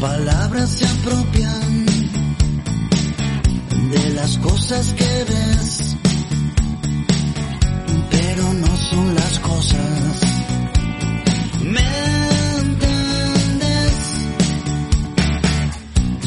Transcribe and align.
palabras 0.00 0.70
se 0.70 0.86
apropian 0.86 1.86
de 3.92 4.10
las 4.14 4.36
cosas 4.38 4.92
que 4.92 5.24
ves, 5.24 5.96
pero 8.10 8.52
no 8.52 8.76
son 8.76 9.14
las 9.14 9.38
cosas. 9.38 10.20
¿Me 11.62 11.80
entiendes? 12.58 13.94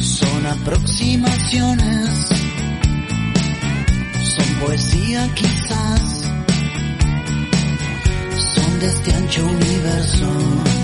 Son 0.00 0.46
aproximaciones, 0.46 2.28
son 4.34 4.54
poesía 4.66 5.28
quizás, 5.34 6.24
son 8.54 8.80
de 8.80 8.86
este 8.86 9.14
ancho 9.14 9.46
universo. 9.46 10.79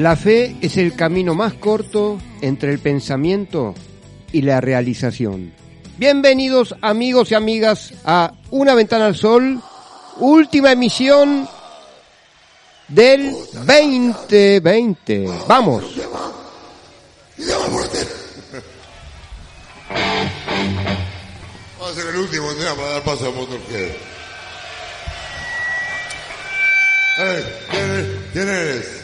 La 0.00 0.16
fe 0.16 0.56
es 0.62 0.78
el 0.78 0.96
camino 0.96 1.34
más 1.34 1.52
corto 1.52 2.18
entre 2.40 2.72
el 2.72 2.78
pensamiento 2.78 3.74
y 4.32 4.40
la 4.40 4.62
realización. 4.62 5.52
Bienvenidos 5.98 6.74
amigos 6.80 7.30
y 7.30 7.34
amigas 7.34 7.92
a 8.06 8.32
Una 8.48 8.74
Ventana 8.74 9.04
al 9.04 9.14
Sol, 9.14 9.60
última 10.16 10.72
emisión 10.72 11.46
del 12.88 13.30
2020. 13.52 15.26
Vamos. 15.46 15.84
Va 21.78 21.90
a 21.90 21.94
ser 21.94 22.06
el 22.06 22.16
último 22.16 22.50
tema 22.54 22.74
para 22.74 22.88
dar 22.88 23.02
paso 23.02 23.28
a 23.28 23.32
Motorhead. 23.32 23.90
¿quién 28.32 28.48
eres? 28.48 28.99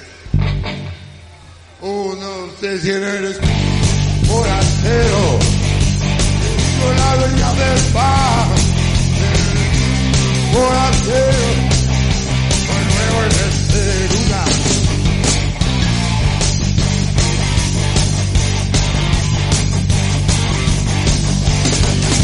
Uno, 1.81 2.49
sé 2.59 2.79
quién 2.81 3.03
eres. 3.03 3.37
Forastero. 4.27 5.39
Con 6.81 6.97
la 6.97 7.17
dueña 7.17 7.53
del 7.53 7.93
bar. 7.93 8.49
Forastero. 10.53 11.49
Hoy 12.73 12.85
nuevo 12.95 13.19
en 13.25 13.33
este 13.49 13.81
lugar. 14.15 14.49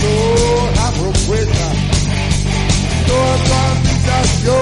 toda 0.03 0.91
propuesta, 0.93 1.67
toda 3.07 3.35
tu 3.37 3.53
habitación, 3.53 4.57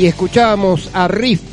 Y 0.02 0.08
escuchábamos 0.08 0.90
a 0.96 1.08
Riff, 1.08 1.44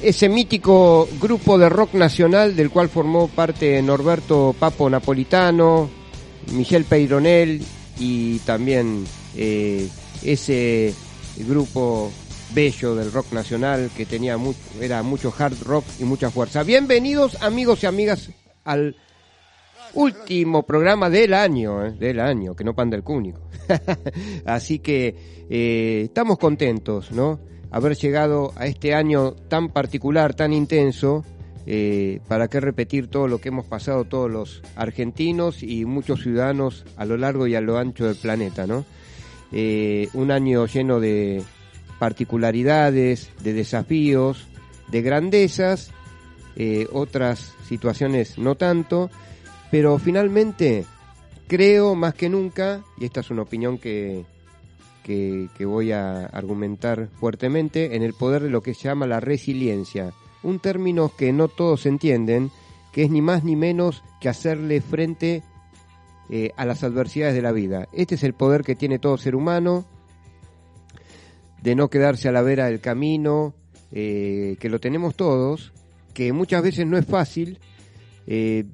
ese 0.00 0.28
mítico 0.28 1.08
grupo 1.20 1.58
de 1.58 1.68
rock 1.68 1.94
nacional 1.94 2.54
del 2.54 2.70
cual 2.70 2.88
formó 2.88 3.26
parte 3.26 3.82
Norberto 3.82 4.54
Papo 4.56 4.88
Napolitano, 4.88 5.90
Michel 6.52 6.84
Peyronel 6.84 7.60
y 7.98 8.38
también 8.38 9.04
eh, 9.34 9.88
ese 10.22 10.94
grupo 11.48 12.12
bello 12.54 12.94
del 12.94 13.10
rock 13.10 13.32
nacional 13.32 13.90
que 13.96 14.06
tenía 14.06 14.36
mucho, 14.36 14.60
era 14.80 15.02
mucho 15.02 15.34
hard 15.36 15.60
rock 15.64 15.84
y 15.98 16.04
mucha 16.04 16.30
fuerza. 16.30 16.62
Bienvenidos 16.62 17.42
amigos 17.42 17.82
y 17.82 17.86
amigas 17.86 18.30
al 18.62 18.94
último 19.94 20.62
programa 20.62 21.10
del 21.10 21.34
año, 21.34 21.84
eh, 21.84 21.90
del 21.90 22.20
año, 22.20 22.54
que 22.54 22.62
no 22.62 22.72
panda 22.72 22.96
el 22.96 23.02
cúnico. 23.02 23.50
Así 24.46 24.78
que 24.78 25.46
eh, 25.50 26.02
estamos 26.04 26.38
contentos, 26.38 27.10
¿no? 27.10 27.55
Haber 27.76 27.94
llegado 27.94 28.54
a 28.56 28.64
este 28.64 28.94
año 28.94 29.32
tan 29.32 29.68
particular, 29.68 30.32
tan 30.32 30.54
intenso, 30.54 31.26
eh, 31.66 32.20
para 32.26 32.48
qué 32.48 32.58
repetir 32.58 33.08
todo 33.08 33.28
lo 33.28 33.38
que 33.38 33.50
hemos 33.50 33.66
pasado 33.66 34.04
todos 34.04 34.30
los 34.30 34.62
argentinos 34.76 35.62
y 35.62 35.84
muchos 35.84 36.22
ciudadanos 36.22 36.86
a 36.96 37.04
lo 37.04 37.18
largo 37.18 37.46
y 37.46 37.54
a 37.54 37.60
lo 37.60 37.76
ancho 37.76 38.06
del 38.06 38.16
planeta, 38.16 38.66
¿no? 38.66 38.86
Eh, 39.52 40.08
un 40.14 40.30
año 40.30 40.64
lleno 40.64 41.00
de 41.00 41.42
particularidades, 41.98 43.28
de 43.42 43.52
desafíos, 43.52 44.46
de 44.88 45.02
grandezas, 45.02 45.90
eh, 46.56 46.86
otras 46.94 47.52
situaciones 47.68 48.38
no 48.38 48.54
tanto, 48.54 49.10
pero 49.70 49.98
finalmente 49.98 50.86
creo 51.46 51.94
más 51.94 52.14
que 52.14 52.30
nunca, 52.30 52.82
y 52.96 53.04
esta 53.04 53.20
es 53.20 53.30
una 53.30 53.42
opinión 53.42 53.76
que, 53.76 54.24
que, 55.06 55.64
voy 55.64 55.92
a 55.92 56.26
argumentar 56.26 57.08
fuertemente, 57.12 57.94
en 57.94 58.02
el 58.02 58.12
poder 58.12 58.42
de 58.42 58.50
lo 58.50 58.60
que 58.60 58.74
se 58.74 58.88
llama 58.88 59.06
la 59.06 59.20
resiliencia, 59.20 60.12
un 60.42 60.58
término 60.58 61.12
que 61.16 61.32
no 61.32 61.46
todos 61.46 61.86
entienden, 61.86 62.50
que 62.92 63.04
es 63.04 63.10
ni 63.10 63.22
más 63.22 63.44
ni 63.44 63.54
menos 63.54 64.02
que 64.20 64.28
hacerle 64.28 64.80
frente 64.80 65.44
eh, 66.28 66.50
a 66.56 66.64
las 66.64 66.82
adversidades 66.82 67.36
de 67.36 67.42
la 67.42 67.52
vida. 67.52 67.86
Este 67.92 68.16
es 68.16 68.24
el 68.24 68.34
poder 68.34 68.62
que 68.62 68.74
tiene 68.74 68.98
todo 68.98 69.16
ser 69.16 69.36
humano, 69.36 69.86
de 71.62 71.76
no 71.76 71.88
quedarse 71.88 72.28
a 72.28 72.32
la 72.32 72.42
vera 72.42 72.66
del 72.66 72.80
camino, 72.80 73.54
eh, 73.92 74.56
que 74.58 74.68
lo 74.68 74.80
tenemos 74.80 75.14
todos, 75.14 75.72
que 76.14 76.32
muchas 76.32 76.64
veces 76.64 76.84
no 76.84 76.98
es 76.98 77.06
fácil, 77.06 77.60
eh, 78.26 78.64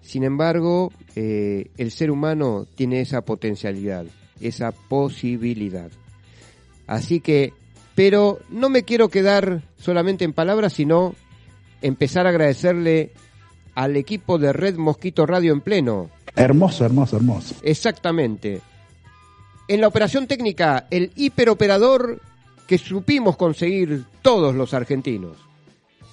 sin 0.00 0.24
embargo, 0.24 0.92
el 1.14 1.90
ser 1.92 2.10
humano 2.10 2.66
tiene 2.74 3.02
esa 3.02 3.20
potencialidad, 3.20 4.06
esa 4.40 4.72
posibilidad. 4.72 5.90
Así 6.86 7.20
que, 7.20 7.52
pero 7.94 8.40
no 8.48 8.68
me 8.68 8.82
quiero 8.84 9.08
quedar 9.08 9.62
solamente 9.78 10.24
en 10.24 10.32
palabras, 10.32 10.72
sino 10.72 11.14
empezar 11.82 12.26
a 12.26 12.30
agradecerle 12.30 13.12
al 13.74 13.96
equipo 13.96 14.38
de 14.38 14.52
Red 14.52 14.76
Mosquito 14.76 15.26
Radio 15.26 15.52
en 15.52 15.60
pleno. 15.60 16.10
Hermoso, 16.36 16.84
hermoso, 16.84 17.16
hermoso. 17.16 17.54
Exactamente. 17.62 18.60
En 19.68 19.80
la 19.80 19.88
operación 19.88 20.26
técnica, 20.26 20.86
el 20.90 21.12
hiperoperador 21.14 22.20
que 22.66 22.78
supimos 22.78 23.36
conseguir 23.36 24.04
todos 24.22 24.54
los 24.54 24.74
argentinos. 24.74 25.36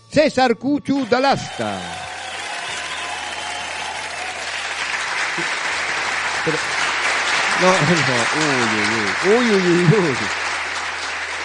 César 0.09 0.57
Cuchu 0.57 1.05
Dalasta. 1.09 1.79
Pero- 6.45 6.57
no, 7.61 7.67
no, 7.71 9.29
uy, 9.29 9.33
uy, 9.33 9.49
uy, 9.49 9.55
uy, 9.55 9.83
uy, 9.83 10.09
uy. 10.09 10.17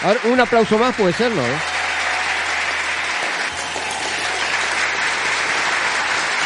A 0.04 0.28
un 0.28 0.40
aplauso 0.40 0.78
más 0.78 0.94
puede 0.94 1.12
ser, 1.12 1.30
¿no? 1.30 1.42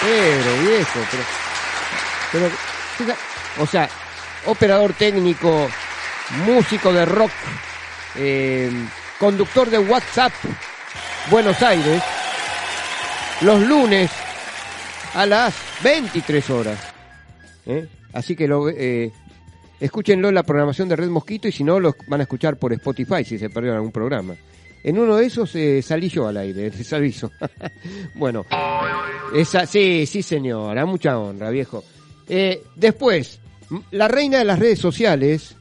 Pero, 0.03 0.57
viejo, 0.63 1.01
pero... 1.11 2.51
pero 3.01 3.17
o 3.59 3.67
sea, 3.67 3.89
operador 4.45 4.93
técnico, 4.93 5.69
músico 6.45 6.93
de 6.93 7.05
rock, 7.05 7.33
eh, 8.17 8.71
conductor 9.19 9.71
de 9.71 9.79
WhatsApp, 9.79 10.33
Buenos 11.31 11.61
Aires, 11.63 12.03
los 13.41 13.61
lunes 13.63 14.11
a 15.15 15.27
las 15.27 15.55
23 15.83 16.51
horas. 16.51 16.79
¿eh? 17.67 17.87
Así 18.13 18.37
que 18.37 18.47
lo, 18.47 18.69
eh, 18.69 19.13
escúchenlo 19.81 20.29
en 20.29 20.35
la 20.35 20.43
programación 20.43 20.89
de 20.89 20.97
Red 20.97 21.09
Mosquito 21.09 21.49
y 21.49 21.53
si 21.53 21.65
no, 21.65 21.81
los 21.81 21.95
van 22.09 22.21
a 22.21 22.25
escuchar 22.25 22.57
por 22.57 22.73
Spotify 22.73 23.25
si 23.25 23.39
se 23.39 23.51
perdieron 23.51 23.77
algún 23.77 23.93
programa. 23.93 24.35
En 24.83 24.99
uno 24.99 25.17
de 25.17 25.27
esos 25.27 25.55
eh, 25.57 25.83
salí 25.83 26.09
yo 26.09 26.29
al 26.29 26.37
aire, 26.37 26.71
les 26.77 26.93
aviso. 26.93 27.31
bueno, 28.15 28.45
esa, 29.35 29.67
sí, 29.67 30.07
sí 30.07 30.23
señora, 30.23 30.87
mucha 30.87 31.19
honra, 31.19 31.51
viejo. 31.51 31.85
Eh, 32.29 32.63
después, 32.75 33.41
la 33.91 34.09
reina 34.09 34.39
de 34.39 34.45
las 34.45 34.59
redes 34.59 34.79
sociales, 34.79 35.57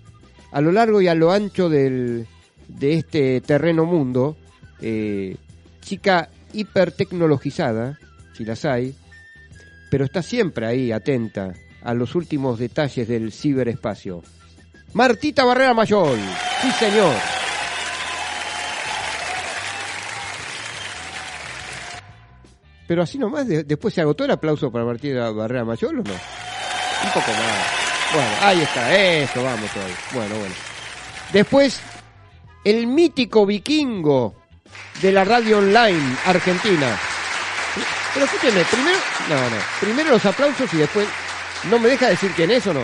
a 0.52 0.62
lo 0.62 0.72
largo 0.72 1.02
y 1.02 1.08
a 1.08 1.16
lo 1.16 1.32
ancho 1.32 1.70
del, 1.70 2.28
de 2.68 2.94
este 2.94 3.42
terreno 3.42 3.86
mundo, 3.86 4.38
eh, 4.82 5.36
chica 5.82 6.30
hipertecnologizada, 6.54 8.00
si 8.34 8.46
las 8.46 8.66
hay, 8.66 8.96
pero 9.90 10.06
está 10.06 10.22
siempre 10.22 10.66
ahí 10.66 10.92
atenta 10.92 11.54
a 11.86 11.94
los 11.94 12.16
últimos 12.16 12.60
detalles 12.60 13.08
del 13.08 13.32
ciberespacio. 13.32 14.22
Martita 14.94 15.46
Barrera 15.46 15.74
Mayol, 15.74 16.20
sí 16.62 16.72
señor. 16.72 17.14
Pero 22.88 23.02
así 23.02 23.18
nomás, 23.18 23.48
de- 23.48 23.64
después 23.64 23.94
se 23.94 24.02
agotó 24.02 24.26
el 24.26 24.32
aplauso 24.32 24.72
para 24.72 24.86
Martita 24.86 25.32
Barrera 25.32 25.66
Mayol 25.66 26.00
o 26.00 26.04
no? 26.04 26.14
Un 26.14 27.10
poco 27.14 27.32
más. 27.32 28.14
Bueno, 28.14 28.30
ahí 28.42 28.62
está, 28.62 28.96
eso, 28.96 29.44
vamos 29.44 29.70
todavía. 29.72 29.96
Bueno, 30.14 30.36
bueno. 30.38 30.56
Después, 31.34 31.82
el 32.64 32.86
mítico 32.88 33.46
vikingo 33.46 34.36
de 35.02 35.12
la 35.12 35.24
radio 35.24 35.58
online 35.58 36.16
argentina. 36.26 36.98
Pero 38.14 38.26
escúcheme, 38.28 38.64
primero, 38.66 38.98
no, 39.30 39.36
no, 39.50 39.58
primero 39.82 40.10
los 40.12 40.26
aplausos 40.26 40.72
y 40.74 40.78
después, 40.78 41.08
¿no 41.70 41.80
me 41.80 41.90
deja 41.90 42.10
decir 42.10 42.32
quién 42.36 42.52
es 42.52 42.66
o 42.68 42.74
no? 42.74 42.82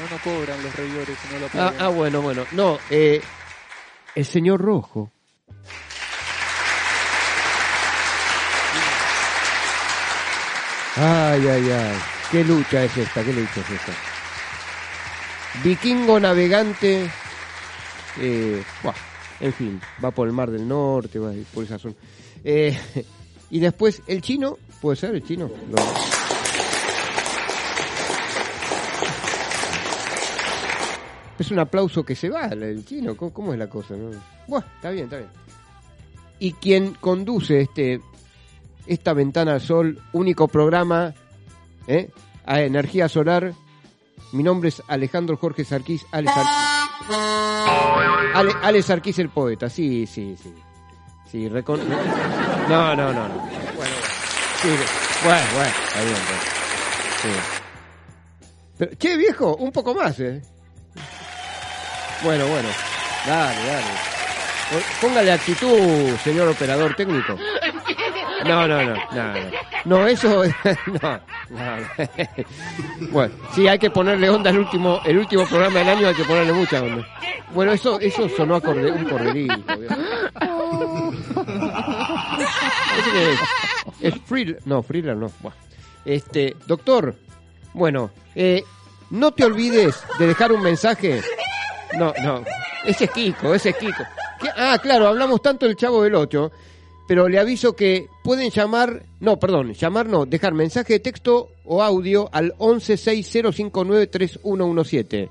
No, 0.00 0.08
no 0.10 0.18
cobran 0.22 0.62
los 0.62 0.74
reidores, 0.74 1.16
no 1.32 1.38
lo 1.38 1.46
Ah, 1.54 1.72
ah, 1.78 1.88
bueno, 1.88 2.20
bueno, 2.20 2.44
no, 2.52 2.78
eh, 2.90 3.22
el 4.14 4.24
señor 4.24 4.60
Rojo. 4.60 5.10
Ay, 10.96 11.46
ay, 11.46 11.70
ay, 11.70 11.98
qué 12.30 12.42
lucha 12.42 12.84
es 12.84 12.96
esta, 12.96 13.22
qué 13.22 13.32
lucha 13.32 13.60
es 13.60 13.70
esta. 13.70 13.92
Vikingo 15.62 16.18
navegante, 16.18 17.10
eh, 18.18 18.62
buah, 18.82 18.94
en 19.40 19.52
fin, 19.52 19.80
va 20.02 20.10
por 20.10 20.26
el 20.26 20.32
Mar 20.32 20.50
del 20.50 20.66
Norte, 20.66 21.18
va 21.18 21.32
por 21.52 21.64
esa 21.64 21.78
zona. 21.78 21.94
Eh, 22.44 22.78
y 23.50 23.60
después, 23.60 24.02
el 24.06 24.22
chino, 24.22 24.58
¿puede 24.80 24.96
ser 24.96 25.14
el 25.14 25.22
chino? 25.22 25.50
No. 25.68 26.25
Es 31.38 31.50
un 31.50 31.58
aplauso 31.58 32.02
que 32.04 32.14
se 32.14 32.30
va, 32.30 32.46
el 32.46 32.84
chino, 32.84 33.16
¿cómo, 33.16 33.52
es 33.52 33.58
la 33.58 33.68
cosa? 33.68 33.94
no? 33.94 34.10
Buah, 34.46 34.62
está 34.76 34.90
bien, 34.90 35.04
está 35.04 35.18
bien. 35.18 35.28
Y 36.38 36.52
quien 36.52 36.94
conduce 36.94 37.60
este 37.60 38.00
esta 38.86 39.12
ventana 39.12 39.54
al 39.54 39.60
sol, 39.60 40.00
único 40.12 40.46
programa 40.48 41.12
¿eh? 41.86 42.10
a 42.46 42.60
energía 42.62 43.08
solar. 43.08 43.52
Mi 44.32 44.42
nombre 44.42 44.68
es 44.70 44.82
Alejandro 44.88 45.36
Jorge 45.36 45.64
Sarquís, 45.64 46.04
Ale, 46.12 46.28
Sar- 46.30 46.46
Ale, 48.62 48.82
Sarquís 48.82 49.18
el 49.18 49.28
poeta, 49.30 49.68
sí, 49.68 50.06
sí, 50.06 50.36
sí. 50.42 50.52
Sí, 51.30 51.48
recon- 51.48 51.80
No, 52.68 52.94
no, 52.96 53.12
no, 53.12 53.28
no. 53.28 53.34
Bueno, 53.38 53.50
bueno. 53.76 53.94
Sí, 54.62 54.68
bueno, 55.24 55.46
bueno, 55.54 55.70
está 55.88 56.02
bien. 56.02 56.16
Sí. 57.22 57.28
Pero, 58.78 58.90
che, 58.98 59.16
viejo, 59.16 59.56
un 59.56 59.72
poco 59.72 59.94
más, 59.94 60.18
eh. 60.20 60.42
Bueno, 62.22 62.46
bueno. 62.46 62.68
Dale, 63.26 63.66
dale. 63.66 63.84
Póngale 65.00 65.32
actitud, 65.32 66.16
señor 66.24 66.48
operador 66.48 66.94
técnico. 66.94 67.36
No, 68.44 68.66
no, 68.66 68.82
no, 68.82 68.94
no, 69.12 69.34
no. 69.84 70.06
Eso, 70.06 70.42
no, 71.02 71.20
no. 71.50 71.76
Bueno, 73.10 73.34
sí, 73.54 73.66
hay 73.68 73.78
que 73.78 73.90
ponerle 73.90 74.28
onda 74.28 74.50
al 74.50 74.58
último, 74.58 75.00
el 75.04 75.18
último 75.18 75.46
programa 75.46 75.78
del 75.80 75.88
año 75.88 76.08
hay 76.08 76.14
que 76.14 76.24
ponerle 76.24 76.52
mucha 76.52 76.82
onda. 76.82 77.06
Bueno, 77.54 77.72
eso, 77.72 77.98
eso 78.00 78.28
sonó 78.28 78.56
a 78.56 78.60
corde- 78.60 78.90
un 78.92 79.04
corderito. 79.04 79.54
es, 84.00 84.14
es 84.14 84.66
no, 84.66 84.82
Thriller 84.82 85.16
no. 85.16 85.30
Este, 86.04 86.56
doctor, 86.66 87.14
bueno, 87.72 88.10
eh, 88.34 88.62
no 89.10 89.32
te 89.32 89.44
olvides 89.44 90.02
de 90.18 90.26
dejar 90.26 90.52
un 90.52 90.62
mensaje. 90.62 91.22
No, 91.98 92.12
no, 92.22 92.44
ese 92.84 93.04
es 93.04 93.10
Kiko, 93.10 93.54
ese 93.54 93.70
es 93.70 93.76
Kiko. 93.76 94.02
¿Qué? 94.40 94.48
Ah, 94.56 94.78
claro, 94.82 95.06
hablamos 95.08 95.40
tanto 95.42 95.66
del 95.66 95.76
Chavo 95.76 96.02
del 96.02 96.14
8, 96.14 96.50
pero 97.08 97.28
le 97.28 97.38
aviso 97.38 97.74
que 97.74 98.08
pueden 98.22 98.50
llamar, 98.50 99.04
no, 99.20 99.38
perdón, 99.38 99.72
llamar 99.72 100.06
no, 100.08 100.26
dejar 100.26 100.52
mensaje 100.54 100.92
de 100.94 101.00
texto 101.00 101.48
o 101.64 101.82
audio 101.82 102.28
al 102.32 102.52
1160593117. 102.58 105.30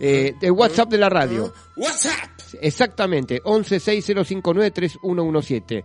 Eh, 0.00 0.34
de 0.40 0.50
WhatsApp 0.50 0.90
de 0.90 0.98
la 0.98 1.08
radio. 1.08 1.52
WhatsApp. 1.76 2.30
Exactamente, 2.60 3.40
1160593117. 3.42 5.84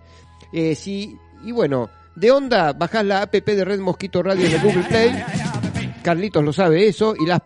Eh, 0.52 0.76
sí, 0.76 1.18
y 1.44 1.52
bueno, 1.52 1.90
de 2.16 2.32
onda, 2.32 2.74
bajás 2.74 3.06
la 3.06 3.22
app 3.24 3.34
de 3.34 3.66
Red 3.66 3.80
Mosquito 3.80 4.22
Radio 4.22 4.48
de 4.50 4.60
Google 4.60 4.84
Play. 4.84 5.12
Carlitos 6.04 6.44
lo 6.44 6.54
sabe 6.54 6.88
eso 6.88 7.16
y 7.20 7.26
las... 7.26 7.42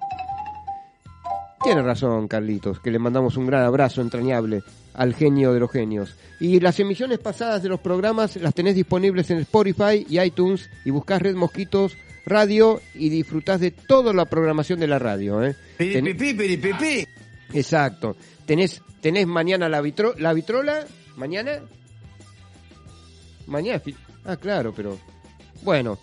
Tiene 1.64 1.82
razón, 1.82 2.28
Carlitos, 2.28 2.80
que 2.80 2.92
le 2.92 3.00
mandamos 3.00 3.36
un 3.38 3.48
gran 3.48 3.64
abrazo 3.64 4.02
entrañable 4.02 4.64
al 4.94 5.14
genio 5.16 5.54
de 5.54 5.60
los 5.60 5.72
genios. 5.72 6.16
Y 6.40 6.60
las 6.60 6.80
emisiones 6.80 7.20
pasadas 7.20 7.64
de 7.64 7.70
los 7.70 7.80
programas 7.80 8.36
las 8.38 8.54
tenés 8.54 8.76
disponibles 8.76 9.30
en 9.32 9.40
Spotify 9.40 10.06
y 10.08 10.20
iTunes 10.20 10.70
y 10.86 10.92
buscás 10.92 11.22
Red 11.22 11.36
Mosquitos 11.36 11.98
Radio 12.26 12.82
y 12.94 13.10
disfrutás 13.10 13.60
de 13.62 13.72
toda 13.72 14.14
la 14.14 14.26
programación 14.26 14.80
de 14.80 14.88
la 14.88 15.00
radio. 15.00 15.44
¿eh? 15.44 15.56
Ten- 15.78 16.04
Piripipi, 16.06 16.58
piripipi. 16.58 17.08
Exacto. 17.54 18.16
Tenés, 18.46 18.82
tenés 19.02 19.26
mañana 19.28 19.68
la, 19.70 19.82
vitro, 19.82 20.14
la 20.18 20.34
vitrola. 20.34 20.86
¿Mañana? 21.16 21.62
Mañana. 23.48 23.82
Ah, 24.26 24.36
claro, 24.36 24.74
pero. 24.76 24.98
Bueno. 25.64 25.98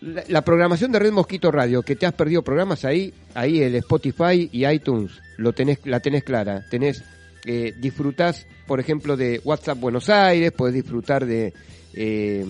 La, 0.00 0.42
programación 0.42 0.92
de 0.92 1.00
Red 1.00 1.12
Mosquito 1.12 1.50
Radio, 1.50 1.82
que 1.82 1.96
te 1.96 2.06
has 2.06 2.12
perdido 2.12 2.42
programas 2.42 2.84
ahí, 2.84 3.12
ahí 3.34 3.60
el 3.60 3.74
Spotify 3.76 4.48
y 4.52 4.64
iTunes, 4.66 5.12
lo 5.36 5.52
tenés, 5.52 5.80
la 5.84 6.00
tenés 6.00 6.22
clara. 6.22 6.64
Tenés, 6.70 7.02
eh, 7.44 7.74
disfrutás, 7.80 8.46
por 8.66 8.78
ejemplo, 8.78 9.16
de 9.16 9.40
WhatsApp 9.44 9.80
Buenos 9.80 10.08
Aires, 10.08 10.52
podés 10.52 10.74
disfrutar 10.74 11.26
de, 11.26 11.52
eh, 11.94 12.46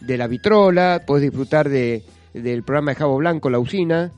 de 0.00 0.18
la 0.18 0.26
vitrola, 0.26 1.04
podés 1.06 1.22
disfrutar 1.22 1.68
de, 1.68 2.02
del 2.34 2.64
programa 2.64 2.90
de 2.90 2.96
Jabo 2.96 3.18
Blanco, 3.18 3.50
La 3.50 3.60
Usina, 3.60 4.12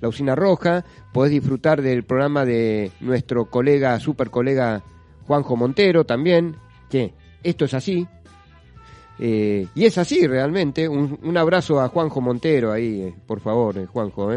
la 0.00 0.08
usina 0.08 0.34
roja, 0.34 0.84
podés 1.12 1.30
disfrutar 1.30 1.80
del 1.80 2.02
programa 2.02 2.44
de 2.44 2.90
nuestro 3.00 3.46
colega, 3.46 3.98
super 4.00 4.30
colega 4.30 4.82
Juanjo 5.26 5.56
Montero 5.56 6.04
también, 6.04 6.56
que 6.90 7.14
esto 7.42 7.64
es 7.64 7.74
así. 7.74 8.06
Eh, 9.18 9.66
y 9.74 9.84
es 9.84 9.98
así 9.98 10.26
realmente, 10.26 10.88
un, 10.88 11.36
abrazo 11.36 11.80
a 11.80 11.88
Juanjo 11.88 12.20
Montero 12.20 12.72
ahí, 12.72 13.02
eh, 13.02 13.14
por 13.26 13.40
favor, 13.40 13.78
eh, 13.78 13.86
Juanjo, 13.86 14.30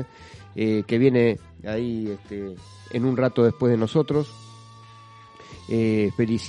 que 0.54 0.98
viene 0.98 1.38
ahí 1.66 2.10
este, 2.12 2.56
en 2.92 3.06
un 3.06 3.18
rato 3.18 3.44
después 3.44 3.72
de 3.72 3.78
nosotros. 3.78 4.32
Feliz, 5.68 6.46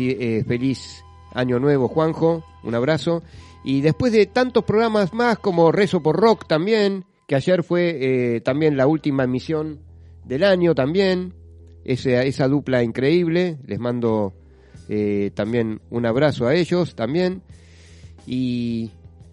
feliz 0.46 1.02
año 1.32 1.58
nuevo, 1.58 1.88
Juanjo, 1.88 2.44
un 2.62 2.74
abrazo. 2.74 3.22
Y 3.64 3.80
después 3.80 4.12
de 4.12 4.26
tantos 4.26 4.62
programas 4.64 5.12
más 5.12 5.38
como 5.38 5.72
Rezo 5.72 6.02
por 6.02 6.16
Rock 6.16 6.46
también, 6.46 7.04
que 7.26 7.34
ayer 7.34 7.64
fue 7.64 8.40
también 8.44 8.76
la 8.76 8.86
última 8.86 9.24
emisión 9.24 9.80
del 10.24 10.44
año 10.44 10.74
también, 10.74 11.34
esa, 11.84 12.22
esa 12.22 12.46
dupla 12.46 12.84
increíble, 12.84 13.58
les 13.66 13.80
mando 13.80 14.34
también 15.34 15.80
un 15.90 16.06
abrazo 16.06 16.46
a 16.46 16.54
ellos 16.54 16.94
también. 16.94 17.42
Y 18.26 18.90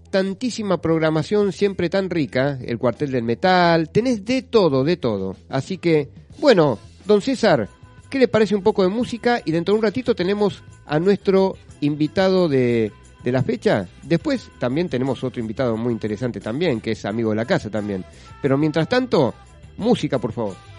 tantísima 0.10 0.80
programación 0.80 1.52
siempre 1.52 1.90
tan 1.90 2.10
rica, 2.10 2.60
el 2.64 2.78
cuartel 2.78 3.12
del 3.12 3.24
metal, 3.24 3.90
tenés 3.90 4.24
de 4.24 4.44
todo, 4.44 4.84
de 4.84 4.98
todo. 4.98 5.36
Así 5.50 5.80
que, 5.80 6.10
bueno, 6.38 6.78
don 7.06 7.22
César, 7.22 7.68
¿qué 8.10 8.20
le 8.20 8.28
parece 8.28 8.56
un 8.56 8.62
poco 8.62 8.84
de 8.84 8.90
música? 8.90 9.42
Y 9.44 9.52
dentro 9.52 9.74
de 9.74 9.80
un 9.80 9.84
ratito 9.84 10.14
tenemos 10.14 10.64
a 10.86 11.00
nuestro 11.00 11.58
invitado 11.82 12.48
de, 12.48 12.92
de 13.24 13.32
la 13.32 13.42
fecha. 13.42 13.88
Después 14.04 14.52
también 14.60 14.88
tenemos 14.88 15.24
otro 15.24 15.42
invitado 15.42 15.76
muy 15.78 15.92
interesante 15.92 16.40
también, 16.40 16.80
que 16.80 16.92
es 16.92 17.06
amigo 17.06 17.32
de 17.32 17.38
la 17.38 17.46
casa 17.46 17.72
también. 17.72 18.06
Pero 18.42 18.58
mientras 18.58 18.88
tanto, 18.88 19.34
música, 19.78 20.20
por 20.20 20.32
favor. 20.32 20.73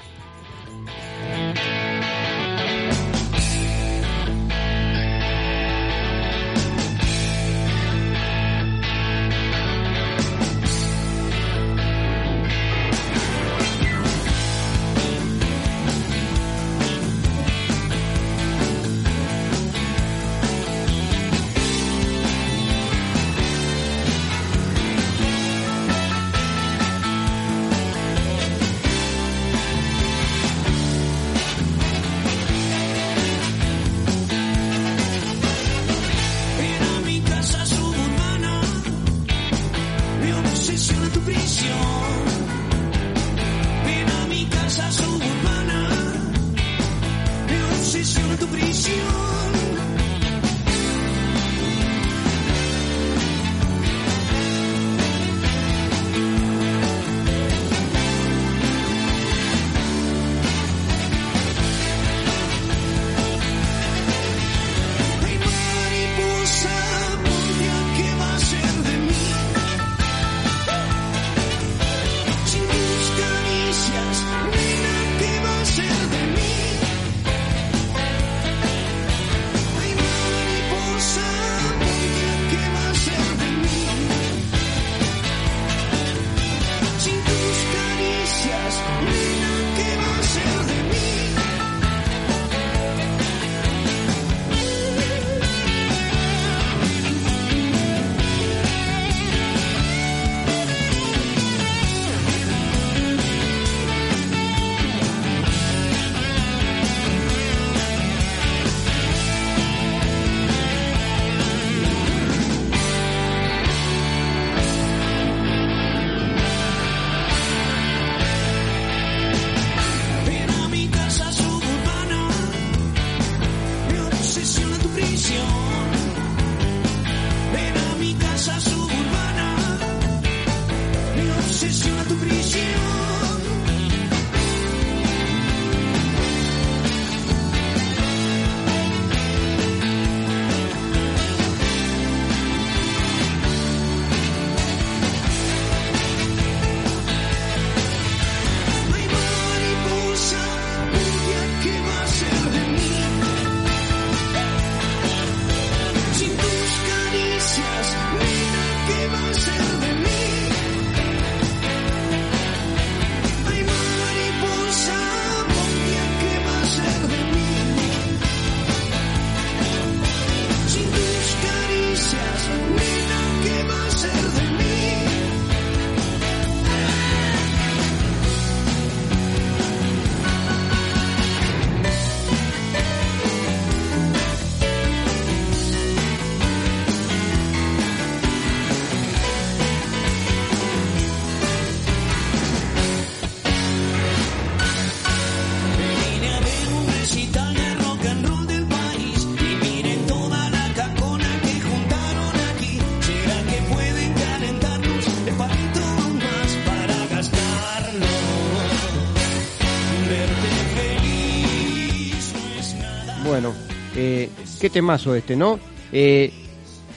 Temazo 214.75 215.15
este, 215.15 215.37
¿no? 215.37 215.61
Eh, 215.93 216.33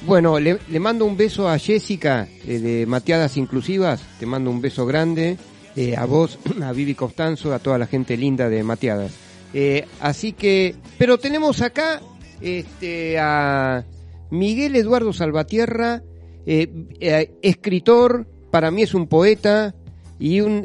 bueno, 0.08 0.40
le, 0.40 0.58
mando 0.80 1.06
un 1.06 1.16
beso 1.16 1.48
a 1.48 1.60
Jessica 1.60 2.28
eh, 2.46 2.58
de 2.58 2.86
Mateadas 2.88 3.38
Inclusivas, 3.38 4.02
te 4.20 4.26
mando 4.26 4.50
un 4.50 4.62
beso 4.62 4.88
grande, 4.88 5.38
eh, 5.76 5.96
a 5.96 6.06
vos, 6.06 6.40
a 6.64 6.72
Vivi 6.74 6.96
Costanzo, 6.96 7.54
a 7.54 7.60
toda 7.60 7.78
la 7.78 7.86
gente 7.86 8.18
linda 8.18 8.50
de 8.50 8.64
Mateadas. 8.64 9.14
Así 10.02 10.34
que, 10.34 10.76
pero 11.00 11.18
tenemos 11.18 11.62
acá 11.62 12.02
este, 12.42 13.18
a 13.18 13.86
Miguel 14.30 14.76
Eduardo 14.76 15.14
Salvatierra, 15.14 16.04
escritor, 16.46 18.28
para 18.52 18.70
mí 18.70 18.84
es 18.84 18.94
un 18.94 19.08
poeta 19.08 19.74
y 20.20 20.42
un 20.42 20.64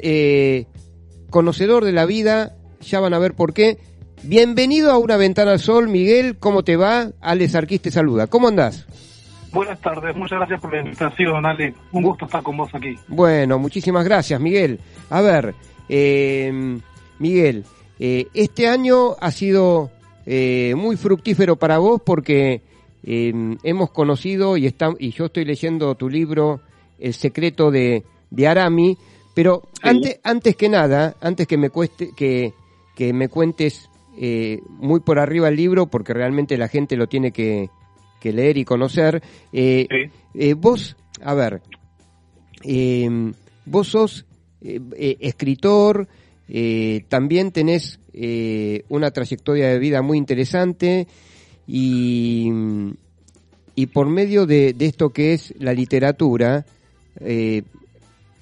conocedor 1.30 1.86
de 1.86 1.92
la 1.92 2.04
vida, 2.04 2.56
ya 2.82 3.00
van 3.00 3.14
a 3.14 3.18
ver 3.18 3.34
por 3.34 3.54
qué. 3.54 3.78
Bienvenido 4.24 4.92
a 4.92 4.98
Una 4.98 5.16
Ventana 5.16 5.52
al 5.52 5.58
Sol, 5.58 5.88
Miguel, 5.88 6.36
¿cómo 6.38 6.62
te 6.62 6.76
va? 6.76 7.10
Alex 7.20 7.54
Arquís 7.56 7.82
te 7.82 7.90
saluda, 7.90 8.28
¿cómo 8.28 8.48
andás? 8.48 8.86
Buenas 9.52 9.80
tardes, 9.80 10.16
muchas 10.16 10.38
gracias 10.38 10.60
por 10.60 10.72
la 10.72 10.80
invitación, 10.80 11.44
Ale. 11.44 11.74
Un 11.90 12.02
gusto 12.04 12.24
estar 12.26 12.42
con 12.42 12.56
vos 12.56 12.70
aquí. 12.72 12.96
Bueno, 13.08 13.58
muchísimas 13.58 14.04
gracias, 14.04 14.40
Miguel. 14.40 14.78
A 15.10 15.20
ver, 15.20 15.54
eh, 15.88 16.78
Miguel, 17.18 17.64
eh, 17.98 18.28
este 18.32 18.68
año 18.68 19.16
ha 19.20 19.30
sido 19.32 19.90
eh, 20.24 20.74
muy 20.76 20.96
fructífero 20.96 21.56
para 21.56 21.78
vos 21.78 22.00
porque 22.04 22.62
eh, 23.02 23.56
hemos 23.64 23.90
conocido 23.90 24.56
y, 24.56 24.66
está, 24.66 24.90
y 24.98 25.10
yo 25.10 25.26
estoy 25.26 25.44
leyendo 25.44 25.94
tu 25.96 26.08
libro 26.08 26.60
El 26.98 27.12
secreto 27.12 27.70
de, 27.72 28.04
de 28.30 28.46
Arami, 28.48 28.96
pero 29.34 29.62
Sí. 29.82 29.88
antes, 29.88 30.20
antes 30.22 30.56
que 30.56 30.68
nada, 30.68 31.16
antes 31.20 31.46
que 31.48 31.58
me 31.58 31.68
cueste, 31.68 32.12
que, 32.16 32.54
que 32.94 33.12
me 33.12 33.28
cuentes 33.28 33.90
eh, 34.18 34.60
muy 34.68 35.00
por 35.00 35.18
arriba 35.18 35.48
el 35.48 35.56
libro, 35.56 35.86
porque 35.86 36.14
realmente 36.14 36.56
la 36.58 36.68
gente 36.68 36.96
lo 36.96 37.06
tiene 37.06 37.32
que, 37.32 37.68
que 38.20 38.32
leer 38.32 38.56
y 38.58 38.64
conocer, 38.64 39.22
eh, 39.52 39.86
Sí. 39.90 40.10
eh, 40.34 40.54
vos, 40.54 40.96
a 41.22 41.34
ver, 41.34 41.62
eh, 42.64 43.32
vos 43.66 43.88
sos 43.88 44.26
escritor, 44.60 46.06
también 47.08 47.50
tenés 47.50 47.98
una 48.88 49.10
trayectoria 49.10 49.68
de 49.68 49.78
vida 49.80 50.02
muy 50.02 50.18
interesante 50.18 51.08
y, 51.66 52.48
y 53.74 53.86
por 53.86 54.08
medio 54.08 54.46
de, 54.46 54.72
de 54.72 54.86
esto 54.86 55.10
que 55.10 55.32
es 55.32 55.52
la 55.58 55.72
literatura, 55.72 56.64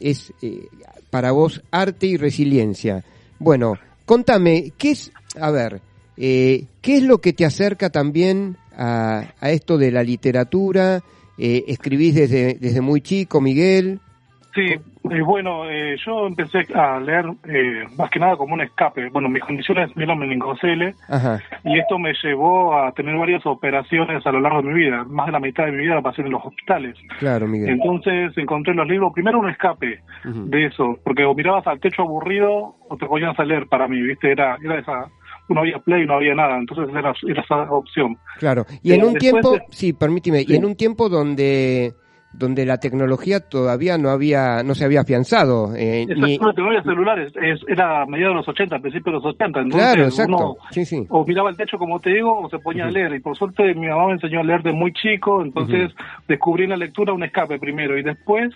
es 0.01 0.33
eh, 0.43 0.67
para 1.11 1.33
vos 1.33 1.63
arte 1.71 2.07
y 2.07 2.17
resiliencia. 2.17 3.05
Bueno, 3.39 3.75
contame, 4.07 4.73
¿qué 4.77 4.93
es, 4.93 5.13
a 5.39 5.51
ver, 5.51 5.81
eh, 6.17 6.65
qué 6.81 6.97
es 6.97 7.03
lo 7.03 7.19
que 7.19 7.33
te 7.33 7.45
acerca 7.45 7.91
también 7.91 8.57
a, 8.77 9.33
a 9.41 9.51
esto 9.51 9.79
de 9.79 9.91
la 9.91 10.03
literatura? 10.03 11.01
Eh, 11.39 11.65
escribís 11.69 12.15
desde, 12.15 12.55
desde 12.55 12.81
muy 12.81 13.01
chico, 13.01 13.41
Miguel. 13.41 14.01
Sí, 14.55 14.63
eh, 14.63 15.23
bueno, 15.23 15.71
eh, 15.71 15.97
yo 16.05 16.27
empecé 16.27 16.67
a 16.75 16.99
leer 16.99 17.25
eh, 17.45 17.85
más 17.97 18.11
que 18.11 18.19
nada 18.19 18.37
como 18.37 18.55
un 18.55 18.61
escape. 18.61 19.09
Bueno, 19.11 19.29
mis 19.29 19.43
condiciones 19.43 19.95
me 19.97 20.07
meningocele 20.07 20.95
Ajá, 21.09 21.41
y 21.65 21.79
esto 21.79 21.99
me 21.99 22.13
llevó 22.23 22.77
a 22.77 22.91
tener 22.93 23.17
varias 23.17 23.47
operaciones 23.47 24.27
a 24.27 24.33
lo 24.33 24.41
largo 24.41 24.61
de 24.61 24.69
mi 24.69 24.75
vida. 24.75 25.05
Más 25.05 25.27
de 25.27 25.33
la 25.33 25.41
mitad 25.41 25.67
de 25.67 25.73
mi 25.73 25.85
vida 25.85 25.95
la 25.95 26.03
pasé 26.03 26.23
en 26.23 26.31
los 26.31 26.45
hospitales. 26.45 26.97
claro, 27.21 27.47
Miguel. 27.47 27.71
Entonces 27.71 28.37
encontré 28.37 28.73
en 28.73 28.79
los 28.79 28.89
libros 28.89 29.13
primero 29.15 29.39
un 29.39 29.49
escape 29.49 30.01
de 30.25 30.67
eso, 30.67 30.99
porque 31.05 31.25
o 31.25 31.35
mirabas 31.35 31.67
al 31.67 31.81
techo 31.81 32.03
aburrido 32.03 32.75
o 32.89 32.97
te 32.97 33.07
ponías 33.07 33.39
a 33.39 33.45
leer 33.45 33.67
para 33.69 33.87
mí, 33.87 34.03
¿viste? 34.03 34.33
Era, 34.33 34.59
era 34.63 34.81
esa, 34.81 35.07
no 35.55 35.61
había 35.61 35.79
play, 35.79 36.07
no 36.07 36.15
había 36.15 36.35
nada, 36.35 36.57
entonces 36.59 36.89
era, 36.95 37.13
era 37.29 37.43
esa 37.43 37.63
opción. 37.71 38.17
Claro, 38.39 38.65
y 38.83 38.93
en 38.93 39.01
Eh, 39.01 39.05
un 39.07 39.15
tiempo, 39.15 39.53
de- 39.53 39.63
sí, 39.71 39.93
permíteme, 39.93 40.45
y 40.47 40.55
en 40.57 40.65
un 40.65 40.77
tiempo 40.77 41.09
donde 41.09 41.93
donde 42.33 42.65
la 42.65 42.79
tecnología 42.79 43.41
todavía 43.41 43.99
no 43.99 44.09
había 44.11 44.63
no 44.63 44.77
se 44.77 44.85
había 44.85 45.01
afianzado 45.01 45.75
eh, 45.75 46.07
ni- 46.07 46.39
no 46.39 46.67
había 46.69 46.81
celulares, 46.85 47.33
es- 47.43 47.61
era 47.67 48.03
a 48.03 48.07
mediados 48.07 48.35
de 48.35 48.37
los 48.37 48.49
80, 48.49 48.79
principios 48.79 49.07
de 49.07 49.19
los 49.29 49.35
80, 49.35 49.61
entonces 49.63 49.93
Claro, 49.93 50.05
exacto. 50.05 50.37
uno 50.37 50.57
Sí, 50.71 50.85
sí. 50.85 51.05
o 51.09 51.27
miraba 51.27 51.51
el 51.51 51.57
techo 51.57 51.77
como 51.77 51.99
te 51.99 52.11
digo 52.11 52.39
o 52.43 52.49
se 52.49 52.61
ponía 52.61 52.85
a 52.85 52.91
leer. 52.91 53.15
Y 53.17 53.21
por 53.21 53.37
suerte 53.37 53.75
mi 53.75 53.89
mamá 53.89 54.07
me 54.07 54.13
enseñó 54.13 54.39
a 54.41 54.45
leer 54.45 54.63
de 54.63 54.71
muy 54.73 54.93
chico, 54.93 55.43
entonces 55.43 55.91
descubrí 56.29 56.65
en 56.65 56.71
la 56.71 56.77
lectura 56.77 57.13
un 57.13 57.25
escape 57.25 57.59
primero 57.59 57.99
y 57.99 58.05
después 58.05 58.55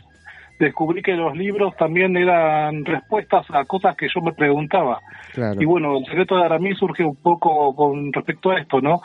descubrí 0.59 1.03
que 1.03 1.13
los 1.13 1.37
libros 1.37 1.75
también 1.77 2.17
eran 2.17 2.85
respuestas 2.85 3.45
a 3.51 3.65
cosas 3.65 3.97
que 3.97 4.07
yo 4.15 4.21
me 4.21 4.33
preguntaba. 4.33 5.01
Claro. 5.33 5.61
Y 5.61 5.65
bueno, 5.65 5.99
el 5.99 6.05
secreto 6.07 6.37
de 6.37 6.45
Aramí 6.45 6.75
surge 6.75 7.05
un 7.05 7.17
poco 7.17 7.75
con 7.75 8.13
respecto 8.13 8.51
a 8.51 8.61
esto, 8.61 8.81
¿no? 8.81 9.01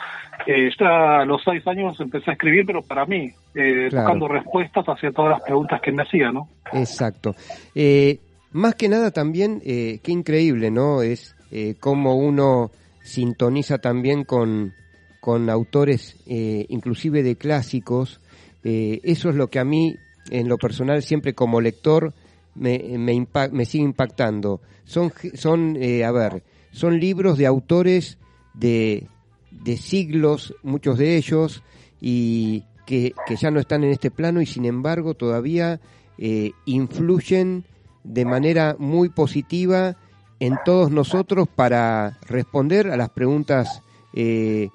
Eh, 0.46 0.70
ya 0.78 1.20
a 1.20 1.24
los 1.24 1.42
seis 1.44 1.66
años 1.66 1.98
empecé 2.00 2.30
a 2.30 2.34
escribir, 2.34 2.64
pero 2.66 2.82
para 2.82 3.04
mí, 3.06 3.30
eh, 3.54 3.88
Claro. 3.90 4.04
buscando 4.04 4.28
respuestas 4.28 4.84
hacia 4.86 5.10
todas 5.10 5.32
las 5.32 5.42
preguntas 5.42 5.80
que 5.82 5.92
me 5.92 6.02
hacía, 6.02 6.30
¿no? 6.30 6.48
Exacto. 6.72 7.34
Eh, 7.74 8.20
más 8.52 8.74
que 8.74 8.88
nada 8.88 9.10
también, 9.10 9.60
eh, 9.64 10.00
qué 10.02 10.12
increíble, 10.12 10.70
¿no? 10.70 11.02
Es 11.02 11.36
eh, 11.52 11.74
cómo 11.80 12.16
uno 12.16 12.70
sintoniza 13.02 13.78
también 13.78 14.24
con, 14.24 14.72
con 15.20 15.50
autores, 15.50 16.16
eh, 16.28 16.66
inclusive 16.68 17.22
de 17.22 17.36
clásicos. 17.36 18.20
Eso 18.62 19.30
es 19.30 19.36
lo 19.36 19.48
que 19.48 19.58
a 19.58 19.64
mí, 19.64 19.96
en 20.30 20.48
lo 20.48 20.56
personal, 20.58 21.02
siempre 21.02 21.34
como 21.34 21.60
lector, 21.60 22.14
me, 22.54 22.78
me, 22.96 23.26
me 23.52 23.64
sigue 23.64 23.84
impactando. 23.84 24.60
Son, 24.84 25.12
son 25.34 25.76
eh, 25.80 26.04
a 26.04 26.10
ver, 26.10 26.42
son 26.70 26.98
libros 26.98 27.36
de 27.38 27.46
autores 27.46 28.18
de, 28.54 29.06
de 29.50 29.76
siglos, 29.76 30.54
muchos 30.62 30.98
de 30.98 31.16
ellos, 31.16 31.62
y 32.00 32.64
que, 32.86 33.14
que 33.26 33.36
ya 33.36 33.50
no 33.50 33.60
están 33.60 33.84
en 33.84 33.90
este 33.90 34.10
plano 34.10 34.40
y 34.40 34.46
sin 34.46 34.64
embargo 34.64 35.14
todavía 35.14 35.80
eh, 36.18 36.52
influyen 36.64 37.64
de 38.04 38.24
manera 38.24 38.76
muy 38.78 39.10
positiva 39.10 39.96
en 40.38 40.56
todos 40.64 40.90
nosotros 40.90 41.48
para 41.54 42.18
responder 42.26 42.90
a 42.90 42.96
las 42.96 43.10
preguntas 43.10 43.82
eh, 44.14 44.70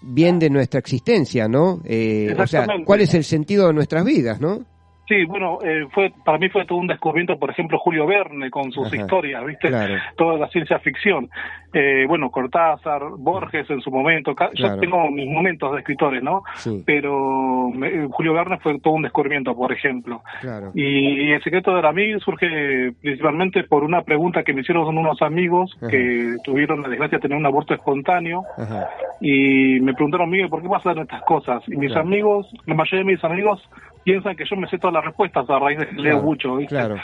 bien 0.00 0.38
de 0.38 0.50
nuestra 0.50 0.80
existencia, 0.80 1.48
¿no? 1.48 1.80
Eh, 1.84 2.34
o 2.36 2.46
sea. 2.46 2.66
¿cuál 2.84 3.02
es 3.02 3.14
el 3.14 3.24
sentido 3.24 3.68
de 3.68 3.74
nuestras 3.74 4.04
vidas, 4.04 4.40
no? 4.40 4.64
Sí, 5.08 5.24
bueno, 5.24 5.58
eh, 5.64 5.86
fue 5.90 6.12
para 6.24 6.38
mí 6.38 6.48
fue 6.48 6.64
todo 6.64 6.78
un 6.78 6.86
descubrimiento, 6.86 7.36
por 7.38 7.50
ejemplo, 7.50 7.76
Julio 7.78 8.06
Verne 8.06 8.50
con 8.50 8.70
sus 8.70 8.86
Ajá. 8.86 8.96
historias, 8.96 9.44
¿viste? 9.44 9.68
Claro. 9.68 9.94
Toda 10.16 10.38
la 10.38 10.48
ciencia 10.48 10.78
ficción. 10.78 11.28
Eh, 11.74 12.04
bueno, 12.06 12.30
Cortázar, 12.30 13.02
Borges 13.18 13.68
en 13.70 13.80
su 13.80 13.90
momento. 13.90 14.34
Claro. 14.34 14.52
Yo 14.54 14.78
tengo 14.78 15.10
mis 15.10 15.28
momentos 15.28 15.72
de 15.72 15.78
escritores, 15.80 16.22
¿no? 16.22 16.42
Sí. 16.54 16.82
Pero 16.86 17.70
me- 17.74 18.06
Julio 18.10 18.32
Verne 18.32 18.58
fue 18.58 18.78
todo 18.78 18.94
un 18.94 19.02
descubrimiento, 19.02 19.56
por 19.56 19.72
ejemplo. 19.72 20.22
Claro. 20.40 20.70
Y, 20.74 21.28
y 21.28 21.32
el 21.32 21.42
secreto 21.42 21.72
de 21.72 21.80
Aramí 21.80 22.18
surge 22.20 22.92
principalmente 23.00 23.64
por 23.64 23.82
una 23.84 24.02
pregunta 24.02 24.44
que 24.44 24.52
me 24.54 24.60
hicieron 24.60 24.86
unos 24.96 25.20
amigos 25.20 25.76
Ajá. 25.78 25.88
que 25.90 26.36
tuvieron 26.44 26.80
la 26.82 26.88
desgracia 26.88 27.18
de 27.18 27.22
tener 27.22 27.36
un 27.36 27.46
aborto 27.46 27.74
espontáneo 27.74 28.44
Ajá. 28.56 28.88
y 29.20 29.80
me 29.80 29.94
preguntaron, 29.94 30.30
Miguel, 30.30 30.48
¿por 30.48 30.62
qué 30.62 30.68
pasan 30.68 30.98
estas 30.98 31.22
cosas? 31.22 31.62
Y 31.68 31.76
mis 31.76 31.94
amigos, 31.96 32.46
la 32.66 32.74
mayoría 32.74 33.04
de 33.04 33.12
mis 33.12 33.24
amigos 33.24 33.68
piensan 34.04 34.36
que 34.36 34.44
yo 34.48 34.56
me 34.56 34.68
sé 34.68 34.78
todas 34.78 34.94
las 34.94 35.04
respuestas 35.04 35.48
a 35.48 35.58
raíz 35.58 35.78
de 35.78 35.86
que 35.88 35.96
leo 35.96 36.22
mucho, 36.22 36.56
¿viste? 36.56 36.74
Claro. 36.74 36.96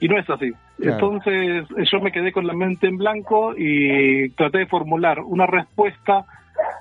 Y 0.00 0.08
no 0.08 0.18
es 0.18 0.28
así. 0.30 0.50
Claro. 0.78 0.94
Entonces 0.94 1.66
yo 1.90 2.00
me 2.00 2.10
quedé 2.10 2.32
con 2.32 2.46
la 2.46 2.54
mente 2.54 2.86
en 2.86 2.96
blanco 2.96 3.54
y 3.56 4.30
traté 4.30 4.58
de 4.58 4.66
formular 4.66 5.20
una 5.20 5.46
respuesta 5.46 6.24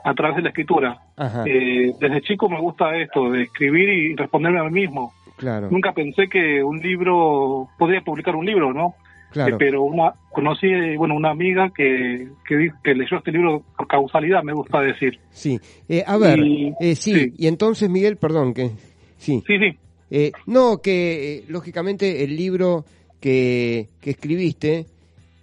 a 0.04 0.14
través 0.14 0.38
de 0.38 0.44
la 0.44 0.50
escritura. 0.50 0.98
Ajá. 1.18 1.44
Eh, 1.46 1.92
desde 2.00 2.22
chico 2.22 2.50
me 2.50 2.60
gusta 2.62 2.96
esto, 2.96 3.30
de 3.32 3.44
escribir 3.44 3.90
y 3.90 4.16
responderme 4.16 4.60
a 4.60 4.64
mí 4.64 4.72
mismo. 4.82 5.12
Claro. 5.38 5.70
Nunca 5.70 5.92
pensé 5.94 6.28
que 6.30 6.64
un 6.64 6.80
libro, 6.80 7.68
podría 7.78 8.02
publicar 8.02 8.36
un 8.36 8.46
libro, 8.46 8.74
¿no? 8.74 8.96
Claro. 9.32 9.56
Eh, 9.56 9.58
pero 9.60 9.84
una, 9.84 10.12
conocí, 10.32 10.68
bueno, 10.98 11.16
una 11.16 11.30
amiga 11.30 11.70
que, 11.76 12.28
que, 12.48 12.70
que 12.84 12.96
leyó 12.96 13.18
este 13.18 13.32
libro 13.32 13.62
por 13.78 13.88
causalidad, 13.88 14.44
me 14.44 14.54
gusta 14.54 14.82
decir. 14.82 15.20
Sí. 15.30 15.60
Eh, 15.88 16.04
a 16.06 16.18
ver, 16.18 16.40
Y- 16.40 16.74
eh, 16.80 16.96
sí. 16.96 17.14
sí. 17.14 17.34
Y 17.38 17.48
entonces, 17.48 17.90
Miguel, 17.90 18.18
perdón, 18.18 18.54
que... 18.54 18.72
Sí. 19.20 19.44
Sí, 19.46 19.58
sí, 19.60 19.78
Eh, 20.12 20.32
no, 20.48 20.82
que 20.82 21.36
eh, 21.38 21.44
lógicamente 21.50 22.24
el 22.24 22.36
libro 22.36 22.84
que, 23.22 23.90
que 24.02 24.10
escribiste, 24.12 24.86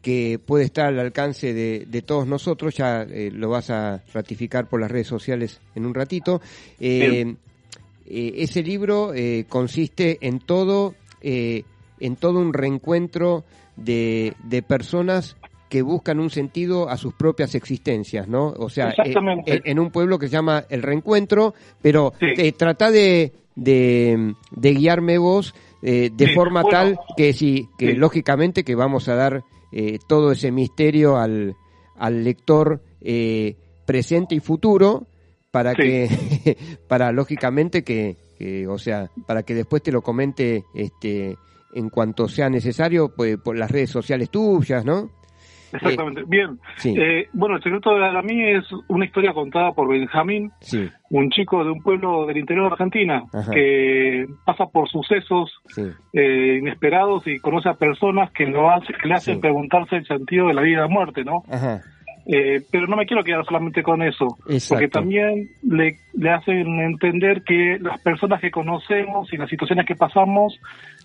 que 0.03 0.39
puede 0.45 0.65
estar 0.65 0.87
al 0.87 0.99
alcance 0.99 1.53
de, 1.55 1.85
de 1.87 2.03
todos 2.03 2.27
nosotros, 2.27 2.75
ya 2.75 3.03
eh, 3.03 3.31
lo 3.33 3.49
vas 3.51 3.71
a 3.71 4.03
ratificar 4.13 4.69
por 4.69 4.81
las 4.81 4.91
redes 4.91 5.07
sociales 5.07 5.61
en 5.75 5.87
un 5.87 5.95
ratito. 5.95 6.41
eh, 6.81 7.35
eh, 8.09 8.35
ese 8.37 8.63
libro 8.63 9.13
eh, 9.15 9.47
consiste 9.49 10.19
en 10.21 10.39
todo, 10.39 10.95
eh, 11.23 11.65
en 11.99 12.15
todo 12.17 12.39
un 12.39 12.53
reencuentro 12.53 13.45
de, 13.77 14.35
de 14.45 14.63
personas 14.63 15.37
que 15.69 15.83
buscan 15.83 16.21
un 16.21 16.31
sentido 16.31 16.89
a 16.89 16.97
sus 16.97 17.15
propias 17.15 17.57
existencias, 17.57 18.29
¿no? 18.29 18.51
O 18.59 18.69
sea, 18.69 18.95
en, 19.05 19.63
en 19.65 19.79
un 19.81 19.91
pueblo 19.91 20.21
que 20.21 20.29
se 20.29 20.33
llama 20.35 20.65
El 20.71 20.83
Reencuentro, 20.83 21.55
pero 21.83 22.13
Sí. 22.21 22.27
eh, 22.37 22.53
trata 22.53 22.93
de, 22.93 23.33
de, 23.57 24.35
de 24.53 24.75
guiarme 24.75 25.19
vos 25.19 25.55
eh, 25.83 26.11
de 26.13 26.29
Sí, 26.29 26.35
forma 26.35 26.63
bueno. 26.63 26.79
tal 26.79 27.01
que 27.17 27.33
sí, 27.33 27.69
que 27.79 27.93
Sí. 27.93 27.97
lógicamente 27.97 28.63
que 28.65 28.75
vamos 28.75 29.09
a 29.09 29.15
dar 29.15 29.45
eh, 29.73 29.99
todo 30.07 30.33
ese 30.33 30.53
misterio 30.53 31.17
al, 31.17 31.57
al 31.97 32.23
lector 32.25 32.81
eh, 33.01 33.57
presente 33.85 34.35
y 34.35 34.41
futuro 34.41 35.07
para 35.51 35.75
Sí. 35.75 35.83
que, 35.83 36.57
para 36.89 37.13
lógicamente 37.13 37.83
que, 37.83 38.17
que, 38.39 38.67
o 38.69 38.79
sea, 38.79 39.11
para 39.27 39.43
que 39.43 39.55
después 39.55 39.83
te 39.83 39.93
lo 39.93 40.03
comente 40.03 40.65
este 40.75 41.37
en 41.75 41.91
cuanto 41.91 42.27
sea 42.29 42.49
necesario 42.49 43.11
pues, 43.15 43.37
por 43.39 43.57
las 43.59 43.71
redes 43.71 43.91
sociales 43.91 44.31
tuyas, 44.31 44.85
¿no? 44.85 45.11
Exactamente. 45.73 46.23
Bien. 46.27 46.59
sí. 46.77 46.95
Eh, 46.97 47.29
bueno, 47.33 47.57
el 47.57 47.63
secreto 47.63 47.95
de 47.95 48.05
Aramí 48.05 48.43
es 48.51 48.65
una 48.89 49.05
historia 49.05 49.33
contada 49.33 49.73
por 49.73 49.89
Benjamín, 49.89 50.53
Sí, 50.61 50.89
un 51.11 51.31
chico 51.31 51.65
de 51.65 51.71
un 51.71 51.83
pueblo 51.83 52.27
del 52.27 52.39
interior 52.39 52.67
de 52.67 52.73
Argentina 52.73 53.23
Ajá. 53.33 53.53
que 53.53 54.27
pasa 54.45 54.67
por 54.67 54.89
sucesos 54.89 55.53
sí, 55.69 55.83
eh, 56.13 56.59
inesperados 56.61 57.27
y 57.27 57.39
conoce 57.39 57.69
a 57.69 57.75
personas 57.75 58.31
que 58.33 58.47
lo 58.47 58.71
hace, 58.71 58.93
que 58.93 59.09
le 59.09 59.15
hacen 59.15 59.41
preguntarse 59.41 59.97
el 59.97 60.07
sentido 60.07 60.49
de 60.49 60.55
la 60.55 60.63
vida 60.63 60.79
y 60.79 60.81
la 60.81 60.89
muerte, 60.89 61.25
¿no? 61.25 61.43
ajá, 61.51 61.83
Eh, 62.29 62.61
pero 62.73 62.89
no 62.89 62.97
me 62.97 63.07
quiero 63.07 63.23
quedar 63.23 63.45
solamente 63.45 63.85
con 63.85 64.03
eso, 64.03 64.37
Exacto. 64.49 64.75
porque 64.75 64.89
también 64.89 65.49
le, 65.63 65.97
le 66.15 66.31
hacen 66.31 66.81
entender 66.81 67.43
que 67.43 67.79
las 67.81 68.01
personas 68.01 68.41
que 68.41 68.51
conocemos 68.51 69.33
y 69.33 69.37
las 69.37 69.49
situaciones 69.49 69.87
que 69.87 69.95
pasamos 69.95 70.59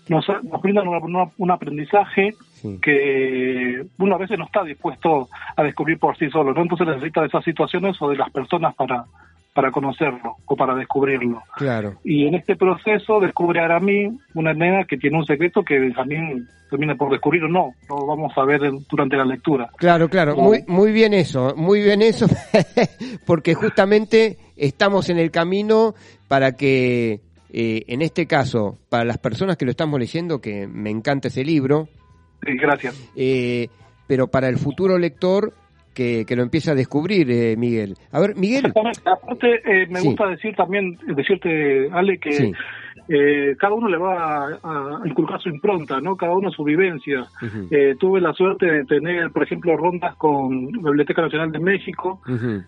nos, 0.08 0.26
nos 0.42 0.60
brindan 0.60 0.88
una- 0.88 1.30
un 1.38 1.50
aprendizaje 1.52 2.30
Sí. 2.54 2.78
que 2.82 3.84
uno 3.98 4.14
a 4.14 4.18
veces 4.18 4.36
no 4.38 4.44
está 4.46 4.64
dispuesto 4.64 5.28
a 5.56 5.62
descubrir 5.62 5.98
por 5.98 6.16
sí 6.16 6.28
solo, 6.30 6.52
¿no? 6.54 6.62
Entonces 6.62 6.86
necesita 6.88 7.20
de 7.20 7.28
esas 7.28 7.44
situaciones 7.44 8.00
o 8.02 8.08
de 8.10 8.16
las 8.16 8.30
personas 8.30 8.74
para, 8.74 9.04
para 9.54 9.70
conocerlo 9.70 10.36
o 10.46 10.56
para 10.56 10.74
descubrirlo. 10.74 11.42
Claro. 11.56 11.94
Y 12.04 12.26
en 12.26 12.34
este 12.34 12.56
proceso 12.56 13.20
descubre 13.20 13.60
a 13.60 13.78
mí 13.80 14.08
una 14.34 14.54
nena 14.54 14.84
que 14.84 14.96
tiene 14.96 15.18
un 15.18 15.26
secreto 15.26 15.62
que 15.62 15.78
Benjamín 15.78 16.46
termina 16.70 16.94
por 16.94 17.10
descubrir 17.10 17.44
o 17.44 17.48
no. 17.48 17.74
Lo 17.88 18.06
vamos 18.06 18.32
a 18.36 18.44
ver 18.44 18.60
durante 18.90 19.16
la 19.16 19.24
lectura. 19.26 19.68
Claro, 19.76 20.08
claro, 20.08 20.36
muy, 20.36 20.64
muy 20.66 20.90
bien 20.90 21.12
eso, 21.12 21.54
muy 21.54 21.82
bien 21.82 22.00
eso, 22.00 22.26
porque 23.26 23.54
justamente 23.54 24.38
estamos 24.56 25.10
en 25.10 25.18
el 25.18 25.30
camino 25.30 25.94
para 26.28 26.52
que, 26.52 27.20
eh, 27.52 27.82
en 27.88 28.00
este 28.00 28.26
caso, 28.26 28.78
para 28.88 29.04
las 29.04 29.18
personas 29.18 29.58
que 29.58 29.66
lo 29.66 29.70
estamos 29.70 30.00
leyendo, 30.00 30.40
que 30.40 30.66
me 30.66 30.88
encanta 30.90 31.28
ese 31.28 31.44
libro, 31.44 31.88
Sí, 32.44 32.56
gracias. 32.56 32.98
eh, 33.16 33.68
pero 34.06 34.28
para 34.28 34.48
el 34.48 34.56
futuro 34.56 34.98
lector 34.98 35.52
que, 35.94 36.24
que 36.26 36.36
lo 36.36 36.42
empiece 36.42 36.70
a 36.70 36.74
descubrir, 36.74 37.30
eh, 37.30 37.56
Miguel. 37.56 37.94
A 38.12 38.20
ver, 38.20 38.34
Miguel, 38.36 38.66
Exactamente. 38.66 39.00
Aparte, 39.04 39.54
eh, 39.64 39.86
me 39.88 40.00
Sí. 40.00 40.06
gusta 40.08 40.28
decir 40.28 40.54
también, 40.56 40.98
decirte, 41.14 41.88
Ale, 41.92 42.18
que 42.18 42.32
Sí. 42.32 42.52
eh, 43.08 43.56
cada 43.58 43.74
uno 43.74 43.88
le 43.88 43.98
va 43.98 44.46
a, 44.46 45.00
a 45.02 45.08
inculcar 45.08 45.40
su 45.40 45.48
impronta, 45.48 46.00
¿no? 46.00 46.16
Cada 46.16 46.34
uno 46.34 46.50
su 46.50 46.62
vivencia. 46.64 47.24
Eh, 47.70 47.94
tuve 47.98 48.20
la 48.20 48.32
suerte 48.32 48.66
de 48.66 48.84
tener, 48.84 49.30
por 49.32 49.42
ejemplo, 49.42 49.76
rondas 49.76 50.14
con 50.16 50.66
la 50.72 50.90
Biblioteca 50.90 51.22
Nacional 51.22 51.50
de 51.52 51.58
México. 51.58 52.20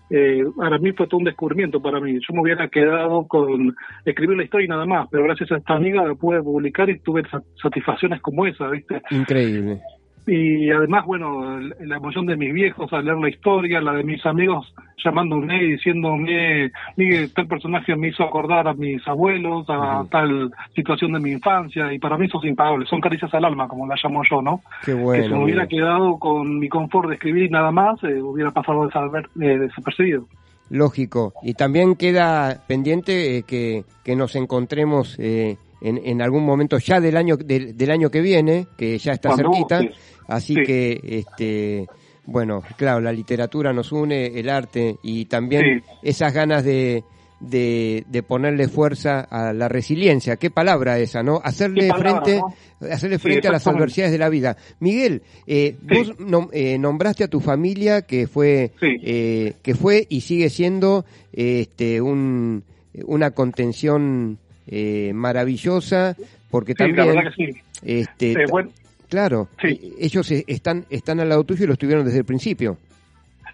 Eh, 0.09 0.43
para 0.57 0.77
mí 0.77 0.91
fue 0.91 1.07
todo 1.07 1.19
un 1.19 1.23
descubrimiento 1.25 1.81
para 1.81 1.99
mí. 1.99 2.13
Yo 2.13 2.33
me 2.33 2.41
hubiera 2.41 2.67
quedado 2.67 3.25
con 3.27 3.73
escribir 4.03 4.37
la 4.37 4.43
historia 4.43 4.65
y 4.65 4.69
nada 4.69 4.85
más, 4.85 5.07
pero 5.09 5.23
gracias 5.23 5.51
a 5.51 5.57
esta 5.57 5.73
amiga 5.75 6.03
la 6.05 6.15
pude 6.15 6.41
publicar 6.43 6.89
y 6.89 6.99
tuve 6.99 7.23
sa- 7.29 7.41
satisfacciones 7.61 8.21
como 8.21 8.45
esa, 8.45 8.67
¿viste? 8.69 9.01
increíble. 9.11 9.79
Y 10.27 10.71
además, 10.71 11.05
bueno, 11.05 11.59
la 11.59 11.97
emoción 11.97 12.25
de 12.25 12.35
mis 12.35 12.53
viejos 12.53 12.91
al 12.93 13.05
leer 13.05 13.17
la 13.17 13.29
historia, 13.29 13.79
la 13.79 13.93
de 13.93 14.03
mis 14.03 14.25
amigos 14.25 14.73
llamándome 15.03 15.63
y 15.63 15.71
diciéndome, 15.73 16.71
Miguel, 16.95 17.31
tal 17.31 17.47
personaje 17.47 17.95
me 17.95 18.07
hizo 18.07 18.23
acordar 18.23 18.67
a 18.67 18.73
mis 18.73 19.07
abuelos, 19.07 19.65
a 19.69 20.03
tal 20.09 20.51
situación 20.75 21.13
de 21.13 21.19
mi 21.19 21.31
infancia, 21.31 21.93
y 21.93 21.99
para 21.99 22.17
mí 22.17 22.25
eso 22.25 22.39
es 22.41 22.49
impagable, 22.49 22.87
son 22.87 23.01
caricias 23.01 23.31
al 23.35 23.45
alma, 23.45 23.67
como 23.67 23.85
la 23.85 23.95
llamo 24.03 24.23
yo, 24.27 24.41
¿no? 24.41 24.61
Qué 24.83 24.93
que 24.93 24.97
si 24.97 25.03
bueno. 25.03 25.37
me 25.37 25.43
hubiera 25.43 25.67
quedado 25.67 26.17
con 26.17 26.57
mi 26.57 26.69
confort 26.69 27.09
de 27.09 27.15
escribir 27.15 27.43
y 27.43 27.49
nada 27.49 27.71
más, 27.71 28.03
eh, 28.03 28.19
hubiera 28.19 28.49
pasado 28.49 28.89
eh, 28.89 29.57
desapercibido. 29.59 30.25
Lógico. 30.69 31.33
Y 31.43 31.53
también 31.53 31.95
queda 31.95 32.63
pendiente 32.67 33.37
eh, 33.37 33.43
que, 33.43 33.83
que 34.03 34.15
nos 34.15 34.35
encontremos 34.35 35.15
eh, 35.19 35.57
en, 35.87 36.01
en 36.03 36.21
algún 36.21 36.43
momento 36.45 36.77
ya 36.79 36.99
del 36.99 37.15
año 37.17 37.37
del, 37.37 37.75
del 37.77 37.91
año 37.91 38.09
que 38.09 38.21
viene, 38.21 38.67
que 38.77 38.97
ya 38.97 39.13
está 39.13 39.29
Cuando 39.29 39.51
cerquita. 39.53 39.81
Así 40.27 40.55
Sí. 40.55 40.63
que, 40.65 40.99
este, 41.03 41.85
bueno, 42.25 42.63
claro, 42.77 42.99
la 43.01 43.11
literatura 43.11 43.71
nos 43.73 43.91
une, 43.91 44.27
el 44.39 44.49
arte 44.49 44.97
y 45.03 45.25
también 45.25 45.61
Sí. 45.83 45.85
esas 46.01 46.33
ganas 46.33 46.63
de, 46.63 47.03
de, 47.39 48.05
de 48.09 48.23
ponerle 48.23 48.67
fuerza 48.67 49.19
a 49.19 49.53
la 49.53 49.67
resiliencia. 49.67 50.37
Qué 50.37 50.49
palabra 50.49 50.97
esa, 50.97 51.21
¿no? 51.21 51.39
Hacerle 51.43 51.89
palabra, 51.89 52.23
frente, 52.23 52.41
¿no? 52.79 52.87
hacerle 52.89 53.17
Sí, 53.17 53.21
frente 53.23 53.47
a 53.47 53.51
las 53.51 53.67
adversidades 53.67 54.11
de 54.13 54.17
la 54.17 54.29
vida. 54.29 54.57
Miguel, 54.79 55.21
eh, 55.45 55.75
Sí. 55.79 55.95
vos 55.95 56.17
nom- 56.17 56.49
eh, 56.53 56.77
nombraste 56.79 57.25
a 57.25 57.27
tu 57.27 57.39
familia 57.41 58.01
que 58.03 58.25
fue, 58.25 58.71
Sí. 58.79 58.87
eh, 59.03 59.53
que 59.61 59.75
fue 59.75 60.07
y 60.09 60.21
sigue 60.21 60.49
siendo 60.49 61.05
este, 61.33 62.01
un, 62.01 62.63
una 63.05 63.31
contención 63.31 64.39
eh, 64.67 65.11
maravillosa, 65.13 66.15
porque 66.49 66.73
Sí, 66.73 66.77
la 66.79 66.85
también, 66.87 67.07
verdad 67.15 67.31
que 67.35 67.45
sí. 67.51 67.59
este, 67.83 68.31
Eh, 68.33 68.45
bueno, 68.49 68.71
claro, 69.09 69.49
Sí. 69.61 69.93
ellos 69.99 70.29
eh, 70.31 70.43
están, 70.47 70.85
están 70.89 71.19
al 71.19 71.29
lado 71.29 71.43
tuyo 71.43 71.63
y 71.63 71.67
lo 71.67 71.73
estuvieron 71.73 72.05
desde 72.05 72.19
el 72.19 72.25
principio. 72.25 72.77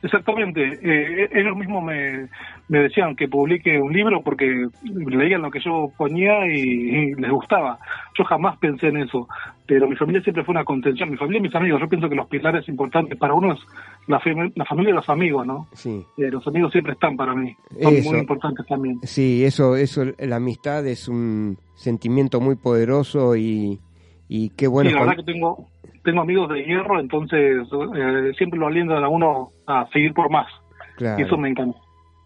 Exactamente. 0.03 0.61
Eh, 0.81 1.29
ellos 1.33 1.55
mismos 1.55 1.83
me, 1.83 2.27
me 2.69 2.79
decían 2.79 3.15
que 3.15 3.27
publique 3.27 3.79
un 3.79 3.93
libro 3.93 4.21
porque 4.23 4.67
leían 4.83 5.41
lo 5.43 5.51
que 5.51 5.59
yo 5.59 5.91
ponía 5.97 6.45
y, 6.47 6.51
y 6.59 7.13
les 7.15 7.31
gustaba. 7.31 7.77
Yo 8.17 8.23
jamás 8.25 8.57
pensé 8.57 8.87
en 8.87 8.97
eso, 8.97 9.27
pero 9.67 9.87
mi 9.87 9.95
familia 9.95 10.21
siempre 10.21 10.43
fue 10.43 10.53
una 10.53 10.63
contención. 10.65 11.09
Mi 11.11 11.17
familia 11.17 11.39
y 11.39 11.43
mis 11.43 11.55
amigos. 11.55 11.79
Yo 11.81 11.87
pienso 11.87 12.09
que 12.09 12.15
los 12.15 12.27
pilares 12.27 12.67
importantes 12.67 13.17
para 13.17 13.33
uno 13.33 13.53
es 13.53 13.59
la, 14.07 14.19
fam- 14.19 14.51
la 14.55 14.65
familia 14.65 14.91
y 14.91 14.95
los 14.95 15.09
amigos, 15.09 15.45
¿no? 15.45 15.67
Sí. 15.73 16.03
Eh, 16.17 16.31
los 16.31 16.45
amigos 16.47 16.71
siempre 16.71 16.93
están 16.93 17.15
para 17.15 17.35
mí. 17.35 17.55
Son 17.79 17.93
Eso. 17.93 18.09
muy 18.11 18.19
importantes 18.19 18.65
también. 18.67 18.99
Sí, 19.03 19.45
eso, 19.45 19.75
eso, 19.75 20.03
la 20.17 20.37
amistad 20.37 20.85
es 20.87 21.07
un 21.07 21.57
sentimiento 21.75 22.41
muy 22.41 22.55
poderoso 22.55 23.35
y, 23.35 23.79
y 24.33 24.47
qué 24.51 24.65
bueno. 24.65 24.89
sí, 24.89 24.95
la 24.95 25.01
verdad 25.01 25.17
que 25.17 25.33
tengo, 25.33 25.67
tengo 26.05 26.21
amigos 26.21 26.47
de 26.53 26.63
hierro, 26.63 27.01
entonces 27.01 27.67
eh, 27.97 28.31
siempre 28.37 28.57
lo 28.57 28.67
alientan 28.67 29.03
a 29.03 29.09
uno 29.09 29.51
a 29.67 29.89
seguir 29.91 30.13
por 30.13 30.31
más. 30.31 30.47
claro, 30.95 31.19
Y 31.19 31.23
eso 31.25 31.37
me 31.37 31.49
encanta. 31.49 31.77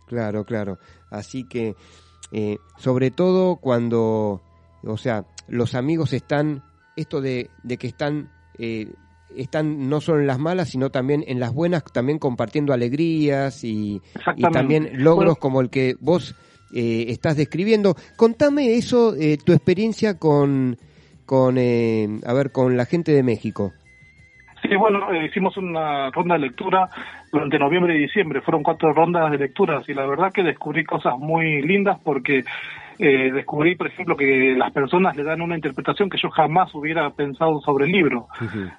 claro, 0.06 0.46
claro. 0.46 0.78
Así 1.10 1.48
que, 1.50 1.74
eh, 2.32 2.58
sobre 2.78 3.10
todo 3.10 3.56
cuando, 3.56 4.39
o 4.84 4.98
sea, 4.98 5.26
los 5.48 5.74
amigos 5.74 6.13
están, 6.13 6.62
esto 6.96 7.22
de, 7.22 7.50
de 7.63 7.78
que 7.78 7.88
están, 7.88 8.30
eh, 8.60 8.94
están 9.36 9.89
no 9.89 10.00
solo 10.00 10.20
en 10.20 10.28
las 10.28 10.38
malas, 10.38 10.70
sino 10.70 10.91
también 10.91 11.24
en 11.26 11.39
las 11.39 11.56
buenas, 11.56 11.84
también 11.86 12.20
compartiendo 12.20 12.72
alegrías 12.72 13.63
y, 13.63 14.00
también 14.54 15.04
logros 15.04 15.26
Bueno. 15.26 15.36
como 15.38 15.60
el 15.60 15.72
que 15.72 15.96
vos 16.00 16.36
estás 16.72 17.36
describiendo. 17.36 17.96
Contame 18.15 18.76
eso, 18.76 19.15
tu 19.44 19.54
experiencia 19.54 20.20
con, 20.20 20.78
con 21.26 21.58
eh, 21.58 22.08
a 22.26 22.34
ver, 22.34 22.52
con 22.52 22.78
la 22.78 22.86
gente 22.86 23.12
de 23.12 23.24
México. 23.24 23.74
Sí, 24.62 24.76
bueno, 24.76 25.12
eh, 25.14 25.26
hicimos 25.26 25.58
una 25.58 26.10
ronda 26.10 26.36
de 26.36 26.42
lectura 26.42 26.90
durante 27.32 27.60
noviembre 27.60 27.96
y 27.96 28.02
diciembre. 28.02 28.42
Fueron 28.42 28.64
cuatro 28.64 28.94
rondas 28.94 29.32
de 29.32 29.38
lecturas 29.38 29.88
y 29.88 29.94
la 29.94 30.06
verdad 30.06 30.32
que 30.34 30.44
descubrí 30.44 30.84
cosas 30.84 31.18
muy 31.20 31.62
lindas 31.62 32.00
porque 32.04 32.44
eh, 32.99 33.31
descubrí, 33.31 33.75
por 33.75 33.88
ejemplo, 33.88 34.15
que 34.15 34.55
las 34.58 34.71
personas 34.71 35.15
le 35.15 35.23
dan 35.23 35.41
una 35.41 35.55
interpretación 35.55 36.10
que 36.10 36.17
yo 36.21 36.29
jamás 36.29 36.73
hubiera 36.75 37.10
pensado 37.12 37.60
sobre 37.62 37.86
el 37.86 37.91
libro. 37.91 38.27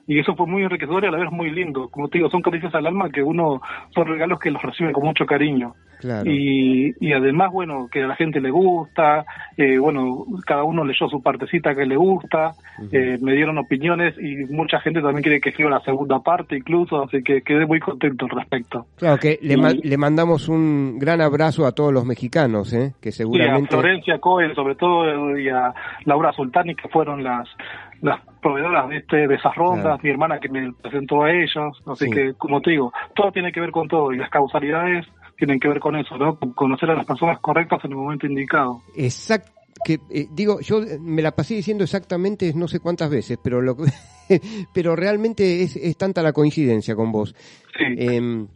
Y 0.06 0.18
eso 0.18 0.34
fue 0.34 0.46
muy 0.46 0.62
enriquecedor 0.62 1.04
y 1.04 1.08
a 1.08 1.10
la 1.10 1.18
vez 1.18 1.30
muy 1.30 1.50
lindo. 1.50 1.88
Como 1.88 2.08
te 2.08 2.18
digo, 2.18 2.30
son 2.30 2.42
caricias 2.42 2.74
al 2.74 2.86
alma 2.86 3.10
que 3.10 3.22
uno, 3.22 3.60
son 3.94 4.06
regalos 4.06 4.38
que 4.38 4.50
los 4.50 4.62
recibe 4.62 4.92
con 4.92 5.04
mucho 5.04 5.26
cariño. 5.26 5.74
Claro. 5.98 6.30
Y, 6.30 6.92
y 7.00 7.12
además, 7.14 7.50
bueno, 7.52 7.88
que 7.90 8.02
a 8.02 8.06
la 8.06 8.16
gente 8.16 8.38
le 8.38 8.50
gusta, 8.50 9.24
eh, 9.56 9.78
bueno, 9.78 10.26
cada 10.46 10.62
uno 10.62 10.84
leyó 10.84 11.08
su 11.08 11.22
partecita 11.22 11.74
que 11.74 11.86
le 11.86 11.96
gusta, 11.96 12.52
eh, 12.92 13.16
me 13.22 13.32
dieron 13.34 13.56
opiniones 13.56 14.14
y 14.20 14.44
mucha 14.52 14.78
gente 14.80 15.00
también 15.00 15.22
quiere 15.22 15.40
que 15.40 15.48
escriba 15.50 15.70
la 15.70 15.80
segunda 15.80 16.20
parte 16.20 16.58
incluso, 16.58 17.02
así 17.02 17.22
que 17.22 17.40
quedé 17.40 17.64
muy 17.64 17.80
contento 17.80 18.26
al 18.26 18.30
respecto. 18.38 18.86
Claro 18.96 19.16
que 19.16 19.38
le, 19.40 19.56
ma- 19.56 19.72
le 19.72 19.96
mandamos 19.96 20.50
un 20.50 20.98
gran 20.98 21.22
abrazo 21.22 21.66
a 21.66 21.72
todos 21.72 21.94
los 21.94 22.04
mexicanos, 22.04 22.74
¿eh? 22.74 22.92
que 23.00 23.10
seguramente... 23.10 23.70
Florencia 24.06 24.18
Cohen, 24.20 24.54
sobre 24.54 24.74
todo, 24.76 25.36
y 25.38 25.48
a 25.48 25.74
Laura 26.04 26.32
Sultani, 26.32 26.74
que 26.74 26.88
fueron 26.88 27.22
las 27.22 27.48
las 28.02 28.20
proveedoras 28.42 28.88
de 28.90 28.98
este 28.98 29.26
de 29.26 29.34
esas 29.34 29.54
rondas, 29.54 29.82
Claro. 29.84 30.00
mi 30.02 30.10
hermana 30.10 30.38
que 30.38 30.48
me 30.50 30.70
presentó 30.74 31.22
a 31.24 31.30
ellos, 31.32 31.82
así 31.86 32.04
Sí. 32.04 32.10
que, 32.10 32.34
como 32.34 32.60
te 32.60 32.70
digo, 32.72 32.92
todo 33.14 33.32
tiene 33.32 33.50
que 33.52 33.60
ver 33.60 33.70
con 33.70 33.88
todo, 33.88 34.12
y 34.12 34.18
las 34.18 34.28
causalidades 34.30 35.06
tienen 35.38 35.58
que 35.58 35.68
ver 35.68 35.80
con 35.80 35.96
eso, 35.96 36.16
¿no? 36.18 36.38
Con 36.38 36.52
conocer 36.52 36.90
a 36.90 36.94
las 36.94 37.06
personas 37.06 37.38
correctas 37.40 37.82
en 37.84 37.92
el 37.92 37.96
momento 37.96 38.26
indicado. 38.26 38.82
Exact 38.96 39.48
que 39.84 39.98
eh, 40.10 40.26
digo 40.32 40.58
yo 40.60 40.82
eh, 40.82 40.98
me 40.98 41.20
la 41.20 41.32
pasé 41.32 41.54
diciendo 41.54 41.84
exactamente 41.84 42.50
no 42.54 42.66
sé 42.66 42.80
cuántas 42.80 43.10
veces 43.10 43.38
pero 43.42 43.60
lo 43.60 43.76
pero 44.74 44.96
realmente 44.96 45.62
es, 45.62 45.76
es 45.76 45.98
tanta 45.98 46.22
la 46.22 46.32
coincidencia 46.32 46.96
con 46.96 47.12
vos 47.12 47.34
Sí. 47.76 47.84
Eh, 47.98 48.46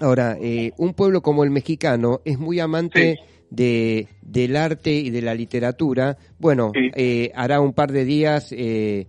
ahora 0.00 0.36
eh, 0.40 0.70
un 0.78 0.94
pueblo 0.94 1.20
como 1.20 1.42
el 1.42 1.50
mexicano 1.50 2.20
es 2.24 2.38
muy 2.38 2.60
amante 2.60 3.18
de 3.50 4.08
del 4.22 4.56
arte 4.56 4.92
y 4.92 5.10
de 5.10 5.22
la 5.22 5.34
literatura 5.34 6.16
bueno 6.38 6.72
Sí. 6.74 6.90
eh, 6.94 7.32
hará 7.34 7.60
un 7.60 7.72
par 7.72 7.92
de 7.92 8.04
días 8.04 8.52
eh, 8.56 9.06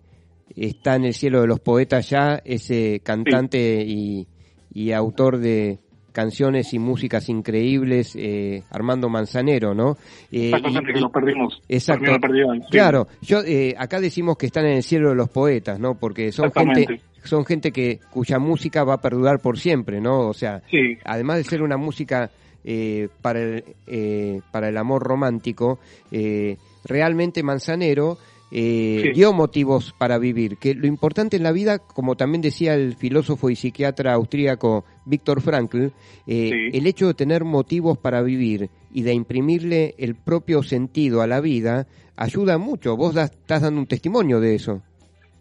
está 0.56 0.96
en 0.96 1.06
el 1.06 1.14
cielo 1.14 1.42
de 1.42 1.48
los 1.48 1.60
poetas 1.60 2.10
ya 2.10 2.42
ese 2.46 3.02
cantante 3.04 3.84
y, 3.86 4.28
y 4.74 4.92
autor 4.92 5.38
de 5.40 5.80
canciones 6.12 6.74
y 6.74 6.80
músicas 6.80 7.30
increíbles 7.30 8.16
eh, 8.16 8.64
Armando 8.72 9.10
Manzanero 9.10 9.74
no 9.76 9.98
Eh, 10.32 10.52
y- 10.56 10.94
que 10.94 11.00
lo 11.00 11.12
perdimos. 11.12 11.62
Exacto. 11.70 12.06
También 12.06 12.14
lo 12.14 12.20
perdieron, 12.22 12.58
sí. 12.62 12.68
Claro, 12.72 13.08
yo 13.22 13.42
eh, 13.46 13.76
acá 13.78 14.00
decimos 14.00 14.36
que 14.38 14.48
están 14.48 14.66
en 14.66 14.78
el 14.78 14.84
cielo 14.84 15.10
de 15.10 15.16
los 15.16 15.30
poetas, 15.30 15.80
¿no? 15.80 15.96
Porque 15.96 16.32
son 16.32 16.52
gente, 16.52 17.02
son 17.24 17.46
gente 17.46 17.72
que 17.72 18.00
cuya 18.12 18.40
música 18.40 18.84
va 18.84 18.96
a 18.96 19.02
perdurar 19.02 19.40
por 19.40 19.60
siempre, 19.60 20.02
¿no? 20.02 20.28
O 20.28 20.34
sea, 20.34 20.62
además 21.06 21.38
de 21.38 21.44
ser 21.44 21.62
una 21.62 21.78
música 21.78 22.32
eh, 22.70 23.08
para 23.22 23.40
el 23.42 23.64
eh, 23.88 24.42
para 24.52 24.68
el 24.68 24.76
amor 24.78 25.02
romántico, 25.04 25.80
eh, 26.12 26.58
realmente 26.84 27.42
Manzanero 27.42 28.18
eh, 28.52 29.02
Sí. 29.04 29.12
dio 29.14 29.34
motivos 29.34 29.94
para 29.98 30.18
vivir. 30.18 30.58
Que 30.58 30.74
lo 30.74 30.88
importante 30.88 31.36
en 31.38 31.44
la 31.44 31.52
vida, 31.52 31.80
como 31.80 32.16
también 32.16 32.42
decía 32.42 32.76
el 32.76 32.96
filósofo 32.96 33.50
y 33.50 33.56
psiquiatra 33.58 34.14
austríaco 34.14 34.86
Víctor 35.06 35.42
Frankl, 35.42 35.88
Sí. 36.26 36.52
el 36.74 36.88
hecho 36.88 37.08
de 37.08 37.14
tener 37.14 37.44
motivos 37.44 37.98
para 37.98 38.22
vivir 38.22 38.70
y 38.94 39.02
de 39.04 39.14
imprimirle 39.14 39.96
el 39.98 40.16
propio 40.16 40.64
sentido 40.64 41.22
a 41.22 41.28
la 41.28 41.42
vida 41.42 41.88
ayuda 42.16 42.58
mucho. 42.58 42.96
Vos 42.96 43.14
das- 43.14 43.32
estás 43.32 43.62
dando 43.64 43.82
un 43.82 43.88
testimonio 43.88 44.40
de 44.40 44.56
eso. 44.56 44.82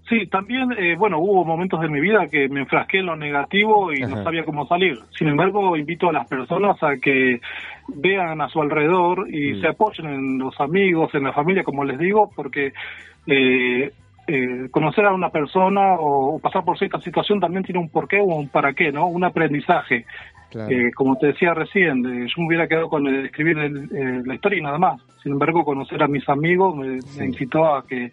Sí, 0.09 0.27
también, 0.29 0.71
eh, 0.79 0.95
bueno, 0.97 1.19
hubo 1.19 1.45
momentos 1.45 1.81
de 1.81 1.88
mi 1.88 2.01
vida 2.01 2.29
que 2.29 2.49
me 2.49 2.61
enfrasqué 2.61 2.99
en 2.99 3.07
lo 3.07 3.16
negativo 3.16 3.92
y 3.92 4.03
Ajá. 4.03 4.14
no 4.14 4.23
sabía 4.23 4.45
cómo 4.45 4.64
salir. 4.69 5.01
Sin 5.19 5.27
embargo, 5.29 5.77
invito 5.77 6.09
a 6.09 6.12
las 6.12 6.29
personas 6.29 6.81
a 6.83 6.97
que 6.97 7.40
vean 7.88 8.40
a 8.40 8.49
su 8.49 8.62
alrededor 8.62 9.27
y 9.29 9.55
Mm. 9.55 9.61
se 9.61 9.66
apoyen 9.69 10.07
en 10.07 10.38
los 10.38 10.61
amigos, 10.61 11.12
en 11.14 11.25
la 11.25 11.33
familia, 11.33 11.64
como 11.64 11.85
les 11.85 11.99
digo, 11.99 12.31
porque 12.37 12.73
eh, 13.27 13.90
eh, 14.29 14.69
conocer 14.71 15.05
a 15.07 15.12
una 15.12 15.31
persona 15.31 15.95
o 15.99 16.38
pasar 16.40 16.64
por 16.64 16.79
cierta 16.79 17.01
situación 17.01 17.40
también 17.40 17.64
tiene 17.64 17.81
un 17.81 17.88
porqué 17.88 18.21
o 18.21 18.25
un 18.27 18.49
para 18.49 18.73
qué, 18.73 18.92
¿no? 18.92 19.07
Un 19.09 19.25
aprendizaje. 19.25 20.05
Claro. 20.51 20.71
Eh, 20.71 20.92
como 20.95 21.16
te 21.16 21.29
decía 21.29 21.53
recién, 21.55 22.05
eh, 22.07 22.27
yo 22.29 22.35
me 22.42 22.47
hubiera 22.47 22.69
quedado 22.69 22.88
con 22.88 23.05
el 23.09 23.27
escribir 23.27 23.59
el- 23.59 23.88
eh, 23.92 24.23
la 24.25 24.35
historia 24.35 24.59
y 24.61 24.62
nada 24.62 24.79
más. 24.79 25.01
Sin 25.23 25.33
embargo, 25.33 25.64
conocer 25.64 26.01
a 26.03 26.07
mis 26.09 26.29
amigos 26.29 26.77
me, 26.77 27.01
Sí. 27.03 27.19
me 27.21 27.27
incitó 27.27 27.66
a 27.75 27.85
que 27.85 28.11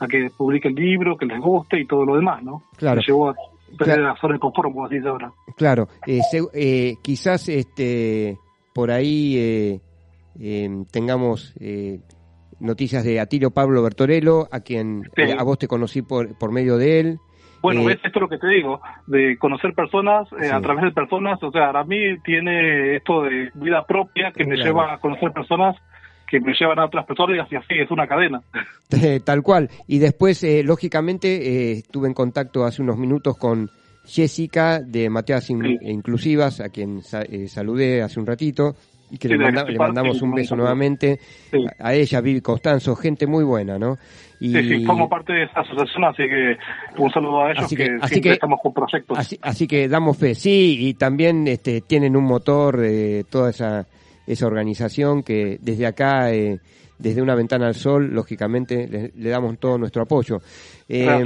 a 0.00 0.06
que 0.06 0.28
publique 0.36 0.68
el 0.68 0.74
libro, 0.74 1.16
que 1.16 1.26
les 1.26 1.40
guste 1.40 1.80
y 1.80 1.86
todo 1.86 2.04
lo 2.04 2.16
demás, 2.16 2.42
¿no? 2.42 2.62
Claro. 2.76 2.96
Me 2.96 3.06
llevó 3.06 3.30
a 3.30 3.34
perder 3.78 3.96
Claro. 3.96 4.02
la 4.02 4.16
zona 4.20 4.34
de 4.34 4.40
confort, 4.40 4.72
como 4.72 4.88
decís 4.88 5.06
ahora. 5.06 5.32
Claro, 5.56 5.88
eh, 6.06 6.20
se- 6.30 6.48
eh, 6.54 6.94
quizás 7.02 7.48
este 7.48 8.38
por 8.74 8.90
ahí 8.90 9.36
eh, 9.38 9.80
eh, 10.38 10.84
tengamos 10.92 11.54
eh, 11.60 12.00
noticias 12.60 13.04
de 13.04 13.20
Atilio 13.20 13.50
Pablo 13.50 13.82
Bertorello, 13.82 14.48
a 14.52 14.60
quien 14.60 15.02
Sí. 15.16 15.22
eh, 15.22 15.34
a 15.38 15.42
vos 15.42 15.58
te 15.58 15.66
conocí 15.68 16.02
por, 16.02 16.36
por 16.38 16.52
medio 16.52 16.76
de 16.78 17.00
él. 17.00 17.18
Bueno, 17.62 17.84
ves, 17.84 17.96
esto 18.04 18.18
es 18.18 18.22
lo 18.22 18.28
que 18.28 18.38
te 18.38 18.46
digo, 18.48 18.80
de 19.08 19.36
conocer 19.38 19.72
personas 19.74 20.28
eh, 20.34 20.44
Sí. 20.44 20.50
a 20.52 20.60
través 20.60 20.84
de 20.84 20.92
personas, 20.92 21.42
o 21.42 21.50
sea, 21.50 21.72
para 21.72 21.84
mí 21.84 21.96
tiene 22.22 22.96
esto 22.96 23.22
de 23.22 23.50
vida 23.54 23.84
propia 23.86 24.30
que 24.30 24.44
me 24.44 24.54
Claro. 24.54 24.64
lleva 24.70 24.94
a 24.94 24.98
conocer 24.98 25.32
personas 25.32 25.74
que 26.28 26.40
me 26.40 26.52
llevan 26.58 26.78
a 26.78 26.86
otras 26.86 27.06
personas 27.06 27.36
y 27.36 27.40
así, 27.40 27.56
así 27.56 27.74
es 27.80 27.90
una 27.90 28.06
cadena. 28.06 28.42
Tal 29.24 29.42
cual. 29.42 29.68
Y 29.86 29.98
después, 29.98 30.42
eh, 30.44 30.62
lógicamente, 30.64 31.28
eh, 31.28 31.72
estuve 31.78 32.08
en 32.08 32.14
contacto 32.14 32.64
hace 32.64 32.82
unos 32.82 32.96
minutos 32.98 33.36
con 33.36 33.70
Jessica 34.04 34.80
de 34.80 35.10
Mateas 35.10 35.50
In- 35.50 35.62
Sí. 35.62 35.78
Inclusivas, 35.82 36.60
a 36.60 36.68
quien 36.68 37.02
sa- 37.02 37.22
eh, 37.22 37.48
saludé 37.48 38.02
hace 38.02 38.20
un 38.20 38.26
ratito, 38.26 38.74
y 39.10 39.18
que 39.18 39.28
Sí, 39.28 39.34
le, 39.34 39.44
manda- 39.44 39.66
mandamos 39.78 40.20
un 40.22 40.32
beso 40.32 40.56
nuevamente. 40.56 41.18
Sí. 41.50 41.58
A 41.78 41.88
a 41.88 41.94
ella, 41.94 42.20
Vivi 42.20 42.40
Constanzo, 42.40 42.96
gente 42.96 43.26
muy 43.26 43.44
buena, 43.44 43.78
¿no? 43.78 43.96
Y, 44.40 44.52
Sí, 44.52 44.68
sí, 44.68 44.84
formo 44.84 45.08
parte 45.08 45.32
de 45.32 45.44
esa 45.44 45.60
asociación, 45.60 46.04
así 46.04 46.22
que 46.24 46.56
un 47.02 47.10
saludo 47.10 47.44
a 47.44 47.52
ellos 47.52 47.64
Así 47.64 47.76
que, 47.76 47.84
que- 47.84 47.90
así 48.00 48.08
siempre 48.14 48.30
que- 48.30 48.34
estamos 48.34 48.60
con 48.62 48.72
proyectos. 48.74 49.18
Así, 49.18 49.38
así 49.42 49.66
que 49.66 49.88
damos 49.88 50.16
fe, 50.18 50.34
sí, 50.34 50.76
y 50.88 50.94
también 50.94 51.46
este, 51.48 51.80
tienen 51.82 52.16
un 52.16 52.24
motor 52.24 52.76
de 52.78 53.24
toda 53.30 53.50
esa, 53.50 53.86
esa 54.26 54.46
organización 54.46 55.22
que 55.22 55.58
desde 55.60 55.86
acá, 55.86 56.32
eh, 56.32 56.60
desde 56.98 57.22
una 57.22 57.34
ventana 57.34 57.66
al 57.66 57.74
sol, 57.74 58.10
lógicamente 58.12 58.86
le, 58.88 59.12
le 59.14 59.30
damos 59.30 59.58
todo 59.58 59.78
nuestro 59.78 60.02
apoyo. 60.02 60.40
Eh, 60.88 61.24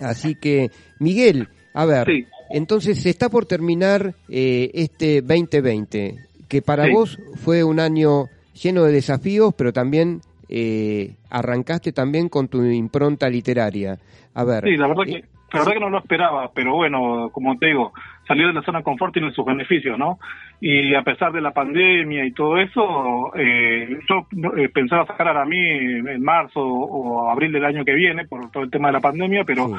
así 0.00 0.34
que, 0.34 0.70
Miguel, 0.98 1.48
a 1.74 1.84
ver, 1.84 2.06
Sí. 2.06 2.26
entonces 2.50 3.00
se 3.00 3.10
está 3.10 3.28
por 3.28 3.46
terminar 3.46 4.14
eh, 4.28 4.70
este 4.74 5.22
2020, 5.22 6.16
que 6.48 6.62
para 6.62 6.86
Sí. 6.86 6.92
vos 6.92 7.18
fue 7.36 7.64
un 7.64 7.80
año 7.80 8.26
lleno 8.60 8.84
de 8.84 8.92
desafíos, 8.92 9.54
pero 9.56 9.72
también 9.72 10.20
eh, 10.54 11.14
arrancaste 11.30 11.92
también 11.92 12.28
con 12.28 12.48
tu 12.48 12.62
impronta 12.62 13.26
literaria. 13.30 13.98
A 14.34 14.44
ver, 14.44 14.64
Sí, 14.64 14.76
la 14.76 14.86
verdad 14.86 15.04
eh, 15.08 15.12
que 15.22 15.24
la 15.54 15.58
verdad 15.60 15.72
que 15.74 15.80
no 15.80 15.88
lo 15.90 15.98
esperaba, 15.98 16.50
pero 16.54 16.74
bueno, 16.76 17.30
como 17.32 17.56
te 17.58 17.66
digo, 17.68 17.92
salir 18.26 18.46
de 18.46 18.52
la 18.52 18.62
zona 18.62 18.78
de 18.78 18.84
confort 18.84 19.12
tiene 19.12 19.32
sus 19.32 19.44
beneficios, 19.44 19.98
¿no? 19.98 20.18
Y 20.60 20.94
a 20.94 21.02
pesar 21.02 21.32
de 21.32 21.40
la 21.40 21.50
pandemia 21.50 22.24
y 22.24 22.32
todo 22.32 22.56
eso, 22.58 23.32
eh, 23.36 23.98
yo 24.08 24.26
eh, 24.56 24.68
pensaba 24.68 25.06
sacar 25.06 25.36
a 25.36 25.44
mí 25.44 25.58
en 25.58 26.22
marzo 26.22 26.60
o 26.62 27.28
abril 27.30 27.52
del 27.52 27.64
año 27.64 27.84
que 27.84 27.94
viene 27.94 28.26
por 28.26 28.50
todo 28.50 28.62
el 28.62 28.70
tema 28.70 28.88
de 28.88 28.92
la 28.94 29.00
pandemia, 29.00 29.44
pero 29.44 29.66
Sí. 29.68 29.74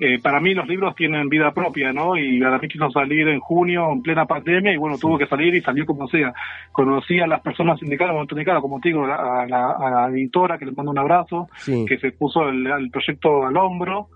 eh, 0.00 0.18
para 0.22 0.38
mí 0.38 0.54
los 0.54 0.68
libros 0.68 0.94
tienen 0.94 1.28
vida 1.28 1.50
propia, 1.52 1.92
¿no? 1.92 2.16
Y 2.16 2.38
para 2.40 2.58
mí 2.58 2.68
quiso 2.68 2.90
salir 2.90 3.26
en 3.28 3.40
junio 3.40 3.90
en 3.90 4.02
plena 4.02 4.26
pandemia 4.26 4.72
y 4.72 4.76
bueno, 4.76 4.96
tuvo 4.98 5.18
que 5.18 5.26
salir 5.26 5.54
y 5.54 5.60
salió 5.60 5.86
como 5.86 6.06
sea. 6.08 6.32
Conocí 6.72 7.18
a 7.20 7.26
las 7.26 7.40
personas 7.40 7.82
indicadas, 7.82 8.14
como 8.60 8.78
te 8.80 8.90
digo, 8.90 9.04
a 9.06 9.44
la, 9.46 9.70
a 9.72 9.90
la 9.90 10.06
editora 10.08 10.58
que 10.58 10.66
le 10.66 10.72
mando 10.72 10.92
un 10.92 10.98
abrazo, 10.98 11.48
sí. 11.56 11.84
que 11.88 11.98
se 11.98 12.12
puso 12.12 12.48
el, 12.48 12.66
el 12.66 12.90
proyecto 12.90 13.46
al 13.46 13.56
hombro 13.56 14.08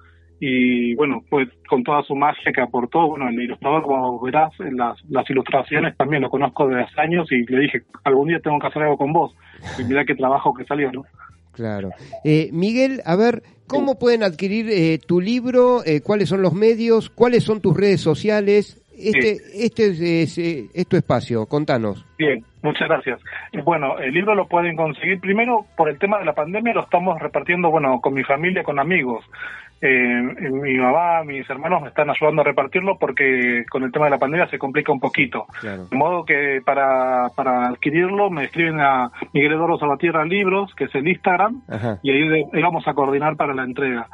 y 0.45 0.97
bueno, 0.97 1.23
pues 1.31 1.49
con 1.69 1.85
toda 1.85 2.03
su 2.03 2.17
magia 2.17 2.51
que 2.53 2.61
aportó, 2.61 3.07
bueno, 3.11 3.29
el 3.29 3.41
ilustrador, 3.41 3.85
como 3.85 4.21
verás, 4.21 4.51
en 4.59 4.77
las, 4.77 4.99
las 5.09 5.31
ilustraciones 5.31 5.97
también 5.97 6.21
lo 6.21 6.31
conozco 6.31 6.67
desde 6.67 6.83
hace 6.83 7.01
años 7.01 7.31
y 7.31 7.47
le 7.47 7.61
dije, 7.61 7.83
algún 8.03 8.27
día 8.27 8.41
tengo 8.41 8.59
que 8.59 8.67
hacer 8.67 8.83
algo 8.83 8.99
con 8.99 9.13
vos. 9.13 9.37
Y 9.79 10.05
qué 10.05 10.17
trabajo 10.17 10.53
que 10.53 10.65
salió, 10.65 10.91
¿no? 10.91 11.05
Claro. 11.53 11.91
Eh, 12.25 12.51
Miguel, 12.53 13.03
a 13.05 13.15
ver, 13.15 13.45
¿cómo 13.69 14.01
pueden 14.01 14.25
adquirir 14.25 14.69
eh, 14.69 14.99
tu 14.99 15.21
libro? 15.21 15.85
Eh, 15.87 16.01
¿Cuáles 16.01 16.29
son 16.29 16.43
los 16.43 16.55
medios? 16.55 17.09
¿Cuáles 17.09 17.45
son 17.45 17.61
tus 17.61 17.77
redes 17.77 18.01
sociales? 18.01 18.83
Este, 18.99 19.37
este 19.55 19.91
es, 19.91 20.01
es, 20.01 20.39
eh, 20.39 20.67
es 20.75 20.89
tu 20.89 20.97
espacio, 20.97 21.47
contanos. 21.47 22.05
Bien, 22.19 22.45
muchas 22.63 22.89
gracias. 22.89 23.21
Bueno, 23.65 23.97
el 23.99 24.13
libro 24.13 24.35
lo 24.35 24.49
pueden 24.49 24.75
conseguir 24.75 25.21
primero 25.21 25.67
por 25.77 25.89
el 25.89 26.01
tema 26.01 26.19
de 26.19 26.25
la 26.25 26.35
pandemia, 26.35 26.75
lo 26.75 26.83
estamos 26.83 27.21
repartiendo, 27.21 27.71
bueno, 27.71 28.01
con 28.01 28.13
mi 28.13 28.25
familia, 28.25 28.65
con 28.65 28.81
amigos. 28.81 29.25
Eh, 29.85 30.23
mi 30.53 30.79
mamá, 30.79 31.25
mis 31.25 31.49
hermanos 31.51 31.83
me 31.83 31.89
están 31.89 32.09
ayudando 32.09 32.43
a 32.43 32.45
repartirlo 32.45 32.99
porque 33.01 33.65
con 33.69 33.83
el 33.83 33.91
tema 33.91 34.05
de 34.05 34.13
la 34.13 34.19
pandemia 34.19 34.47
se 34.49 34.57
complica 34.59 34.93
un 34.93 35.01
poquito. 35.01 35.47
Claro. 35.61 35.87
De 35.91 35.97
modo 35.97 36.25
que 36.25 36.63
para, 36.65 37.31
para 37.35 37.67
adquirirlo 37.69 38.31
me 38.31 38.45
escriben 38.45 38.79
a 38.81 39.11
Miguel 39.33 39.55
Eduardo 39.55 39.79
Salvatierra 39.79 40.25
Libros, 40.25 40.73
que 40.77 40.85
es 40.85 40.95
el 40.95 41.09
Instagram, 41.09 41.63
Ajá. 41.69 41.99
y 42.03 42.13
ahí, 42.13 42.29
de- 42.29 42.47
ahí 42.53 42.63
vamos 42.63 42.87
a 42.87 42.95
coordinar 42.95 43.37
para 43.37 43.55
la 43.55 43.65
entrega. 43.65 44.07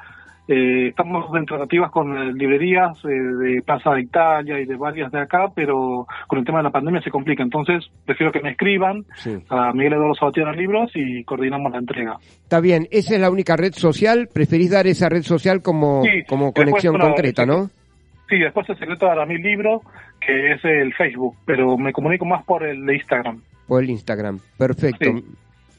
Eh, 0.51 0.89
estamos 0.89 1.27
en 1.37 1.45
tratativas 1.45 1.91
con 1.91 2.17
eh, 2.17 2.33
librerías 2.33 2.97
eh, 3.05 3.09
de 3.09 3.61
Plaza 3.63 3.91
de 3.93 4.01
Italia 4.01 4.59
y 4.59 4.65
de 4.65 4.77
varias 4.77 5.13
de 5.13 5.21
acá, 5.21 5.49
pero 5.55 6.07
con 6.27 6.39
el 6.39 6.45
tema 6.47 6.59
de 6.59 6.65
la 6.65 6.71
pandemia 6.71 7.03
se 7.03 7.11
complica. 7.11 7.43
Entonces, 7.43 7.85
prefiero 8.07 8.33
que 8.33 8.41
me 8.41 8.53
escriban 8.53 9.05
Sí. 9.17 9.37
a 9.51 9.73
Miguel 9.75 9.93
Eduardo 9.93 10.15
Salvatierra 10.15 10.53
Libros 10.53 10.91
y 10.95 11.23
coordinamos 11.25 11.71
la 11.71 11.79
entrega. 11.79 12.17
Está 12.43 12.61
bien, 12.61 12.89
esa 12.91 13.15
es 13.15 13.21
la 13.21 13.31
única 13.31 13.57
red 13.57 13.75
social. 13.75 14.29
Preferís 14.33 14.71
dar 14.71 14.87
esa 14.87 15.11
red 15.11 15.23
social 15.23 15.61
como, 15.61 16.03
Sí, 16.03 16.23
como 16.27 16.53
conexión 16.55 16.99
concreta. 16.99 17.45
¿no? 17.45 17.69
Sí, 18.31 18.39
después 18.39 18.69
el 18.71 18.79
secreto 18.79 19.07
de 19.07 19.27
mi 19.27 19.39
libro, 19.39 19.83
que 20.19 20.53
es 20.53 20.65
el 20.65 20.95
Facebook, 20.95 21.37
pero 21.45 21.77
me 21.77 21.93
comunico 21.93 22.25
más 22.25 22.43
por 22.45 22.65
el 22.67 22.87
de 22.87 22.95
Instagram. 22.97 23.43
Por 23.67 23.83
el 23.83 23.91
Instagram. 23.91 24.39
Perfecto. 24.57 25.11
Sí. 25.13 25.25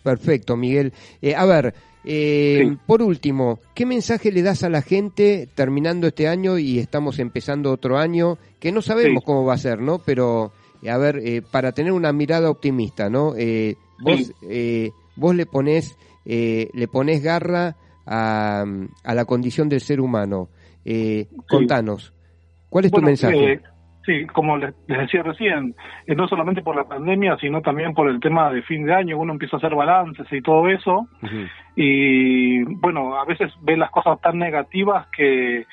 Perfecto, 0.04 0.56
Miguel. 0.56 0.94
Eh, 1.22 1.36
a 1.36 1.46
ver, 1.46 1.74
eh, 2.06 2.66
Sí. 2.70 2.78
por 2.88 3.02
último, 3.02 3.60
¿qué 3.76 3.86
mensaje 3.86 4.32
le 4.32 4.42
das 4.42 4.64
a 4.64 4.70
la 4.70 4.82
gente 4.82 5.48
terminando 5.56 6.08
este 6.08 6.28
año 6.28 6.58
y 6.58 6.80
estamos 6.80 7.20
empezando 7.20 7.72
otro 7.72 7.98
año 7.98 8.38
que 8.60 8.72
no 8.72 8.82
sabemos 8.82 9.22
Sí. 9.22 9.26
cómo 9.26 9.46
va 9.46 9.56
a 9.56 9.58
ser, 9.58 9.80
¿no? 9.82 10.00
Pero, 10.00 10.52
eh, 10.82 10.90
a 10.90 10.98
ver, 10.98 11.18
eh, 11.24 11.42
para 11.42 11.72
tener 11.74 11.92
una 11.92 12.14
mirada 12.14 12.50
optimista, 12.50 13.10
¿no? 13.10 13.34
Eh, 13.38 13.76
vos, 14.00 14.18
Sí. 14.20 14.32
eh, 14.50 14.92
vos 15.16 15.36
le 15.36 15.46
pones, 15.46 15.98
eh, 16.26 16.70
le 16.74 16.88
pones 16.88 17.22
garra 17.22 17.76
a, 18.06 18.66
a 19.04 19.14
la 19.16 19.26
condición 19.26 19.70
del 19.70 19.82
ser 19.82 20.00
humano. 20.02 20.50
Eh, 20.86 21.28
Contanos, 21.48 22.14
¿cuál 22.70 22.86
es 22.86 22.92
tu 22.92 23.02
mensaje? 23.02 23.60
Sí, 24.10 24.26
como 24.26 24.58
les, 24.58 24.74
decía 24.88 25.22
recién, 25.22 25.76
eh, 26.08 26.16
no 26.16 26.28
solamente 26.28 26.64
por 26.64 26.76
la 26.76 26.86
pandemia, 26.86 27.38
sino 27.38 27.62
también 27.62 27.94
por 27.94 28.10
el 28.10 28.20
tema 28.20 28.50
de 28.52 28.64
fin 28.64 28.86
de 28.86 28.94
año, 28.94 29.20
uno 29.20 29.34
empieza 29.34 29.58
a 29.58 29.60
hacer 29.60 29.76
balances 29.76 30.26
y 30.32 30.42
todo 30.42 30.68
eso, 30.68 31.08
y 31.76 32.64
bueno, 32.64 33.16
a 33.20 33.26
veces 33.26 33.54
ve 33.62 33.78
las 33.78 33.92
cosas 33.92 34.20
tan 34.22 34.40
negativas 34.40 35.08
que, 35.16 35.66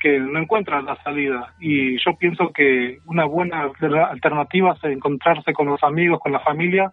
que 0.00 0.18
no 0.18 0.38
encuentran 0.40 0.84
la 0.84 0.96
salida. 1.02 1.54
Y 1.60 1.96
yo 1.98 2.16
pienso 2.18 2.50
que 2.52 2.98
una 3.06 3.24
buena 3.24 3.62
alter- 3.62 4.10
alternativa 4.10 4.74
es 4.74 4.84
encontrarse 4.84 5.52
con 5.52 5.66
los 5.66 5.82
amigos, 5.84 6.18
con 6.20 6.32
la 6.32 6.40
familia, 6.40 6.90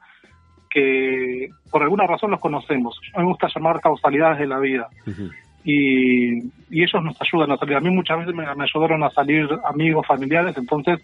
que 0.69 1.49
por 1.71 1.83
alguna 1.83 2.07
razón 2.07 2.31
los 2.31 2.39
conocemos. 2.39 2.99
A 3.13 3.19
mí 3.19 3.25
me 3.25 3.31
gusta 3.31 3.47
llamar 3.53 3.79
causalidades 3.79 4.39
de 4.39 4.47
la 4.47 4.59
vida 4.59 4.87
Ujú. 5.05 5.29
Y, 5.63 6.39
y 6.69 6.83
ellos 6.83 7.03
nos 7.03 7.15
ayudan 7.21 7.51
a 7.51 7.57
salir. 7.57 7.75
A 7.75 7.79
mí 7.81 7.89
muchas 7.89 8.19
veces 8.19 8.35
me, 8.35 8.43
me 8.55 8.63
ayudaron 8.63 9.03
a 9.03 9.09
salir 9.11 9.47
amigos, 9.65 10.05
familiares, 10.07 10.55
entonces 10.57 10.99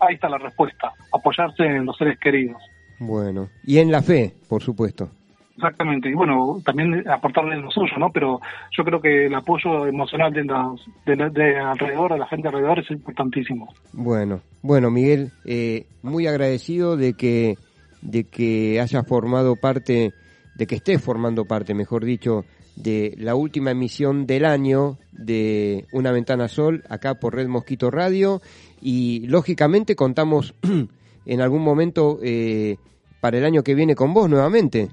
ahí 0.00 0.14
está 0.14 0.28
la 0.28 0.38
respuesta, 0.38 0.92
apoyarse 1.12 1.64
en 1.64 1.84
los 1.86 1.96
seres 1.96 2.18
queridos. 2.18 2.62
Bueno, 2.98 3.48
y 3.64 3.78
en 3.78 3.90
la 3.90 4.02
fe, 4.02 4.34
por 4.48 4.62
supuesto. 4.62 5.08
Exactamente, 5.56 6.08
y 6.08 6.14
bueno, 6.14 6.60
también 6.64 7.08
aportarle 7.08 7.56
lo 7.56 7.70
suyo, 7.70 7.96
¿no? 7.96 8.10
Pero 8.10 8.40
yo 8.76 8.84
creo 8.84 9.00
que 9.00 9.26
el 9.26 9.34
apoyo 9.34 9.86
emocional 9.86 10.32
de, 10.32 10.42
los, 10.44 10.84
de, 11.06 11.14
la- 11.16 11.28
de 11.30 11.56
alrededor, 11.58 12.12
de 12.12 12.18
la 12.18 12.26
gente 12.26 12.48
alrededor, 12.48 12.80
es 12.80 12.90
importantísimo. 12.90 13.72
Bueno, 13.92 14.40
bueno, 14.62 14.90
Miguel, 14.90 15.30
eh, 15.44 15.86
muy 16.02 16.26
agradecido 16.26 16.96
de 16.96 17.14
que 17.14 17.54
de 18.02 18.24
que 18.24 18.80
hayas 18.80 19.06
formado 19.06 19.56
parte, 19.56 20.12
de 20.56 20.66
que 20.66 20.74
estés 20.74 21.02
formando 21.02 21.44
parte, 21.46 21.72
mejor 21.72 22.04
dicho, 22.04 22.44
de 22.76 23.14
la 23.18 23.34
última 23.34 23.70
emisión 23.70 24.26
del 24.26 24.44
año 24.44 24.96
de 25.12 25.86
Una 25.92 26.12
Ventana 26.12 26.48
Sol, 26.48 26.82
acá 26.88 27.14
por 27.14 27.34
Red 27.34 27.48
Mosquito 27.48 27.90
Radio, 27.90 28.40
y 28.80 29.26
lógicamente 29.28 29.96
contamos 29.96 30.54
en 31.26 31.40
algún 31.40 31.62
momento 31.62 32.18
eh, 32.22 32.76
para 33.20 33.38
el 33.38 33.44
año 33.44 33.62
que 33.62 33.74
viene 33.74 33.94
con 33.94 34.12
vos 34.12 34.28
nuevamente. 34.28 34.88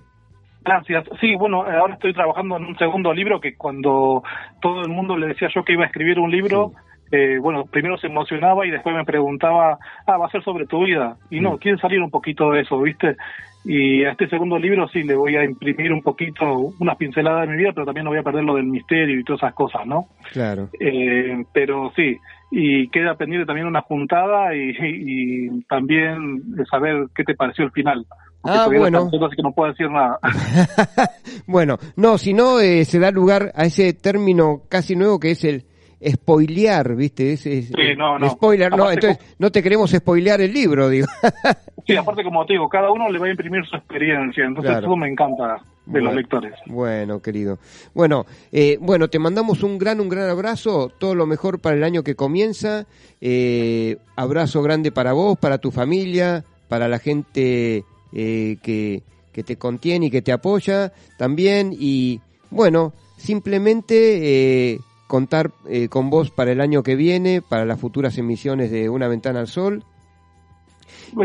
Gracias. 0.63 1.05
Sí, 1.19 1.35
bueno, 1.35 1.63
ahora 1.63 1.95
estoy 1.95 2.13
trabajando 2.13 2.55
en 2.57 2.65
un 2.65 2.77
segundo 2.77 3.13
libro 3.13 3.41
que 3.41 3.55
cuando 3.55 4.23
todo 4.61 4.81
el 4.81 4.89
mundo 4.89 5.17
le 5.17 5.27
decía 5.27 5.49
yo 5.53 5.63
que 5.63 5.73
iba 5.73 5.83
a 5.83 5.87
escribir 5.87 6.19
un 6.19 6.29
libro, 6.29 6.73
eh, 7.11 7.37
bueno, 7.41 7.65
primero 7.65 7.97
se 7.97 8.07
emocionaba 8.07 8.65
y 8.65 8.71
después 8.71 8.95
me 8.95 9.05
preguntaba, 9.05 9.77
ah, 10.07 10.17
va 10.17 10.25
a 10.27 10.31
ser 10.31 10.43
sobre 10.43 10.65
tu 10.65 10.83
vida. 10.85 11.17
Y 11.29 11.39
no, 11.39 11.53
Mm. 11.53 11.57
quiere 11.57 11.77
salir 11.79 12.01
un 12.01 12.09
poquito 12.09 12.51
de 12.51 12.61
eso, 12.61 12.79
¿viste? 12.81 13.15
Y 13.63 14.03
a 14.05 14.11
este 14.13 14.27
segundo 14.27 14.57
libro 14.57 14.87
sí 14.87 15.03
le 15.03 15.13
voy 15.15 15.35
a 15.35 15.43
imprimir 15.43 15.93
un 15.93 16.01
poquito, 16.01 16.45
unas 16.79 16.97
pinceladas 16.97 17.41
de 17.47 17.53
mi 17.53 17.57
vida, 17.59 17.71
pero 17.75 17.85
también 17.85 18.05
no 18.05 18.09
voy 18.09 18.19
a 18.19 18.23
perder 18.23 18.43
lo 18.43 18.55
del 18.55 18.65
misterio 18.65 19.19
y 19.19 19.23
todas 19.23 19.43
esas 19.43 19.53
cosas, 19.53 19.85
¿no? 19.85 20.05
Claro. 20.31 20.69
Eh, 20.79 21.43
pero 21.53 21.91
sí, 21.95 22.17
y 22.49 22.87
queda 22.89 23.13
pendiente 23.15 23.45
también 23.45 23.67
una 23.67 23.81
juntada 23.81 24.55
y, 24.55 24.71
y- 24.71 25.45
y 25.57 25.61
también 25.65 26.55
de 26.55 26.65
saber 26.65 27.05
qué 27.15 27.23
te 27.23 27.35
pareció 27.35 27.65
el 27.65 27.71
final. 27.71 28.03
Porque 28.41 28.57
Ah, 28.57 28.67
bueno. 28.75 29.07
todo, 29.11 29.27
así 29.27 29.35
que 29.35 29.43
no 29.43 29.51
puedo 29.51 29.69
decir 29.69 29.91
nada. 29.91 30.17
bueno, 31.45 31.77
no, 31.95 32.17
si 32.17 32.33
no 32.33 32.59
eh, 32.59 32.85
se 32.85 32.97
da 32.99 33.11
lugar 33.11 33.51
a 33.55 33.65
ese 33.65 33.93
término 33.93 34.61
casi 34.69 34.95
nuevo 34.95 35.19
que 35.19 35.31
es 35.31 35.43
el 35.43 35.63
spoilear, 36.09 36.95
¿viste? 36.95 37.33
Es, 37.33 37.45
es- 37.45 37.67
Sí, 37.67 37.95
no, 37.97 38.17
no. 38.19 38.29
Spoiler, 38.31 38.71
no, 38.75 38.89
entonces 38.91 39.19
no 39.39 39.51
te 39.51 39.61
queremos 39.61 39.91
spoilear 39.91 40.41
el 40.41 40.53
libro, 40.53 40.89
digo. 40.89 41.07
Sí, 41.87 41.95
aparte 41.95 42.23
como 42.23 42.45
te 42.45 42.53
digo, 42.53 42.69
cada 42.69 42.91
uno 42.91 43.09
le 43.09 43.17
va 43.17 43.25
a 43.25 43.31
imprimir 43.31 43.65
su 43.65 43.75
experiencia, 43.75 44.45
entonces 44.45 44.69
Claro. 44.71 44.85
eso 44.87 44.95
me 44.95 45.09
encanta 45.09 45.57
de 45.87 45.99
los 45.99 46.03
Bueno. 46.09 46.11
lectores. 46.13 46.53
Bueno, 46.67 47.21
querido. 47.23 47.57
Bueno, 47.95 48.27
eh, 48.51 48.77
bueno, 48.79 49.09
te 49.09 49.17
mandamos 49.17 49.63
un 49.63 49.79
gran, 49.79 49.99
un 49.99 50.07
gran 50.07 50.29
abrazo, 50.29 50.91
todo 50.99 51.15
lo 51.15 51.25
mejor 51.25 51.59
para 51.59 51.75
el 51.75 51.83
año 51.83 52.03
que 52.03 52.13
comienza. 52.15 52.85
Eh, 53.19 53.97
abrazo 54.15 54.61
grande 54.61 54.91
para 54.91 55.13
vos, 55.13 55.39
para 55.39 55.57
tu 55.57 55.71
familia, 55.71 56.45
para 56.69 56.87
la 56.87 56.99
gente 56.99 57.83
eh, 58.13 58.57
que, 58.61 59.01
que 59.33 59.43
te 59.43 59.55
contiene 59.57 60.05
y 60.05 60.11
que 60.11 60.21
te 60.21 60.31
apoya 60.31 60.93
también. 61.17 61.75
Y 61.77 62.21
bueno, 62.51 62.93
simplemente 63.17 64.73
eh, 64.73 64.79
contar 65.11 65.51
eh, 65.67 65.89
con 65.89 66.09
vos 66.09 66.31
para 66.31 66.53
el 66.53 66.61
año 66.61 66.83
que 66.83 66.95
viene, 66.95 67.41
para 67.41 67.65
las 67.65 67.81
futuras 67.81 68.17
emisiones 68.17 68.71
de 68.71 68.89
Una 68.89 69.09
Ventana 69.09 69.41
al 69.41 69.47
Sol. 69.47 69.83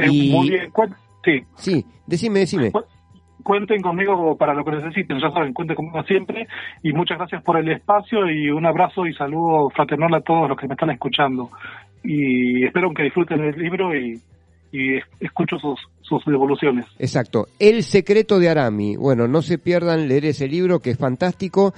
Eh, 0.02 0.08
Y- 0.10 0.32
Muy 0.32 0.50
bien, 0.50 0.72
cuen- 0.72 0.94
sí, 1.24 1.44
Sí, 1.54 1.84
decime, 2.04 2.40
decime. 2.40 2.72
cu- 2.72 2.82
cuenten 3.44 3.80
conmigo 3.80 4.36
para 4.36 4.54
lo 4.54 4.64
que 4.64 4.72
necesiten, 4.72 5.20
ya 5.20 5.30
saben, 5.30 5.52
cuenten 5.52 5.76
conmigo 5.76 6.02
siempre 6.02 6.48
y 6.82 6.92
muchas 6.92 7.16
gracias 7.16 7.44
por 7.44 7.56
el 7.58 7.68
espacio 7.70 8.28
y 8.28 8.50
un 8.50 8.66
abrazo 8.66 9.06
y 9.06 9.14
saludo 9.14 9.70
fraternal 9.70 10.12
a 10.14 10.20
todos 10.20 10.48
los 10.48 10.58
que 10.58 10.66
me 10.66 10.74
están 10.74 10.90
escuchando 10.90 11.50
y 12.02 12.64
espero 12.64 12.90
que 12.92 13.04
disfruten 13.04 13.40
el 13.44 13.56
libro 13.56 13.94
y, 13.96 14.20
y 14.76 14.96
es- 14.96 15.04
escucho 15.20 15.58
sus, 15.58 15.78
sus 16.02 16.24
devoluciones. 16.26 16.84
Exacto. 16.98 17.46
El 17.58 17.82
secreto 17.82 18.38
de 18.38 18.48
Arami. 18.48 18.96
Bueno, 18.96 19.26
no 19.28 19.42
se 19.42 19.58
pierdan 19.58 20.08
leer 20.08 20.26
ese 20.26 20.46
libro 20.48 20.80
que 20.80 20.90
es 20.90 20.98
fantástico 20.98 21.72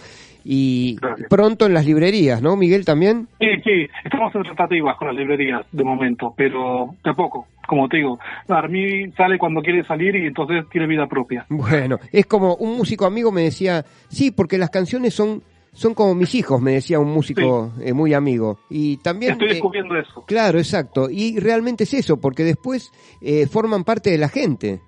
y 0.45 0.97
Gracias. 1.01 1.29
pronto 1.29 1.67
en 1.67 1.75
las 1.75 1.85
librerías, 1.87 2.41
¿no, 2.41 2.57
Miguel 2.57 2.85
también? 2.85 3.29
Sí, 3.39 3.47
sí, 3.65 3.87
estamos 4.05 4.35
en 4.35 4.43
tratativas 4.45 4.97
con 4.97 5.09
las 5.09 5.17
librerías 5.17 5.67
de 5.73 5.85
momento, 5.85 6.33
pero 6.37 6.95
de 7.05 7.11
a 7.11 7.15
poco, 7.15 7.47
como 7.67 7.89
te 7.89 7.99
digo. 7.99 8.19
Armí 8.49 9.11
sale 9.13 9.37
cuando 9.39 9.61
quiere 9.61 9.85
salir 9.85 10.17
y 10.17 10.27
entonces 10.27 10.65
tiene 10.71 10.87
vida 10.87 11.07
propia. 11.07 11.45
Bueno, 11.51 11.99
es 12.13 12.25
como 12.27 12.55
un 12.57 12.77
músico 12.79 13.05
amigo 13.05 13.31
me 13.31 13.43
decía, 13.43 13.85
sí, 14.09 14.31
porque 14.31 14.57
las 14.59 14.71
canciones 14.71 15.13
son 15.15 15.43
son 15.73 15.95
como 15.95 16.15
mis 16.15 16.35
hijos, 16.35 16.61
me 16.61 16.73
decía 16.73 16.99
un 16.99 17.11
músico 17.11 17.73
eh, 17.81 17.93
muy 17.93 18.15
amigo. 18.15 18.59
Y 18.69 18.99
también 18.99 19.33
Estoy 19.33 19.49
eh, 19.49 19.53
descubriendo 19.55 19.97
eso. 19.97 20.25
Claro, 20.27 20.59
exacto. 20.59 21.09
Y 21.11 21.39
realmente 21.39 21.85
es 21.85 21.95
eso, 21.95 22.21
porque 22.21 22.45
después 22.45 22.93
eh, 23.21 23.47
forman 23.47 23.85
parte 23.85 24.11
de 24.11 24.19
la 24.19 24.29
gente. 24.29 24.81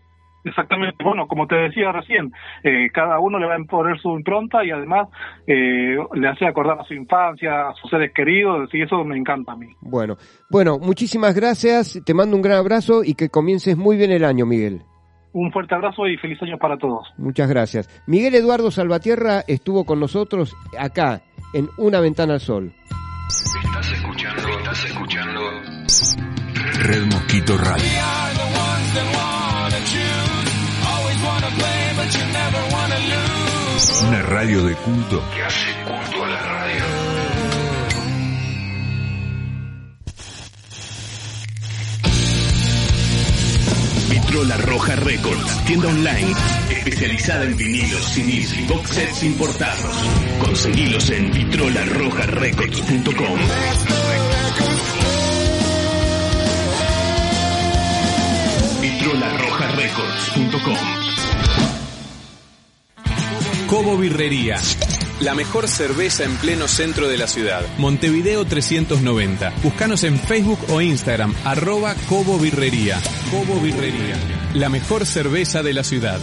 Exactamente. 0.45 1.05
Bueno, 1.05 1.27
como 1.27 1.47
te 1.47 1.55
decía 1.55 1.93
recién, 1.93 2.33
eh, 2.63 2.89
cada 2.93 3.19
uno 3.21 3.39
le 3.39 3.47
va 3.47 3.57
a 3.57 3.65
poner 3.65 3.99
su 4.01 4.17
impronta 4.17 4.65
y 4.65 4.71
además 4.71 5.09
eh, 5.47 5.97
le 6.15 6.29
hace 6.29 6.47
acordar 6.47 6.81
a 6.81 6.85
su 6.85 6.95
infancia, 6.95 7.69
a 7.69 7.75
sus 7.75 7.91
seres 7.91 8.13
queridos, 8.15 8.71
y 8.73 8.83
eso 8.83 9.05
me 9.05 9.17
encanta 9.17 9.53
a 9.53 9.57
mí. 9.57 9.69
Bueno, 9.81 10.17
bueno, 10.51 10.79
muchísimas 10.79 11.35
gracias. 11.35 12.01
Te 12.05 12.15
mando 12.15 12.37
un 12.37 12.43
gran 12.43 12.59
abrazo 12.59 13.05
y 13.05 13.15
que 13.15 13.29
comiences 13.29 13.77
muy 13.77 13.97
bien 13.97 14.13
el 14.13 14.25
año, 14.25 14.47
Miguel. 14.47 14.83
Un 15.33 15.53
fuerte 15.53 15.75
abrazo 15.75 16.07
y 16.09 16.17
feliz 16.17 16.43
año 16.43 16.59
para 16.59 16.77
todos. 16.77 17.07
Muchas 17.17 17.49
gracias. 17.49 17.89
Miguel 18.07 18.35
Eduardo 18.35 18.71
Salvatierra 18.71 19.45
estuvo 19.47 19.85
con 19.85 20.01
nosotros 20.01 20.57
acá 20.79 21.23
en 21.53 21.69
Una 21.77 22.01
Ventana 22.01 22.35
al 22.35 22.41
Sol. 22.41 22.73
Estás 23.65 23.93
escuchando, 23.93 24.49
estás 24.59 24.85
escuchando 24.87 25.41
Red 26.83 27.07
Mosquito 27.07 27.57
Radio. 27.59 27.85
Una 34.09 34.23
radio 34.23 34.65
de 34.65 34.75
culto 34.77 35.23
que 35.35 35.43
hace 35.43 35.71
culto 35.85 36.25
a 36.25 36.29
la 36.29 36.43
radio. 36.43 36.60
Vitrola 44.21 44.57
Roja 44.59 44.95
Records, 44.97 45.65
tienda 45.65 45.89
online 45.89 46.35
especializada 46.71 47.45
en 47.45 47.57
vinilos, 47.57 48.05
CDs 48.13 48.59
y 48.59 48.67
box 48.67 48.91
sets 48.91 49.23
importados. 49.23 49.97
Conseguilos 50.45 51.09
en 51.11 51.33
vitrolarrojarecords.com. 51.33 53.39
vitrolarrojarecords.com. 58.81 60.77
Cobo 63.69 63.97
Birrería. 63.97 64.57
La 65.21 65.35
mejor 65.35 65.69
cerveza 65.69 66.25
en 66.25 66.35
pleno 66.37 66.67
centro 66.67 67.07
de 67.07 67.19
la 67.19 67.27
ciudad. 67.27 67.63
Montevideo 67.77 68.47
390. 68.47 69.53
Búscanos 69.63 70.03
en 70.05 70.19
Facebook 70.19 70.59
o 70.71 70.81
Instagram, 70.81 71.35
arroba 71.45 71.95
Cobo 72.09 72.39
Birrería. 72.39 72.99
Cobo 73.31 73.61
Birrería. 73.61 74.17
La 74.55 74.71
mejor 74.71 75.05
cerveza 75.05 75.63
de 75.63 75.75
la 75.75 75.85
ciudad. 75.85 76.19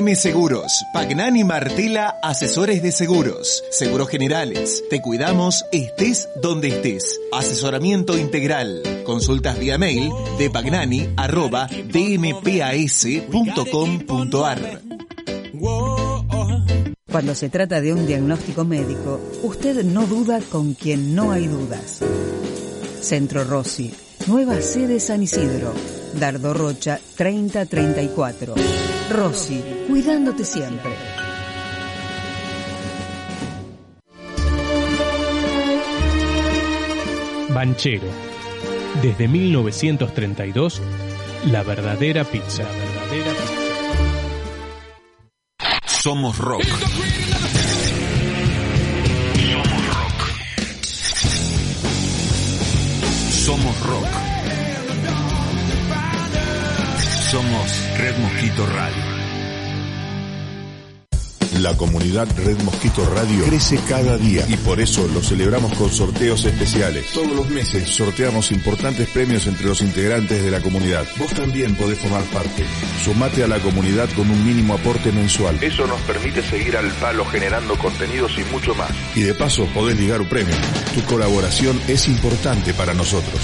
DM 0.00 0.16
Seguros, 0.16 0.86
Pagnani 0.94 1.44
Martela 1.44 2.18
Asesores 2.22 2.82
de 2.82 2.90
Seguros, 2.90 3.62
Seguros 3.70 4.08
Generales. 4.08 4.82
Te 4.88 5.02
cuidamos 5.02 5.66
estés 5.72 6.26
donde 6.40 6.68
estés. 6.68 7.20
Asesoramiento 7.32 8.16
integral. 8.16 8.82
Consultas 9.04 9.58
vía 9.58 9.76
mail 9.76 10.10
de 10.38 10.48
pagnani 10.48 11.10
arroba 11.18 11.66
dmpas.com.ar. 11.66 12.40
Cuando 17.10 17.34
se 17.34 17.50
trata 17.50 17.82
de 17.82 17.92
un 17.92 18.06
diagnóstico 18.06 18.64
médico, 18.64 19.20
usted 19.42 19.84
no 19.84 20.06
duda 20.06 20.40
con 20.50 20.72
quien 20.72 21.14
no 21.14 21.30
hay 21.30 21.46
dudas. 21.46 22.00
Centro 23.02 23.44
Rossi, 23.44 23.92
nueva 24.26 24.62
sede 24.62 24.98
San 24.98 25.22
Isidro, 25.22 25.74
Dardo 26.18 26.54
Rocha 26.54 26.98
3034. 27.16 28.54
Rossi, 29.10 29.60
cuidándote 29.88 30.44
siempre. 30.44 30.92
Banchero. 37.48 38.06
Desde 39.02 39.26
1932, 39.26 40.80
la 41.50 41.64
verdadera 41.64 42.22
pizza. 42.22 42.62
La 42.62 42.68
verdadera 42.68 43.32
pizza. 43.32 43.60
Somos 45.86 46.38
rock. 46.38 46.62
Somos 49.42 49.86
rock. 49.88 50.18
Somos 53.32 53.80
rock. 53.80 54.30
Somos 57.30 57.70
Red 57.96 58.18
Mosquito 58.18 58.66
Radio. 58.66 59.09
La 61.60 61.76
comunidad 61.76 62.26
Red 62.38 62.62
Mosquito 62.62 63.04
Radio 63.14 63.44
crece 63.44 63.78
cada 63.86 64.16
día 64.16 64.46
y 64.48 64.56
por 64.56 64.80
eso 64.80 65.06
lo 65.08 65.20
celebramos 65.20 65.74
con 65.74 65.90
sorteos 65.90 66.46
especiales. 66.46 67.04
Todos 67.12 67.32
los 67.32 67.50
meses 67.50 67.86
sorteamos 67.86 68.50
importantes 68.50 69.06
premios 69.10 69.46
entre 69.46 69.66
los 69.66 69.82
integrantes 69.82 70.42
de 70.42 70.50
la 70.50 70.62
comunidad. 70.62 71.06
Vos 71.18 71.34
también 71.34 71.76
podés 71.76 71.98
formar 71.98 72.22
parte. 72.32 72.64
Sumate 73.04 73.44
a 73.44 73.46
la 73.46 73.58
comunidad 73.58 74.08
con 74.16 74.30
un 74.30 74.42
mínimo 74.42 74.72
aporte 74.72 75.12
mensual. 75.12 75.62
Eso 75.62 75.86
nos 75.86 76.00
permite 76.00 76.42
seguir 76.42 76.78
al 76.78 76.90
palo 76.92 77.26
generando 77.26 77.76
contenidos 77.76 78.32
y 78.38 78.44
mucho 78.50 78.74
más. 78.74 78.92
Y 79.14 79.20
de 79.20 79.34
paso 79.34 79.66
podés 79.74 80.00
ligar 80.00 80.22
un 80.22 80.28
premio. 80.28 80.54
Tu 80.94 81.02
colaboración 81.02 81.78
es 81.88 82.08
importante 82.08 82.72
para 82.72 82.94
nosotros. 82.94 83.38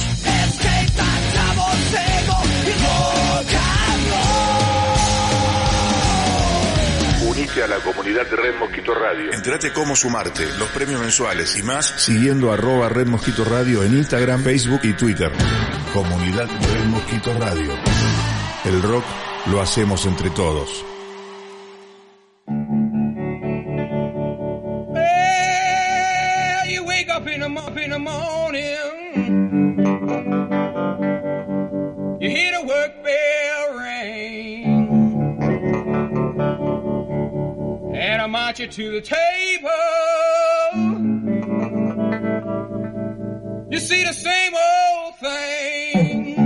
A 7.62 7.66
la 7.66 7.76
comunidad 7.76 8.26
de 8.28 8.36
Red 8.36 8.58
Mosquito 8.58 8.92
Radio. 8.94 9.32
Entrate 9.32 9.72
cómo 9.72 9.96
sumarte, 9.96 10.46
los 10.58 10.68
premios 10.70 11.00
mensuales 11.00 11.56
y 11.56 11.62
más 11.62 11.86
siguiendo 11.86 12.52
arroba 12.52 12.88
Red 12.88 13.06
Mosquito 13.06 13.44
Radio 13.44 13.82
en 13.82 13.96
Instagram, 13.96 14.42
Facebook 14.42 14.80
y 14.82 14.92
Twitter. 14.92 15.32
Comunidad 15.92 16.48
Red 16.74 16.84
Mosquito 16.86 17.32
Radio. 17.38 17.72
El 18.64 18.82
rock 18.82 19.04
lo 19.46 19.60
hacemos 19.60 20.04
entre 20.06 20.30
todos. 20.30 20.84
Well, 25.36 26.66
you 26.68 26.84
wake 26.84 27.08
up 27.10 27.26
in 27.28 27.40
the, 27.40 27.48
mo- 27.48 27.68
in 27.76 27.90
the 27.90 27.98
morning, 27.98 29.25
you 38.66 38.72
to 38.72 38.90
the 38.92 39.00
table. 39.00 39.70
You 43.70 43.78
see 43.78 44.04
the 44.04 44.12
same 44.12 44.54
old 44.54 45.16
thing. 45.18 46.38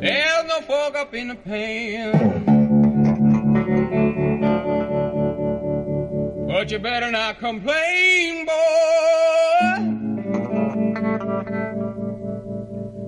There's 0.00 0.44
no 0.46 0.60
fork 0.62 0.96
up 0.96 1.14
in 1.14 1.28
the 1.28 1.34
pan. 1.36 2.44
But 6.48 6.70
you 6.70 6.78
better 6.78 7.10
not 7.10 7.38
complain, 7.38 8.46
boy. 8.46 9.35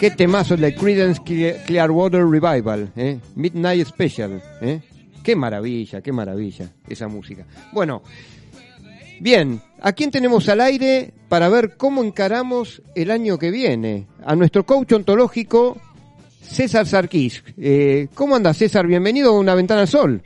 Qué 0.00 0.10
temazo 0.12 0.54
el 0.54 0.60
de 0.60 0.74
Creedence 0.76 1.20
Clear- 1.22 1.64
Clearwater 1.66 2.24
Revival, 2.24 2.92
¿eh? 2.96 3.18
Midnight 3.34 3.86
Special, 3.86 4.40
¿eh? 4.60 4.80
Qué 5.24 5.34
maravilla, 5.34 6.00
qué 6.00 6.12
maravilla 6.12 6.70
esa 6.88 7.08
música. 7.08 7.44
Bueno, 7.72 8.02
bien, 9.20 9.60
¿a 9.82 9.92
quién 9.92 10.10
tenemos 10.12 10.48
al 10.48 10.60
aire 10.60 11.12
para 11.28 11.48
ver 11.48 11.76
cómo 11.76 12.04
encaramos 12.04 12.80
el 12.94 13.10
año 13.10 13.38
que 13.38 13.50
viene? 13.50 14.06
A 14.24 14.36
nuestro 14.36 14.64
coach 14.64 14.92
ontológico, 14.92 15.76
César 16.40 16.86
Sarquís. 16.86 17.42
Eh, 17.58 18.06
¿Cómo 18.14 18.36
anda 18.36 18.54
César? 18.54 18.86
Bienvenido 18.86 19.30
a 19.30 19.38
Una 19.38 19.54
Ventana 19.56 19.80
al 19.82 19.88
Sol. 19.88 20.22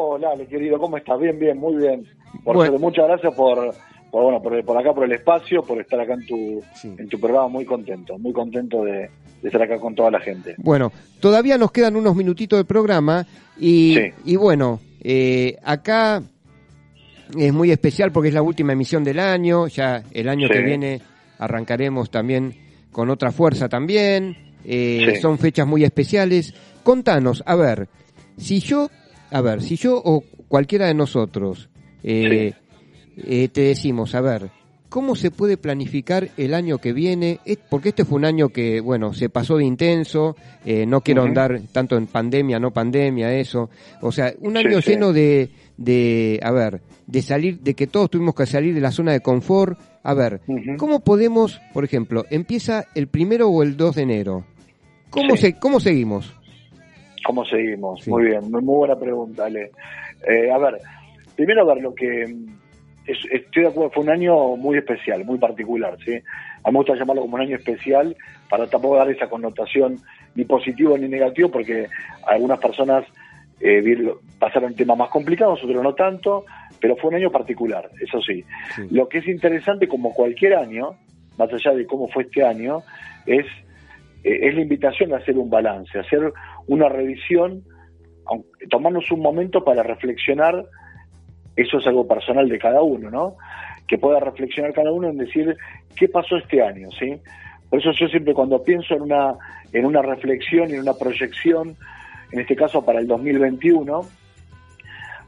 Hola, 0.00 0.30
Ale, 0.32 0.46
querido, 0.46 0.78
¿cómo 0.78 0.96
estás? 0.96 1.18
Bien, 1.18 1.36
bien, 1.40 1.58
muy 1.58 1.76
bien. 1.76 2.06
Por 2.44 2.54
Bueno. 2.54 2.78
muchas 2.78 3.04
gracias 3.08 3.34
por, 3.34 3.74
por, 4.12 4.22
bueno, 4.22 4.40
por, 4.40 4.64
por 4.64 4.78
acá, 4.78 4.94
por 4.94 5.04
el 5.04 5.10
espacio, 5.10 5.62
por 5.64 5.80
estar 5.80 5.98
acá 6.00 6.14
en 6.14 6.24
tu, 6.24 6.62
en 6.84 7.08
tu 7.08 7.18
programa, 7.18 7.48
muy 7.48 7.64
contento, 7.64 8.16
muy 8.16 8.32
contento 8.32 8.84
de, 8.84 8.92
de 8.92 9.48
estar 9.48 9.60
acá 9.60 9.80
con 9.80 9.96
toda 9.96 10.12
la 10.12 10.20
gente. 10.20 10.54
Bueno, 10.58 10.92
todavía 11.18 11.58
nos 11.58 11.72
quedan 11.72 11.96
unos 11.96 12.14
minutitos 12.14 12.60
de 12.60 12.64
programa 12.64 13.26
y, 13.58 13.94
Sí. 13.96 14.02
y 14.26 14.36
bueno, 14.36 14.78
eh, 15.02 15.56
acá 15.64 16.22
es 17.36 17.52
muy 17.52 17.72
especial 17.72 18.12
porque 18.12 18.28
es 18.28 18.34
la 18.34 18.42
última 18.42 18.74
emisión 18.74 19.02
del 19.02 19.18
año, 19.18 19.66
ya 19.66 20.04
el 20.12 20.28
año 20.28 20.46
Sí. 20.46 20.52
que 20.54 20.60
viene 20.62 21.00
arrancaremos 21.40 22.08
también 22.08 22.54
con 22.92 23.10
otra 23.10 23.32
fuerza 23.32 23.68
también, 23.68 24.36
eh, 24.64 25.18
son 25.20 25.38
fechas 25.38 25.66
muy 25.66 25.82
especiales. 25.82 26.54
Contanos, 26.84 27.42
a 27.46 27.56
ver, 27.56 27.88
si 28.36 28.60
yo, 28.60 28.88
a 29.30 29.40
ver, 29.40 29.62
si 29.62 29.76
yo 29.76 30.00
o 30.04 30.22
cualquiera 30.48 30.86
de 30.86 30.94
nosotros 30.94 31.68
eh, 32.02 32.52
eh, 33.16 33.48
te 33.48 33.60
decimos, 33.62 34.14
a 34.14 34.20
ver, 34.20 34.50
¿Cómo 34.88 35.16
se 35.16 35.30
puede 35.30 35.58
planificar 35.58 36.30
el 36.38 36.54
año 36.54 36.78
que 36.78 36.94
viene? 36.94 37.40
Porque 37.68 37.90
este 37.90 38.06
fue 38.06 38.16
un 38.16 38.24
año 38.24 38.48
que, 38.48 38.80
bueno, 38.80 39.12
se 39.12 39.28
pasó 39.28 39.58
de 39.58 39.64
intenso, 39.66 40.34
eh, 40.64 40.86
no 40.86 41.02
quiero 41.02 41.24
andar 41.24 41.60
tanto 41.72 41.98
en 41.98 42.06
pandemia, 42.06 42.58
no 42.58 42.70
pandemia, 42.70 43.34
eso. 43.34 43.68
O 44.00 44.10
sea, 44.10 44.32
un 44.40 44.56
año 44.56 44.80
sí. 44.80 44.92
lleno 44.92 45.12
de, 45.12 45.50
de, 45.76 46.40
a 46.42 46.50
ver, 46.52 46.80
de 47.06 47.20
salir, 47.20 47.60
de 47.60 47.74
que 47.74 47.86
todos 47.86 48.08
tuvimos 48.08 48.34
que 48.34 48.46
salir 48.46 48.74
de 48.74 48.80
la 48.80 48.90
zona 48.90 49.12
de 49.12 49.20
confort. 49.20 49.78
A 50.02 50.14
ver, 50.14 50.40
¿cómo 50.78 51.00
podemos, 51.00 51.60
por 51.74 51.84
ejemplo, 51.84 52.24
empieza 52.30 52.86
el 52.94 53.08
primero 53.08 53.48
o 53.50 53.62
el 53.62 53.76
2 53.76 53.96
de 53.96 54.02
enero? 54.02 54.46
¿Cómo, 55.10 55.36
Sí. 55.36 55.42
se, 55.42 55.52
cómo 55.58 55.80
seguimos? 55.80 56.34
¿Cómo 57.28 57.44
seguimos? 57.44 58.08
Muy 58.08 58.24
bien, 58.24 58.50
muy, 58.50 58.62
buena 58.62 58.96
pregunta, 58.98 59.44
Ale. 59.44 59.70
Eh, 60.26 60.50
a 60.50 60.56
ver, 60.56 60.78
primero 61.36 61.60
a 61.60 61.74
ver 61.74 61.82
lo 61.82 61.94
que... 61.94 62.22
es- 62.22 63.26
estoy 63.30 63.64
de 63.64 63.68
acuerdo, 63.68 63.90
fue 63.90 64.02
un 64.04 64.08
año 64.08 64.56
muy 64.56 64.78
especial, 64.78 65.26
muy 65.26 65.36
particular, 65.38 65.98
¿sí? 66.02 66.12
A 66.14 66.68
mí 66.68 66.72
me 66.72 66.78
gusta 66.78 66.94
llamarlo 66.94 67.20
como 67.20 67.34
un 67.34 67.42
año 67.42 67.56
especial 67.56 68.16
para 68.48 68.66
tampoco 68.66 68.96
dar 68.96 69.10
esa 69.10 69.28
connotación 69.28 69.98
ni 70.36 70.46
positivo 70.46 70.96
ni 70.96 71.06
negativo, 71.06 71.50
porque 71.50 71.88
algunas 72.26 72.58
personas 72.60 73.04
eh, 73.60 73.82
pasaron 74.38 74.74
temas 74.74 74.96
más 74.96 75.10
complicados, 75.10 75.62
otros 75.62 75.82
no 75.82 75.94
tanto, 75.94 76.46
pero 76.80 76.96
fue 76.96 77.10
un 77.10 77.16
año 77.16 77.30
particular, 77.30 77.90
eso 78.00 78.22
sí. 78.22 78.42
Lo 78.90 79.06
que 79.06 79.18
es 79.18 79.28
interesante, 79.28 79.86
como 79.86 80.14
cualquier 80.14 80.54
año, 80.54 80.92
más 81.36 81.52
allá 81.52 81.74
de 81.74 81.84
cómo 81.84 82.08
fue 82.08 82.22
este 82.22 82.42
año, 82.42 82.80
es, 83.26 83.44
eh, 84.24 84.48
es 84.48 84.54
la 84.54 84.62
invitación 84.62 85.12
a 85.12 85.18
hacer 85.18 85.36
un 85.36 85.50
balance, 85.50 85.98
a 85.98 86.00
hacer 86.00 86.32
una 86.68 86.88
revisión, 86.88 87.64
tomarnos 88.70 89.10
un 89.10 89.20
momento 89.20 89.64
para 89.64 89.82
reflexionar, 89.82 90.66
eso 91.56 91.78
es 91.78 91.86
algo 91.86 92.06
personal 92.06 92.48
de 92.48 92.58
cada 92.58 92.82
uno, 92.82 93.10
¿no? 93.10 93.36
Que 93.86 93.98
pueda 93.98 94.20
reflexionar 94.20 94.72
cada 94.72 94.92
uno 94.92 95.08
en 95.08 95.16
decir 95.16 95.56
qué 95.96 96.08
pasó 96.08 96.36
este 96.36 96.62
año, 96.62 96.88
¿sí? 96.98 97.18
Por 97.68 97.80
eso 97.80 97.90
yo 97.92 98.06
siempre 98.08 98.34
cuando 98.34 98.62
pienso 98.62 98.94
en 98.94 99.02
una, 99.02 99.34
en 99.72 99.84
una 99.84 100.02
reflexión 100.02 100.70
y 100.70 100.74
en 100.74 100.80
una 100.80 100.94
proyección, 100.94 101.76
en 102.30 102.40
este 102.40 102.54
caso 102.54 102.84
para 102.84 103.00
el 103.00 103.06
2021, 103.06 104.02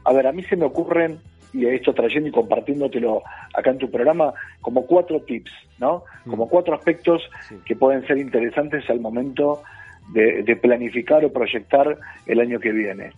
a 0.03 0.13
ver, 0.13 0.27
a 0.27 0.31
mí 0.31 0.43
se 0.43 0.55
me 0.55 0.65
ocurren, 0.65 1.19
y 1.53 1.65
esto 1.65 1.93
trayendo 1.93 2.29
y 2.29 2.31
compartiéndotelo 2.31 3.23
acá 3.53 3.71
en 3.71 3.77
tu 3.77 3.91
programa, 3.91 4.33
como 4.61 4.85
cuatro 4.85 5.21
tips, 5.21 5.51
¿no? 5.79 6.03
Como 6.27 6.47
cuatro 6.47 6.75
aspectos 6.75 7.21
que 7.65 7.75
pueden 7.75 8.05
ser 8.07 8.17
interesantes 8.17 8.89
al 8.89 8.99
momento 9.01 9.61
de, 10.09 10.43
de 10.43 10.55
planificar 10.55 11.23
o 11.23 11.31
proyectar 11.31 11.97
el 12.25 12.39
año 12.39 12.59
que 12.59 12.71
viene. 12.71 13.11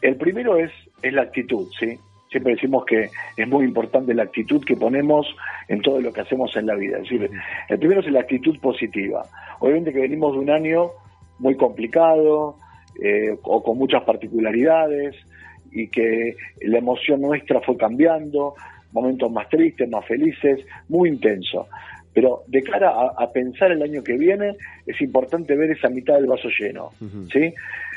El 0.00 0.16
primero 0.16 0.56
es, 0.56 0.70
es 1.02 1.12
la 1.12 1.22
actitud, 1.22 1.68
¿sí? 1.78 1.98
Siempre 2.30 2.54
decimos 2.54 2.84
que 2.84 3.10
es 3.36 3.48
muy 3.48 3.64
importante 3.64 4.12
la 4.12 4.24
actitud 4.24 4.64
que 4.64 4.76
ponemos 4.76 5.24
en 5.68 5.80
todo 5.82 6.00
lo 6.00 6.12
que 6.12 6.22
hacemos 6.22 6.56
en 6.56 6.66
la 6.66 6.74
vida. 6.74 6.96
Es 6.96 7.04
decir, 7.04 7.30
el 7.68 7.78
primero 7.78 8.00
es 8.00 8.10
la 8.10 8.20
actitud 8.20 8.58
positiva. 8.58 9.22
Obviamente 9.60 9.92
que 9.92 10.00
venimos 10.00 10.32
de 10.32 10.40
un 10.40 10.50
año 10.50 10.90
muy 11.38 11.56
complicado 11.56 12.56
eh, 13.00 13.36
o 13.42 13.62
con 13.62 13.78
muchas 13.78 14.02
particularidades 14.02 15.14
y 15.70 15.88
que 15.88 16.34
la 16.62 16.78
emoción 16.78 17.20
nuestra 17.20 17.60
fue 17.60 17.76
cambiando, 17.76 18.54
momentos 18.92 19.30
más 19.30 19.48
tristes, 19.48 19.88
más 19.88 20.04
felices, 20.04 20.60
muy 20.88 21.10
intenso. 21.10 21.68
Pero 22.14 22.44
de 22.46 22.62
cara 22.62 22.90
a, 22.90 23.24
a 23.24 23.32
pensar 23.32 23.72
el 23.72 23.82
año 23.82 24.02
que 24.02 24.16
viene, 24.16 24.56
es 24.86 25.00
importante 25.00 25.56
ver 25.56 25.72
esa 25.72 25.88
mitad 25.88 26.14
del 26.14 26.26
vaso 26.26 26.48
lleno. 26.58 26.90
¿sí? 27.32 27.52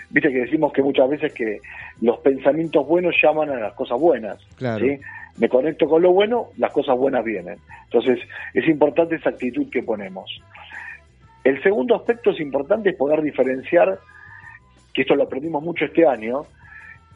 Viste 0.09 0.31
que 0.31 0.39
decimos 0.39 0.73
que 0.73 0.81
muchas 0.81 1.09
veces 1.09 1.33
que 1.33 1.59
los 2.01 2.19
pensamientos 2.19 2.87
buenos 2.87 3.15
llaman 3.21 3.51
a 3.51 3.59
las 3.59 3.73
cosas 3.73 3.99
buenas. 3.99 4.37
Claro. 4.57 4.83
¿sí? 4.83 4.99
Me 5.37 5.49
conecto 5.49 5.87
con 5.87 6.01
lo 6.01 6.11
bueno, 6.11 6.47
las 6.57 6.71
cosas 6.71 6.97
buenas 6.97 7.23
vienen. 7.23 7.57
Entonces, 7.85 8.19
es 8.53 8.67
importante 8.67 9.15
esa 9.15 9.29
actitud 9.29 9.69
que 9.69 9.83
ponemos. 9.83 10.41
El 11.43 11.61
segundo 11.61 11.95
aspecto 11.95 12.31
es 12.31 12.39
importante 12.39 12.89
es 12.89 12.95
poder 12.95 13.21
diferenciar, 13.21 13.99
que 14.93 15.03
esto 15.03 15.15
lo 15.15 15.23
aprendimos 15.23 15.63
mucho 15.63 15.85
este 15.85 16.07
año, 16.07 16.45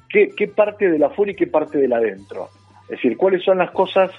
qué, 0.08 0.30
qué 0.38 0.48
parte 0.48 0.90
de 0.90 1.00
la 1.00 1.08
afuera 1.08 1.32
y 1.32 1.36
qué 1.36 1.48
parte 1.48 1.80
del 1.80 1.94
adentro. 1.94 2.50
Es 2.84 2.92
decir, 2.92 3.18
cuáles 3.18 3.44
son 3.44 3.58
las 3.58 3.72
cosas 3.72 4.12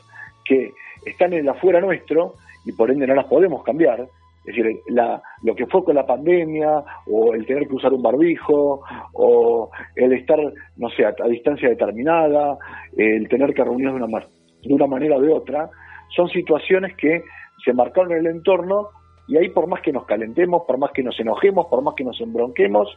que 0.44 0.72
están 1.06 1.32
en 1.32 1.40
el 1.40 1.48
afuera 1.48 1.80
nuestro 1.80 2.34
y 2.64 2.72
por 2.72 2.90
ende 2.90 3.06
no 3.06 3.14
las 3.14 3.26
podemos 3.26 3.62
cambiar, 3.62 4.00
Es 4.00 4.56
decir, 4.56 4.80
la, 4.88 5.22
lo 5.42 5.54
que 5.54 5.66
fue 5.66 5.84
con 5.84 5.94
la 5.94 6.06
pandemia, 6.06 6.82
o 7.06 7.34
el 7.34 7.46
tener 7.46 7.68
que 7.68 7.74
usar 7.74 7.92
un 7.92 8.02
barbijo, 8.02 8.82
o 9.14 9.70
el 9.94 10.12
estar, 10.12 10.38
no 10.76 10.88
sé, 10.90 11.04
a, 11.06 11.12
distancia 11.28 11.68
determinada, 11.68 12.58
el 12.96 13.28
tener 13.28 13.54
que 13.54 13.64
reunirnos 13.64 13.98
de 13.98 14.04
una, 14.04 14.18
de 14.62 14.74
una 14.74 14.86
manera 14.86 15.16
o 15.16 15.20
de 15.20 15.32
otra, 15.32 15.70
son 16.14 16.28
situaciones 16.28 16.96
que 16.96 17.22
se 17.64 17.72
marcaron 17.72 18.12
en 18.12 18.18
el 18.18 18.26
entorno 18.26 18.88
y 19.28 19.36
ahí 19.36 19.48
por 19.50 19.66
más 19.66 19.80
que 19.82 19.92
nos 19.92 20.04
calentemos, 20.04 20.62
por 20.66 20.78
más 20.78 20.90
que 20.92 21.02
nos 21.02 21.18
enojemos, 21.18 21.66
por 21.66 21.82
más 21.82 21.94
que 21.94 22.04
nos 22.04 22.20
embronquemos, 22.20 22.88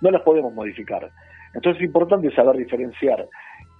no 0.00 0.10
las 0.10 0.22
podemos 0.22 0.52
modificar. 0.54 1.10
Entonces 1.54 1.82
es 1.82 1.86
importante 1.86 2.30
saber 2.34 2.56
diferenciar 2.56 3.28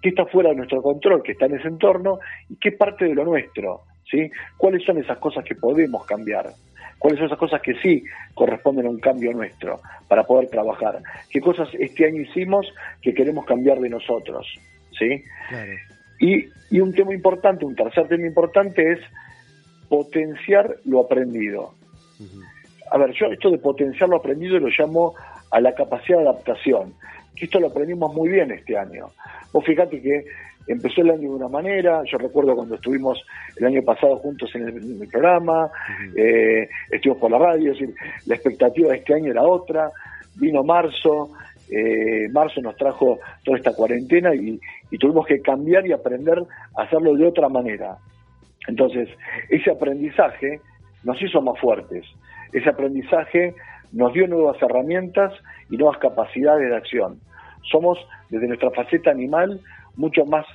qué 0.03 0.11
está 0.11 0.27
fuera 0.27 0.51
de 0.51 0.57
nuestro 0.57 0.83
control, 0.83 1.23
que 1.23 1.33
está 1.33 1.47
en 1.47 1.55
ese 1.55 1.69
entorno, 1.69 2.19
y 2.49 2.57
qué 2.57 2.73
parte 2.73 3.07
de 3.07 3.15
lo 3.15 3.25
nuestro, 3.25 3.83
¿sí? 4.11 4.31
¿Cuáles 4.57 4.85
son 4.85 4.99
esas 4.99 5.19
cosas 5.19 5.45
que 5.45 5.55
podemos 5.55 6.05
cambiar? 6.05 6.51
¿Cuáles 6.99 7.19
son 7.19 7.27
esas 7.27 7.39
cosas 7.39 7.63
que 7.63 7.75
sí 7.81 8.03
corresponden 8.35 8.87
a 8.87 8.91
un 8.91 9.01
cambio 9.01 9.33
nuestro 9.33 9.81
para 10.09 10.25
poder 10.25 10.49
trabajar? 10.51 10.99
¿Qué 11.31 11.41
cosas 11.41 11.69
este 11.79 12.07
año 12.07 12.21
hicimos 12.21 12.67
que 13.01 13.15
queremos 13.15 13.45
cambiar 13.45 13.81
de 13.81 13.89
nosotros? 13.89 14.47
¿Sí? 14.99 15.23
Claro. 15.49 15.73
Y, 16.21 16.47
y 16.71 16.81
un 16.81 16.93
tema 16.93 17.13
importante, 17.15 17.65
un 17.65 17.75
tercer 17.75 18.07
tema 18.09 18.27
importante 18.27 18.93
es 18.93 19.01
potenciar 19.89 20.77
lo 20.85 21.01
aprendido. 21.01 21.75
A 22.91 22.99
ver, 22.99 23.13
yo 23.13 23.27
esto 23.27 23.51
de 23.51 23.59
potenciar 23.59 24.09
lo 24.09 24.17
aprendido 24.17 24.59
lo 24.59 24.69
llamo 24.69 25.15
a 25.51 25.61
la 25.61 25.75
capacidad 25.75 26.19
de 26.19 26.29
adaptación, 26.29 26.95
esto 27.41 27.61
lo 27.61 27.68
aprendimos 27.68 28.14
muy 28.14 28.28
bien 28.28 28.51
este 28.51 28.76
año. 28.76 29.11
Vos 29.53 29.64
fíjate 29.64 30.01
que 30.01 30.24
empezó 30.66 31.01
el 31.01 31.11
año 31.11 31.22
de 31.22 31.37
una 31.37 31.49
manera, 31.49 32.03
yo 32.05 32.18
recuerdo 32.18 32.55
cuando 32.55 32.76
estuvimos 32.76 33.22
el 33.57 33.66
año 33.66 33.83
pasado 33.83 34.16
juntos 34.18 34.51
en 34.55 34.68
el, 34.68 34.76
en 34.76 35.03
el 35.03 35.09
programa, 35.09 35.70
eh, 36.16 36.68
estuvimos 36.91 37.20
por 37.20 37.30
la 37.30 37.39
radio, 37.39 37.72
es 37.72 37.78
decir, 37.78 37.95
la 38.26 38.35
expectativa 38.35 38.91
de 38.91 38.99
este 38.99 39.14
año 39.14 39.30
era 39.30 39.43
otra, 39.43 39.91
vino 40.37 40.62
marzo, 40.62 41.30
eh, 41.70 42.28
marzo 42.30 42.61
nos 42.61 42.76
trajo 42.76 43.18
toda 43.45 43.57
esta 43.57 43.74
cuarentena 43.74 44.35
y, 44.35 44.61
y 44.91 44.99
tuvimos 44.99 45.26
que 45.26 45.41
cambiar 45.41 45.87
y 45.87 45.93
aprender 45.93 46.39
a 46.76 46.83
hacerlo 46.83 47.14
de 47.14 47.26
otra 47.26 47.49
manera. 47.49 47.97
Entonces, 48.68 49.09
ese 49.49 49.70
aprendizaje 49.70 50.61
nos 51.03 51.20
hizo 51.20 51.41
más 51.41 51.59
fuertes. 51.59 52.05
Ese 52.53 52.68
aprendizaje 52.68 53.55
nos 53.93 54.12
dio 54.12 54.26
nuevas 54.26 54.61
herramientas 54.61 55.32
y 55.70 55.76
nuevas 55.76 55.99
capacidades 55.99 56.68
de 56.68 56.76
acción. 56.76 57.20
Somos, 57.70 57.99
desde 58.30 58.49
nuestra 58.49 58.70
faceta 58.70 59.11
animal, 59.11 59.61
mucho 59.97 60.24
más 60.24 60.47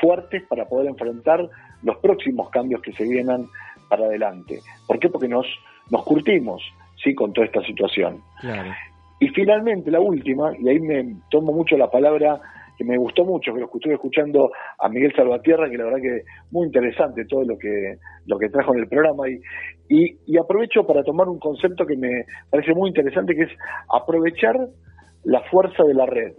fuertes 0.00 0.42
para 0.48 0.66
poder 0.66 0.88
enfrentar 0.88 1.48
los 1.82 1.96
próximos 1.98 2.50
cambios 2.50 2.82
que 2.82 2.92
se 2.92 3.04
vienen 3.04 3.46
para 3.88 4.06
adelante. 4.06 4.60
¿Por 4.86 4.98
qué? 4.98 5.08
Porque 5.08 5.28
nos, 5.28 5.46
nos 5.90 6.02
curtimos 6.04 6.62
¿sí? 7.02 7.14
con 7.14 7.32
toda 7.32 7.46
esta 7.46 7.62
situación. 7.62 8.20
Claro. 8.40 8.72
Y 9.20 9.28
finalmente, 9.28 9.90
la 9.90 10.00
última, 10.00 10.52
y 10.58 10.68
ahí 10.68 10.78
me 10.80 11.16
tomo 11.30 11.52
mucho 11.52 11.76
la 11.76 11.90
palabra 11.90 12.40
que 12.76 12.84
me 12.84 12.96
gustó 12.98 13.24
mucho, 13.24 13.52
que 13.54 13.60
lo 13.60 13.66
estuve 13.66 13.94
escuchando 13.94 14.50
a 14.78 14.88
Miguel 14.88 15.12
Salvatierra, 15.14 15.70
que 15.70 15.78
la 15.78 15.84
verdad 15.84 16.00
que 16.00 16.22
muy 16.50 16.66
interesante 16.66 17.24
todo 17.24 17.44
lo 17.44 17.56
que 17.58 17.96
lo 18.26 18.38
que 18.38 18.48
trajo 18.48 18.74
en 18.74 18.80
el 18.80 18.88
programa. 18.88 19.28
Y, 19.28 19.40
y, 19.88 20.16
y 20.26 20.38
aprovecho 20.38 20.86
para 20.86 21.02
tomar 21.02 21.28
un 21.28 21.38
concepto 21.38 21.86
que 21.86 21.96
me 21.96 22.24
parece 22.50 22.74
muy 22.74 22.88
interesante, 22.88 23.34
que 23.34 23.42
es 23.42 23.52
aprovechar 23.88 24.56
la 25.24 25.40
fuerza 25.50 25.84
de 25.84 25.94
la 25.94 26.06
red, 26.06 26.32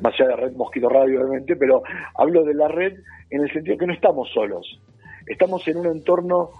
más 0.00 0.14
allá 0.14 0.28
de 0.28 0.36
Red 0.36 0.52
Mosquito 0.52 0.88
Radio 0.88 1.20
obviamente, 1.20 1.56
pero 1.56 1.82
hablo 2.16 2.44
de 2.44 2.54
la 2.54 2.68
red 2.68 2.94
en 3.30 3.42
el 3.42 3.52
sentido 3.52 3.76
que 3.76 3.86
no 3.86 3.92
estamos 3.92 4.30
solos, 4.32 4.80
estamos 5.26 5.66
en 5.68 5.78
un 5.78 5.86
entorno 5.86 6.50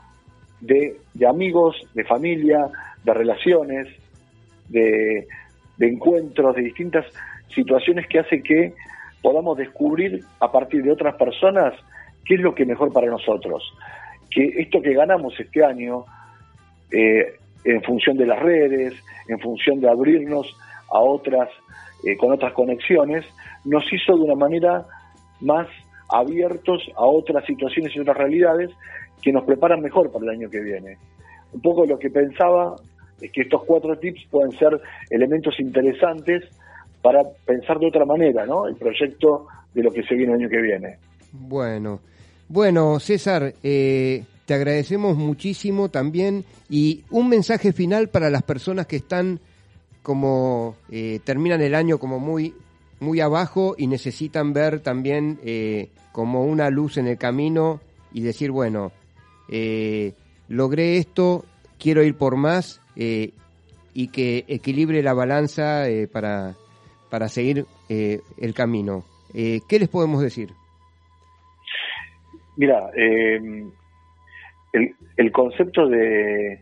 de, 0.61 0.97
de 1.15 1.27
amigos, 1.27 1.77
de 1.95 2.05
familia, 2.05 2.67
de 3.05 3.15
relaciones, 3.15 3.89
de, 4.69 5.27
de 5.77 5.87
encuentros, 5.87 6.57
de 6.57 6.63
distintas 6.63 7.07
situaciones 7.49 8.07
que 8.09 8.19
hace 8.19 8.43
que 8.43 8.75
podamos 9.25 9.57
descubrir 9.57 10.23
a 10.39 10.53
partir 10.53 10.83
de 10.83 10.93
otras 10.93 11.17
personas 11.17 11.73
qué 12.27 12.35
es 12.35 12.41
lo 12.41 12.55
que 12.55 12.67
mejor 12.67 12.93
para 12.93 13.07
nosotros. 13.07 13.63
Que 14.31 14.45
esto 14.59 14.83
que 14.83 14.93
ganamos 14.93 15.33
este 15.41 15.65
año, 15.65 16.05
eh, 16.93 17.33
en 17.65 17.83
función 17.83 18.19
de 18.19 18.27
las 18.27 18.39
redes, 18.39 18.93
en 19.27 19.41
función 19.41 19.81
de 19.81 19.89
abrirnos 19.89 20.55
a 20.93 20.99
otras, 20.99 21.49
eh, 22.07 22.19
con 22.19 22.33
otras 22.33 22.53
conexiones, 22.53 23.25
nos 23.65 23.91
hizo 23.91 24.15
de 24.15 24.25
una 24.25 24.35
manera 24.35 24.85
más 25.41 25.69
abiertos 26.11 26.83
a 26.95 27.07
otras 27.07 27.47
situaciones 27.47 27.97
y 27.97 28.01
otras 28.01 28.19
realidades 28.19 28.73
que 29.23 29.33
nos 29.33 29.45
preparan 29.45 29.81
mejor 29.81 30.13
para 30.13 30.27
el 30.27 30.31
año 30.33 30.51
que 30.51 30.61
viene. 30.61 30.99
Un 31.55 31.63
poco 31.63 31.87
lo 31.87 31.99
que 31.99 32.11
pensaba 32.11 32.77
es 33.23 33.33
que 33.33 33.41
estos 33.41 33.65
cuatro 33.65 33.99
tips 33.99 34.27
pueden 34.31 34.53
ser 34.53 34.79
elementos 35.09 35.59
interesantes 35.59 36.45
para 37.05 37.23
pensar 37.45 37.79
de 37.79 37.89
otra 37.89 38.07
manera, 38.07 38.47
¿no? 38.47 38.67
El 38.67 38.77
proyecto 38.77 39.47
de 39.75 39.83
lo 39.83 39.93
que 39.93 40.03
se 40.05 40.15
viene 40.15 40.33
el 40.33 40.41
año 40.41 40.49
que 40.49 40.63
viene. 40.63 40.97
Bueno, 41.33 42.01
bueno, 42.49 42.99
César, 42.99 43.53
eh, 43.63 44.25
te 44.47 44.55
agradecemos 44.55 45.15
muchísimo 45.15 45.91
también 45.91 46.47
y 46.71 47.05
un 47.11 47.29
mensaje 47.29 47.75
final 47.75 48.09
para 48.09 48.31
las 48.31 48.43
personas 48.43 48.87
que 48.87 48.97
están 48.97 49.39
como 50.03 50.77
eh, 50.91 51.21
terminan 51.25 51.61
el 51.61 51.75
año 51.75 51.99
como 51.99 52.19
muy 52.19 52.55
muy 53.01 53.21
abajo 53.21 53.75
y 53.77 53.87
necesitan 53.87 54.55
ver 54.55 54.81
también 54.81 55.39
eh, 55.45 55.91
como 56.11 56.47
una 56.47 56.71
luz 56.71 56.97
en 56.97 57.07
el 57.07 57.19
camino 57.19 57.81
y 58.15 58.23
decir 58.23 58.51
bueno 58.51 58.93
logré 60.49 60.97
esto 60.97 61.45
quiero 61.79 62.03
ir 62.03 62.17
por 62.17 62.37
más 62.37 62.81
y 62.97 64.09
que 64.09 64.45
equilibre 64.49 65.03
la 65.03 65.13
balanza 65.13 65.85
para 66.13 66.55
para 67.15 67.29
seguir 67.29 67.65
eh, 67.89 68.19
el 68.39 68.55
camino 68.55 69.05
Eh, 69.33 69.61
qué 69.69 69.79
les 69.79 69.89
podemos 69.89 70.21
decir 70.21 70.49
Mira, 72.57 72.91
eh, 72.97 73.41
el, 74.73 74.95
el 75.17 75.31
concepto 75.31 75.87
de, 75.89 76.61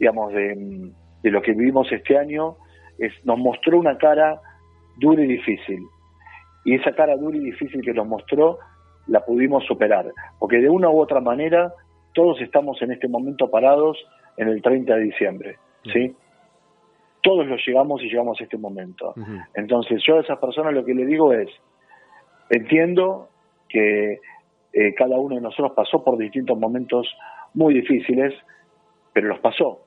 digamos, 0.00 0.32
de, 0.32 0.90
de 1.22 1.30
lo 1.30 1.40
que 1.42 1.52
vivimos 1.52 1.86
este 1.92 2.18
año 2.18 2.56
es, 2.98 3.12
nos 3.24 3.38
mostró 3.38 3.78
una 3.78 3.96
cara 3.98 4.40
dura 4.96 5.22
y 5.22 5.26
difícil. 5.26 5.82
Y 6.64 6.74
esa 6.74 6.92
cara 6.92 7.16
dura 7.16 7.36
y 7.36 7.40
difícil 7.40 7.80
que 7.82 7.92
nos 7.92 8.06
mostró 8.06 8.58
la 9.06 9.24
pudimos 9.24 9.64
superar. 9.64 10.06
Porque 10.38 10.58
de 10.58 10.70
una 10.70 10.88
u 10.88 11.00
otra 11.00 11.20
manera 11.20 11.72
todos 12.14 12.40
estamos 12.40 12.80
en 12.82 12.92
este 12.92 13.08
momento 13.08 13.50
parados 13.50 13.96
en 14.36 14.48
el 14.48 14.62
30 14.62 14.94
de 14.94 15.02
diciembre. 15.02 15.56
¿sí? 15.92 16.14
Todos 17.22 17.46
lo 17.46 17.56
llegamos 17.56 18.02
y 18.02 18.08
llegamos 18.08 18.40
a 18.40 18.44
este 18.44 18.56
momento. 18.56 19.14
Entonces 19.54 20.02
yo 20.06 20.16
a 20.16 20.20
esas 20.20 20.38
personas 20.38 20.74
lo 20.74 20.84
que 20.84 20.94
le 20.94 21.04
digo 21.04 21.32
es, 21.32 21.48
entiendo 22.50 23.28
que 23.68 24.20
eh, 24.72 24.94
cada 24.94 25.18
uno 25.18 25.34
de 25.36 25.40
nosotros 25.40 25.72
pasó 25.74 26.04
por 26.04 26.18
distintos 26.18 26.58
momentos 26.58 27.06
muy 27.54 27.74
difíciles, 27.74 28.34
pero 29.12 29.28
los 29.28 29.40
pasó, 29.40 29.80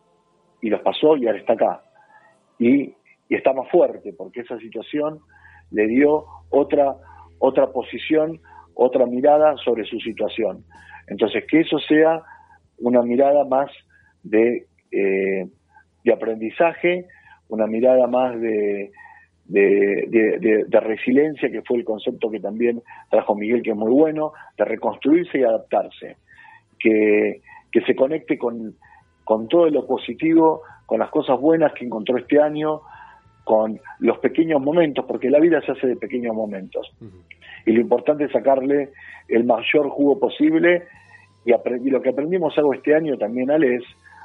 y 0.61 0.69
los 0.69 0.82
pasó 0.82 1.15
y 1.15 1.27
ahora 1.27 1.39
está 1.39 1.53
acá. 1.53 1.84
Y, 2.59 2.93
y 3.29 3.36
está 3.36 3.53
más 3.53 3.69
fuerte, 3.69 4.13
porque 4.13 4.41
esa 4.41 4.57
situación 4.59 5.19
le 5.71 5.88
dio 5.88 6.25
otra, 6.49 6.95
otra 7.39 7.67
posición, 7.71 8.39
otra 8.75 9.05
mirada 9.05 9.55
sobre 9.57 9.86
su 9.86 9.99
situación. 9.99 10.63
Entonces, 11.07 11.45
que 11.49 11.61
eso 11.61 11.79
sea 11.79 12.21
una 12.77 13.01
mirada 13.01 13.45
más 13.45 13.71
de, 14.23 14.67
eh, 14.91 15.47
de 16.03 16.13
aprendizaje, 16.13 17.07
una 17.51 17.67
mirada 17.67 18.07
más 18.07 18.39
de, 18.41 18.91
de, 19.45 20.05
de, 20.07 20.39
de- 20.39 20.65
de 20.67 20.79
resiliencia, 20.79 21.51
que 21.51 21.61
fue 21.61 21.77
el 21.77 21.85
concepto 21.85 22.29
que 22.31 22.39
también 22.39 22.81
trajo 23.09 23.35
Miguel, 23.35 23.61
que 23.61 23.71
es 23.71 23.75
muy 23.77 23.91
bueno, 23.91 24.33
de 24.57 24.65
reconstruirse 24.65 25.39
y 25.39 25.43
adaptarse, 25.43 26.17
que, 26.79 27.41
que 27.71 27.81
se 27.81 27.95
conecte 27.95 28.37
con, 28.37 28.73
con 29.23 29.47
todo 29.47 29.69
lo 29.69 29.85
positivo, 29.85 30.61
con 30.85 30.99
las 30.99 31.09
cosas 31.09 31.39
buenas 31.39 31.73
que 31.73 31.85
encontró 31.85 32.17
este 32.17 32.41
año, 32.41 32.81
con 33.43 33.79
los 33.99 34.17
pequeños 34.19 34.61
momentos, 34.61 35.05
porque 35.05 35.29
la 35.29 35.39
vida 35.39 35.61
se 35.61 35.71
hace 35.73 35.87
de 35.87 35.95
pequeños 35.95 36.35
momentos. 36.35 36.91
Y 37.65 37.71
lo 37.73 37.81
importante 37.81 38.25
es 38.25 38.31
sacarle 38.31 38.89
el 39.27 39.43
mayor 39.43 39.89
jugo 39.89 40.19
posible. 40.19 40.83
Y, 41.45 41.51
y 41.51 41.89
lo 41.89 42.01
que 42.01 42.09
aprendimos 42.09 42.57
algo 42.57 42.73
este 42.73 42.95
año 42.95 43.17
también, 43.17 43.51
Ale, 43.51 43.75
es 43.75 43.83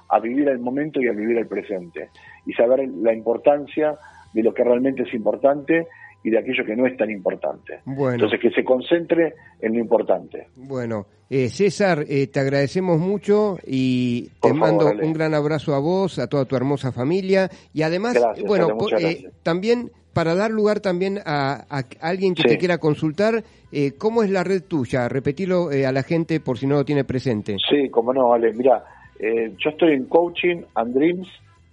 a 0.08 0.20
vivir 0.20 0.48
el 0.48 0.58
momento 0.58 1.00
y 1.00 1.08
a 1.08 1.12
vivir 1.12 1.38
el 1.38 1.46
presente. 1.46 2.10
Y 2.46 2.52
saber 2.52 2.88
la 2.88 3.12
importancia 3.12 3.96
de 4.32 4.42
lo 4.42 4.52
que 4.52 4.64
realmente 4.64 5.02
es 5.02 5.14
importante 5.14 5.86
y 6.22 6.30
de 6.30 6.38
aquello 6.38 6.64
que 6.64 6.74
no 6.76 6.86
es 6.86 6.96
tan 6.96 7.10
importante. 7.10 7.80
Bueno. 7.84 8.14
Entonces, 8.14 8.40
que 8.40 8.50
se 8.50 8.64
concentre 8.64 9.34
en 9.60 9.74
lo 9.74 9.78
importante. 9.80 10.48
Bueno, 10.56 11.06
eh, 11.30 11.48
César, 11.48 12.04
eh, 12.08 12.26
te 12.26 12.40
agradecemos 12.40 12.98
mucho 12.98 13.58
y 13.66 14.28
Por 14.40 14.52
te 14.52 14.58
favor, 14.58 14.84
mando 14.84 15.06
un 15.06 15.12
gran 15.12 15.34
abrazo 15.34 15.74
a 15.74 15.78
vos, 15.78 16.18
a 16.18 16.26
toda 16.26 16.44
tu 16.44 16.56
hermosa 16.56 16.90
familia 16.92 17.48
y 17.72 17.82
además, 17.82 18.14
Gracias, 18.14 18.46
bueno, 18.46 18.68
eh, 18.98 19.28
también 19.42 19.90
para 20.12 20.34
dar 20.34 20.50
lugar 20.50 20.80
también 20.80 21.18
a, 21.26 21.64
a 21.68 21.84
alguien 22.00 22.34
que 22.34 22.42
Sí. 22.42 22.48
te 22.48 22.58
quiera 22.58 22.78
consultar, 22.78 23.44
eh, 23.70 23.92
¿cómo 23.98 24.22
es 24.22 24.30
la 24.30 24.42
red 24.42 24.62
tuya? 24.62 25.08
Repetirlo 25.08 25.70
eh, 25.70 25.84
a 25.84 25.92
la 25.92 26.02
gente 26.02 26.40
por 26.40 26.56
si 26.58 26.66
no 26.66 26.76
lo 26.76 26.84
tiene 26.86 27.04
presente. 27.04 27.56
Sí, 27.68 27.90
como 27.90 28.14
no, 28.14 28.32
Ale. 28.32 28.52
Mira, 28.54 28.82
eh, 29.20 29.54
yo 29.58 29.70
estoy 29.70 29.94
en 29.94 30.06
Coaching 30.06 30.62
and 30.74 30.94
Dreams, 30.94 31.28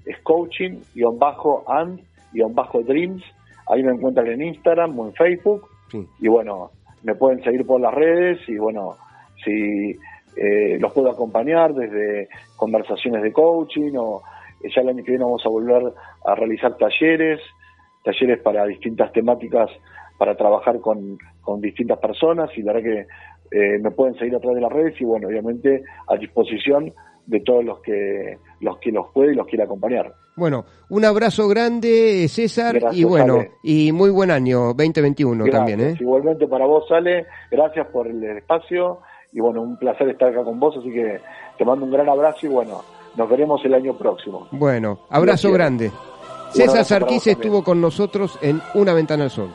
es 0.06 0.20
coaching, 0.24 0.80
guion 0.94 1.18
bajo 1.18 1.64
and, 1.68 2.02
guion 2.32 2.54
bajo 2.54 2.82
dreams. 2.82 3.24
Ahí 3.68 3.84
me 3.84 3.94
encuentran 3.94 4.28
en 4.28 4.42
Instagram 4.42 5.00
o 5.00 5.08
en 5.08 5.14
Facebook. 5.14 5.68
Sí. 5.90 6.06
Y 6.20 6.28
bueno, 6.28 6.72
me 7.04 7.16
pueden 7.16 7.44
seguir 7.44 7.66
por 7.66 7.80
las 7.80 7.94
redes 7.94 8.40
y 8.48 8.58
bueno, 8.58 8.98
si 9.44 9.98
eh, 10.36 10.78
los 10.80 10.92
puedo 10.94 11.12
acompañar 11.12 11.74
desde 11.74 12.28
conversaciones 12.56 13.22
de 13.22 13.32
coaching 13.32 13.94
o 13.98 14.22
eh, 14.64 14.70
ya 14.74 14.82
el 14.82 14.90
año 14.90 15.04
que 15.04 15.12
viene 15.12 15.24
vamos 15.24 15.46
a 15.46 15.50
volver 15.50 15.94
a 16.26 16.36
realizar 16.36 16.76
talleres, 16.78 17.40
talleres 18.04 18.42
para 18.42 18.66
distintas 18.66 19.12
temáticas 19.12 19.70
para 20.18 20.36
trabajar 20.36 20.80
con, 20.80 21.18
con 21.42 21.62
distintas 21.62 22.00
personas 22.00 22.50
y 22.58 22.62
la 22.64 22.74
verdad 22.74 22.90
que 22.90 23.00
eh, 23.58 23.80
me 23.80 23.92
pueden 23.92 24.16
seguir 24.16 24.36
a 24.36 24.40
través 24.40 24.56
de 24.56 24.62
las 24.62 24.72
redes 24.72 25.00
y 25.00 25.06
bueno, 25.06 25.28
obviamente 25.28 25.84
a 26.08 26.16
disposición 26.16 26.92
de 27.26 27.40
todos 27.42 27.64
los 27.64 27.80
que 27.80 28.38
los 28.60 28.78
que 28.80 28.92
los 28.92 29.08
puede 29.14 29.34
y 29.34 29.36
los 29.36 29.48
quiere 29.48 29.64
acompañar. 29.64 30.14
Bueno, 30.36 30.66
un 30.90 31.06
abrazo 31.06 31.48
grande, 31.48 32.28
César, 32.28 32.80
Gracias, 32.80 32.98
y 33.00 33.04
bueno, 33.04 33.36
Ale. 33.36 33.52
y 33.64 33.92
muy 33.92 34.10
buen 34.10 34.32
año 34.32 34.74
2021 34.74 35.46
Gracias. 35.46 35.58
también, 35.60 35.82
¿eh? 35.92 35.98
Igualmente 36.00 36.48
para 36.48 36.66
vos, 36.66 36.86
Ale, 36.92 37.28
gracias 37.52 37.88
por 37.88 38.08
el 38.08 38.24
espacio 38.24 39.00
y 39.32 39.40
bueno, 39.40 39.62
un 39.62 39.78
placer 39.78 40.10
estar 40.10 40.30
acá 40.30 40.44
con 40.44 40.60
vos, 40.60 40.76
así 40.78 40.92
que 40.92 41.20
te 41.58 41.66
mando 41.66 41.86
un 41.86 41.92
gran 41.92 42.10
abrazo 42.10 42.46
y 42.48 42.50
bueno, 42.50 42.82
nos 43.16 43.30
veremos 43.30 43.64
el 43.66 43.74
año 43.74 43.98
próximo. 43.98 44.48
Bueno, 44.52 45.00
abrazo 45.10 45.52
grande. 45.52 45.92
César 46.52 46.86
Sarquís 46.86 47.26
estuvo 47.28 47.64
con 47.64 47.82
nosotros 47.82 48.38
en 48.42 48.62
Una 48.76 48.94
Ventana 48.94 49.24
al 49.26 49.32
Sol. 49.32 49.50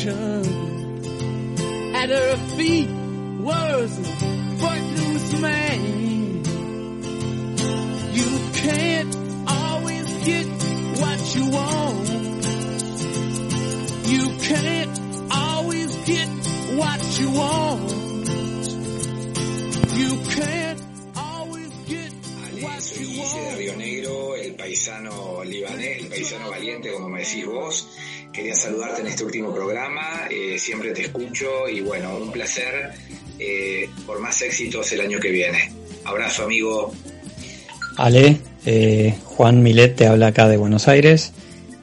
Connection. 0.00 1.94
At 1.94 2.08
her 2.08 2.36
feet 2.56 2.88
was 3.40 3.98
a 3.98 4.04
footloose 4.58 5.40
man. 5.40 6.44
You 8.14 8.40
can't 8.54 9.16
always 9.48 10.06
get 10.24 10.46
what 11.00 11.34
you 11.34 11.50
want. 11.50 12.08
You 14.06 14.28
can't 14.40 15.00
always 15.32 15.96
get 16.06 16.28
what 16.78 17.20
you 17.20 17.30
want. 17.30 17.90
You 19.96 20.20
can't 20.30 20.82
always 21.16 21.70
get 21.86 22.12
what 22.62 22.98
you 22.98 23.18
want. 23.18 23.58
Río 23.58 23.76
Negro, 23.76 24.36
el 24.36 24.54
paisano 24.54 25.44
libanés, 25.44 25.98
el 26.00 26.06
paisano 26.08 26.50
valiente, 26.50 26.92
como 26.92 27.08
me 27.08 27.20
decís 27.20 27.46
vos. 27.46 27.88
Quería 28.32 28.54
saludarte 28.54 29.00
en 29.00 29.08
este 29.08 29.24
último 29.24 29.52
programa, 29.52 30.28
eh, 30.30 30.56
siempre 30.58 30.92
te 30.92 31.02
escucho 31.02 31.68
y 31.68 31.80
bueno, 31.80 32.16
un 32.16 32.30
placer 32.30 32.92
eh, 33.38 33.88
por 34.06 34.20
más 34.20 34.40
éxitos 34.42 34.92
el 34.92 35.00
año 35.00 35.18
que 35.18 35.30
viene. 35.30 35.72
Abrazo 36.04 36.44
amigo. 36.44 36.92
Ale, 37.96 38.38
eh, 38.64 39.16
Juan 39.24 39.62
Milet 39.62 39.96
te 39.96 40.06
habla 40.06 40.28
acá 40.28 40.48
de 40.48 40.56
Buenos 40.56 40.86
Aires. 40.86 41.32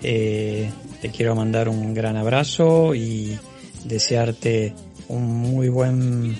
Te 0.02 1.12
quiero 1.16 1.36
mandar 1.36 1.68
un 1.68 1.94
gran 1.94 2.16
abrazo 2.16 2.96
y 2.96 3.38
desearte 3.84 4.74
un 5.10 5.26
muy 5.26 5.68
buen 5.70 6.38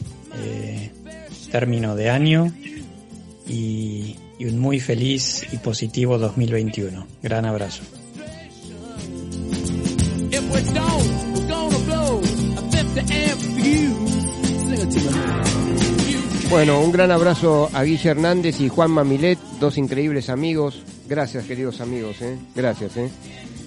término 1.52 1.96
de 1.96 2.10
año 2.10 2.54
y 3.46 4.16
un 4.40 4.58
muy 4.58 4.80
feliz 4.80 5.46
y 5.52 5.58
positivo 5.58 6.18
2021. 6.18 7.06
Gran 7.22 7.46
abrazo. 7.46 7.84
Blow 11.86 12.22
a 12.58 12.62
50 12.62 13.02
amp 13.02 13.42
fuse. 13.42 14.28
Sing 14.66 14.82
it 14.82 14.90
to 14.90 15.00
me. 15.12 16.50
Bueno, 16.50 16.80
un 16.80 16.94
gran 16.94 17.12
abrazo 17.12 17.70
a 17.74 17.84
Guille 17.84 18.10
Hernández 18.10 18.62
y 18.62 18.70
Juan 18.70 18.90
Mamilet, 18.92 19.38
dos 19.60 19.78
increíbles 19.78 20.30
amigos. 20.30 20.82
Gracias, 21.10 21.44
queridos 21.44 21.82
amigos, 21.82 22.22
¿eh? 22.22 22.38
Gracias, 22.56 22.96
¿eh? 22.96 23.10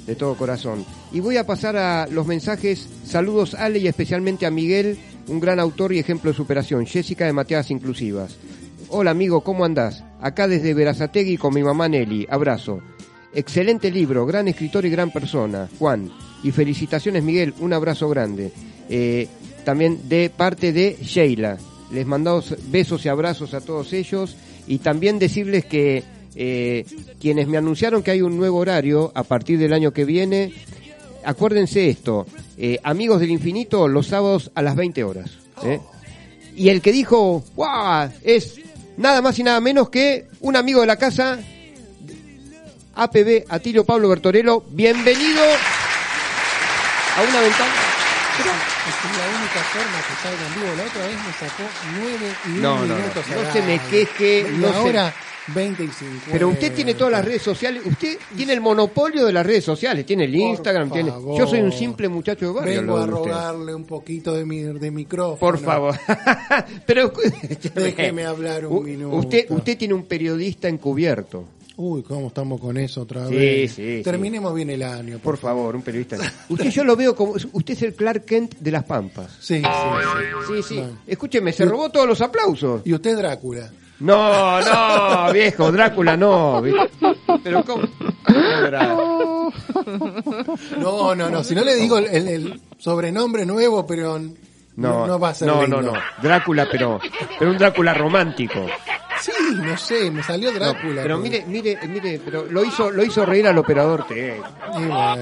De 0.07 0.14
todo 0.14 0.35
corazón. 0.35 0.87
Y 1.12 1.20
voy 1.20 1.37
a 1.37 1.47
pasar 1.47 1.76
a 1.76 2.07
los 2.07 2.26
mensajes. 2.26 2.89
Saludos, 3.05 3.55
Ale, 3.55 3.81
y 3.81 3.87
especialmente 3.87 4.47
a 4.47 4.51
Miguel, 4.51 4.99
un 5.28 5.41
gran 5.41 5.61
autor 5.61 5.93
y 5.93 5.99
ejemplo 5.99 6.31
de 6.31 6.37
superación. 6.37 6.87
Jessica 6.87 7.26
de 7.26 7.35
Mateadas 7.35 7.70
Inclusivas. 7.70 8.39
Hola, 8.89 9.11
amigo, 9.11 9.43
¿cómo 9.43 9.66
andás? 9.66 10.03
Acá 10.20 10.49
desde 10.49 10.72
Verazategui 10.72 11.37
con 11.37 11.53
mi 11.53 11.62
mamá 11.62 11.87
Nelly. 11.87 12.26
Abrazo. 12.31 12.81
Excelente 13.33 13.91
libro, 13.91 14.26
gran 14.26 14.49
escritor 14.49 14.85
y 14.85 14.91
gran 14.91 15.11
persona, 15.11 15.68
Juan. 15.78 16.11
Y 16.43 16.51
felicitaciones, 16.51 17.22
Miguel, 17.22 17.55
un 17.61 17.72
abrazo 17.72 18.09
grande. 18.09 18.51
Eh, 18.89 19.28
también 19.64 20.09
de 20.09 20.31
parte 20.31 20.72
de 20.72 20.97
Sheila. 21.01 21.59
Les 21.93 22.07
mandamos 22.07 22.55
besos 22.70 23.05
y 23.05 23.09
abrazos 23.09 23.55
a 23.55 23.61
todos 23.61 23.93
ellos. 23.93 24.37
Y 24.66 24.78
también 24.78 25.18
decirles 25.18 25.64
que 25.64 26.03
eh, 26.35 26.85
quienes 27.20 27.47
me 27.47 27.59
anunciaron 27.59 28.03
que 28.03 28.11
hay 28.12 28.22
un 28.22 28.37
nuevo 28.37 28.59
horario 28.59 29.12
a 29.14 29.22
partir 29.22 29.59
del 29.59 29.72
año 29.72 29.93
que 29.93 30.05
viene, 30.05 30.53
acuérdense 31.24 31.89
esto, 31.89 32.26
eh, 32.57 32.78
Amigos 32.83 33.20
del 33.20 33.31
Infinito 33.31 33.89
los 33.89 34.07
sábados 34.09 34.51
a 34.55 34.62
las 34.62 34.76
20 34.76 35.05
horas. 35.05 35.31
Y 36.57 36.68
el 36.68 36.81
que 36.81 36.93
dijo, 36.93 37.45
¡guau! 37.55 38.11
Es 38.22 38.61
nada 38.97 39.22
más 39.22 39.39
y 39.39 39.43
nada 39.43 39.61
menos 39.61 39.89
que 39.89 40.26
un 40.41 40.57
amigo 40.57 40.81
de 40.81 40.87
la 40.87 40.97
casa, 40.97 41.39
APB 43.05 43.44
Atilio 43.48 43.84
Pablo 43.86 44.11
Bertorello. 44.11 44.62
Bienvenido 44.68 45.42
a 45.42 47.22
una 47.22 47.40
ventana. 47.40 47.72
Es 48.40 48.94
la 49.16 49.26
única 49.38 49.61
forma 49.72 49.98
que 50.07 50.14
salga 50.22 50.46
en 50.46 50.55
vivo. 50.61 50.68
La 50.76 50.84
otra 50.84 51.07
vez 51.07 51.16
me 51.16 51.32
sacó 51.32 51.62
9 51.98 52.16
y 52.46 52.48
1 52.51 52.61
No, 52.61 52.74
no, 52.80 52.86
no, 52.86 52.94
minutos. 52.96 53.24
no 53.28 53.40
al 53.40 53.53
se 53.53 53.62
me 53.62 53.78
queje, 53.88 54.46
no 54.53 54.68
ahora 54.68 55.14
20 55.46 55.82
y 55.82 55.88
50. 55.88 56.26
Pero 56.30 56.48
usted 56.51 56.74
tiene 56.74 56.92
todas 56.94 57.12
las 57.12 57.24
redes 57.24 57.40
sociales, 57.40 57.82
usted 57.86 58.18
tiene 58.36 58.53
el 58.53 58.61
monopolio 58.61 59.24
de 59.24 59.32
las 59.32 59.46
redes 59.46 59.64
sociales, 59.64 60.05
tiene 60.05 60.24
el 60.24 60.36
Instagram, 60.36 60.90
tiene... 60.90 61.11
Yo 61.38 61.46
soy 61.46 61.61
un 61.61 61.72
simple 61.72 62.07
muchacho 62.11 62.48
de 62.48 62.53
barrio. 62.53 62.80
Vengo 62.82 62.96
a 62.98 63.01
usted. 63.01 63.12
rogarle 63.12 63.74
un 63.74 63.84
poquito 63.84 64.34
de, 64.34 64.44
mi, 64.44 64.61
de 64.61 64.90
micrófono. 64.90 65.38
Por 65.38 65.59
favor. 65.59 65.98
Pero 66.86 67.12
Déjeme 67.74 68.26
hablar 68.26 68.66
un 68.66 68.76
U- 68.76 68.82
minuto. 68.82 69.16
Usted, 69.16 69.46
usted 69.51 69.78
tiene 69.78 69.94
un 69.94 70.05
periodista 70.05 70.68
encubierto. 70.68 71.44
Uy, 71.81 72.03
¿cómo 72.03 72.26
estamos 72.26 72.61
con 72.61 72.76
eso 72.76 73.03
otra 73.03 73.26
Sí, 73.26 73.35
vez? 73.35 73.72
sí, 73.72 73.97
sí. 73.99 74.03
Terminemos 74.03 74.55
bien 74.55 74.68
el 74.70 74.83
año. 74.83 75.18
Por 75.18 75.39
favor, 75.39 75.74
un 75.74 75.83
periodista. 75.83 76.16
Usted 76.51 76.68
yo 76.70 76.85
lo 76.85 76.95
veo 76.95 77.14
como 77.16 77.33
usted 77.33 77.72
es 77.74 77.83
el 77.83 77.95
Clark 77.95 78.24
Kent 78.26 78.57
de 78.59 78.70
las 78.70 78.85
Pampas. 78.85 79.31
Sí, 79.41 79.62
sí, 79.62 79.62
sí. 79.62 80.55
Sí, 80.57 80.62
sí. 80.62 80.74
Bueno. 80.76 80.99
Escúcheme, 81.07 81.53
se 81.53 81.64
robó 81.64 81.89
todos 81.91 82.07
los 82.07 82.20
aplausos. 82.20 82.83
Y 82.85 82.93
usted 82.93 83.16
Drácula. 83.16 83.70
No, 84.01 84.61
no, 84.61 85.33
viejo, 85.33 85.70
Drácula 85.72 86.16
no. 86.16 86.62
Pero 87.45 87.64
cómo. 87.64 87.83
No, 90.78 91.14
no, 91.14 91.31
no. 91.31 91.45
Si 91.45 91.55
no 91.55 91.64
le 91.64 91.74
digo 91.76 91.99
el, 91.99 92.07
el- 92.07 92.28
el 92.28 92.61
sobrenombre 92.78 93.45
nuevo, 93.47 93.87
pero 93.87 94.20
No, 94.89 95.07
no, 95.07 95.18
va 95.18 95.31
a 95.31 95.35
ser 95.35 95.49
no, 95.49 95.61
lindo. 95.62 95.83
no, 95.83 95.93
no. 95.93 95.99
Drácula, 96.22 96.66
pero, 96.70 96.99
pero 97.39 97.51
un 97.51 97.59
Drácula 97.59 97.95
romántico. 97.95 98.66
Sí, 99.20 99.33
no 99.55 99.76
sé, 99.76 100.11
me 100.11 100.22
salió 100.22 100.51
No, 100.51 100.59
Drácula. 100.59 101.03
pero 101.03 101.18
mire, 101.18 101.45
mire, 101.47 101.78
mire, 101.87 102.18
pero 102.24 102.47
lo 102.47 102.64
hizo, 102.64 102.91
lo 102.91 103.05
hizo 103.05 103.26
reír 103.26 103.47
al 103.47 103.59
operador 103.59 104.07
T. 104.07 104.37
Y 104.39 104.72
bueno, 104.72 105.16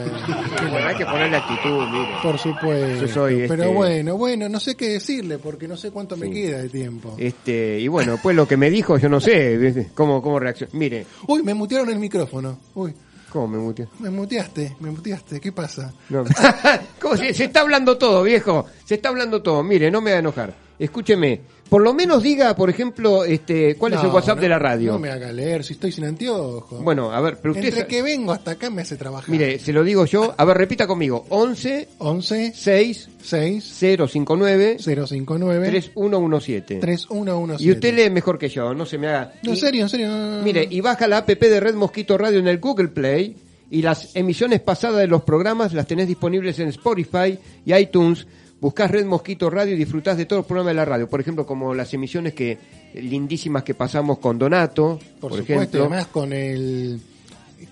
Bueno, 0.71 0.87
hay 0.87 0.95
que 0.97 1.05
ponerle 1.05 1.37
actitud, 1.37 1.85
mire. 1.91 2.09
por 2.23 2.39
supuesto. 2.39 3.07
Yo 3.07 3.09
soy, 3.13 3.47
Pero 3.49 3.63
este- 3.65 3.75
bueno, 3.75 4.17
bueno, 4.17 4.49
no 4.49 4.61
sé 4.61 4.77
qué 4.77 4.91
decirle 4.91 5.39
porque 5.39 5.67
no 5.67 5.77
sé 5.77 5.91
cuánto 5.91 6.17
me 6.17 6.31
queda 6.31 6.59
de 6.59 6.69
tiempo. 6.69 7.17
Este, 7.19 7.81
y 7.81 7.89
bueno, 7.89 8.19
pues 8.23 8.37
lo 8.37 8.47
que 8.47 8.57
me 8.57 8.71
dijo, 8.71 8.99
yo 8.99 9.09
no 9.09 9.21
sé, 9.21 9.89
cómo, 9.95 10.23
cómo 10.23 10.39
reaccionó. 10.39 10.71
Mire, 10.75 11.05
Uy, 11.27 11.43
me 11.43 11.55
mutearon 11.55 11.89
el 11.91 11.99
micrófono. 11.99 12.61
Uy, 12.77 12.95
¿cómo 13.31 13.49
me 13.49 13.59
muteó? 13.59 13.89
me 13.99 14.11
muteaste, 14.11 14.77
me 14.81 14.91
muteaste. 14.91 15.41
¿Qué 15.41 15.53
pasa? 15.53 15.93
No. 16.09 16.25
¿Cómo 17.01 17.17
se, 17.17 17.35
se 17.35 17.45
está 17.45 17.61
hablando 17.61 17.97
todo, 17.99 18.23
viejo? 18.23 18.67
Se 18.85 18.97
está 18.97 19.09
hablando 19.09 19.43
todo. 19.43 19.63
Mire, 19.63 19.91
no 19.91 20.01
me 20.01 20.11
va 20.11 20.17
a 20.17 20.21
enojar. 20.21 20.55
Escúcheme. 20.79 21.41
Por 21.69 21.83
lo 21.83 21.93
menos 21.93 22.23
diga, 22.23 22.57
por 22.57 22.71
ejemplo, 22.71 23.25
este, 23.25 23.77
¿cuál 23.77 23.93
es 23.93 24.01
el 24.01 24.07
No, 24.09 24.15
WhatsApp 24.15 24.37
no, 24.37 24.43
de 24.43 24.49
la 24.49 24.59
radio? 24.59 24.93
No 24.93 24.99
me 24.99 25.11
haga 25.11 25.31
leer 25.33 25.65
si 25.65 25.75
estoy 25.75 25.93
sin 25.93 26.05
anteojos. 26.05 26.83
Bueno, 26.83 27.13
a 27.13 27.21
ver, 27.21 27.39
pero 27.43 27.53
usted... 27.53 27.69
Entre 27.69 27.87
que 27.87 28.03
vengo 28.03 28.33
hasta 28.33 28.53
acá 28.53 28.71
me 28.71 28.83
hace 28.83 28.97
trabajar. 28.97 29.29
Mire, 29.31 29.59
se 29.59 29.73
lo 29.73 29.85
digo 29.85 30.07
yo. 30.07 30.35
A 30.37 30.45
ver, 30.45 30.57
repita 30.57 30.87
conmigo. 30.87 31.27
11 31.29 31.89
11 31.99 32.53
6 32.55 33.09
6 33.23 33.65
059 33.65 34.79
059 34.79 35.69
3117. 35.69 36.77
3117. 36.77 37.65
Y 37.65 37.73
usted 37.73 37.95
lee 37.95 38.11
mejor 38.11 38.39
que 38.39 38.49
yo, 38.49 38.73
no 38.75 38.87
se 38.87 38.99
me 38.99 39.09
haga. 39.09 39.35
No, 39.43 39.51
en 39.51 39.57
serio, 39.57 39.83
en 39.83 39.89
serio. 39.89 40.09
no, 40.09 40.17
no, 40.17 40.37
no. 40.39 40.43
Mire, 40.43 40.67
y 40.71 40.81
baja 40.81 41.07
la 41.07 41.19
app 41.19 41.29
de 41.29 41.61
Red 41.61 41.75
Mosquito 41.75 42.17
Radio 42.17 42.39
en 42.39 42.49
el 42.49 42.59
Google 42.59 42.89
Play 42.89 43.37
y 43.71 43.83
las 43.83 44.17
emisiones 44.17 44.61
pasadas 44.61 44.99
de 44.99 45.07
los 45.07 45.23
programas 45.23 45.75
las 45.75 45.87
tenés 45.87 46.09
disponibles 46.09 46.59
en 46.59 46.69
Spotify 46.69 47.39
y 47.65 47.75
iTunes. 47.75 48.27
Buscás 48.61 48.91
Red 48.91 49.07
Mosquito 49.07 49.49
Radio 49.51 49.75
y 49.75 49.79
disfrutás 49.79 50.17
de 50.17 50.27
todos 50.27 50.41
los 50.41 50.47
programas 50.47 50.73
de 50.73 50.77
la 50.77 50.85
radio. 50.85 51.09
Por 51.09 51.21
ejemplo, 51.21 51.47
como 51.47 51.75
las 51.75 51.93
emisiones 51.95 52.35
que 52.35 52.59
lindísimas 52.95 53.63
que 53.63 53.75
pasamos 53.75 54.19
con 54.19 54.39
Donato, 54.39 54.99
Por, 55.21 55.31
por, 55.31 55.39
supuesto, 55.39 55.53
y 55.53 55.55
ejemplo. 55.57 55.81
además 55.83 56.07
con 56.09 56.33
el... 56.33 57.01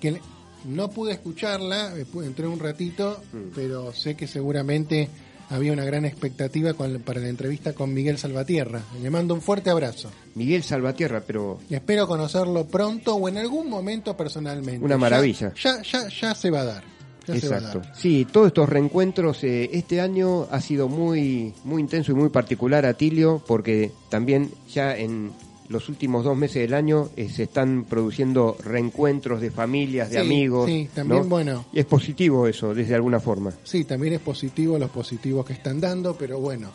que 0.01 0.21
no 0.67 0.89
pude 0.91 1.13
escucharla, 1.13 1.93
eh, 1.97 2.07
entré 2.25 2.47
un 2.47 2.59
ratito, 2.61 3.21
Mm. 3.33 3.39
pero 3.55 3.93
sé 3.93 4.15
que 4.17 4.27
seguramente 4.29 5.09
había 5.51 5.73
una 5.73 5.85
gran 5.85 6.05
expectativa 6.05 6.75
con- 6.75 7.01
para 7.03 7.21
la 7.21 7.29
entrevista 7.29 7.73
con 7.73 7.93
Miguel 7.95 8.19
Salvatierra. 8.19 8.83
Le 9.01 9.11
mando 9.11 9.35
un 9.35 9.41
fuerte 9.43 9.71
abrazo. 9.71 10.11
Miguel 10.35 10.63
Salvatierra, 10.65 11.23
pero 11.25 11.59
Y 11.71 11.75
espero 11.75 12.07
conocerlo 12.09 12.65
pronto 12.67 13.15
o 13.15 13.29
en 13.29 13.39
algún 13.39 13.69
momento 13.71 14.17
personalmente. 14.17 14.85
Una 14.85 14.95
Ya- 14.95 14.99
maravilla. 14.99 15.53
Ya, 15.61 15.83
ya, 15.83 16.09
ya, 16.09 16.35
se 16.35 16.51
va 16.51 16.61
a 16.61 16.65
dar. 16.65 16.85
Ya 17.27 17.35
Exacto. 17.35 17.83
Sí, 17.95 18.27
todos 18.31 18.49
estos 18.49 18.69
reencuentros 18.69 19.43
eh, 19.45 19.71
este 19.73 20.01
año 20.01 20.47
ha 20.51 20.61
sido 20.61 20.89
muy 20.89 21.53
muy 21.65 21.81
intenso 21.83 22.13
y 22.13 22.15
muy 22.15 22.29
particular 22.29 22.87
Atilio 22.87 23.43
porque 23.47 23.91
también 24.09 24.51
ya 24.73 24.97
en 24.97 25.33
los 25.69 25.89
últimos 25.89 26.25
dos 26.25 26.37
meses 26.37 26.63
del 26.63 26.75
año 26.75 27.09
eh, 27.17 27.29
se 27.29 27.43
están 27.45 27.85
produciendo 27.89 28.57
reencuentros 28.63 29.41
de 29.41 29.51
familias, 29.51 30.11
de 30.11 30.21
Sí, 30.21 30.21
amigos. 30.25 30.67
sí, 30.71 30.89
también, 30.95 31.23
¿no? 31.23 31.29
bueno. 31.29 31.65
Y 31.73 31.81
es 31.81 31.87
positivo 31.87 32.47
eso, 32.47 32.73
desde 32.73 32.95
alguna 32.95 33.19
forma. 33.19 33.53
Sí, 33.65 33.83
también 33.83 34.15
es 34.15 34.21
positivo 34.21 34.79
los 34.79 34.91
positivos 34.91 35.45
que 35.45 35.55
están 35.55 35.81
dando, 35.81 36.15
pero 36.17 36.39
bueno, 36.39 36.69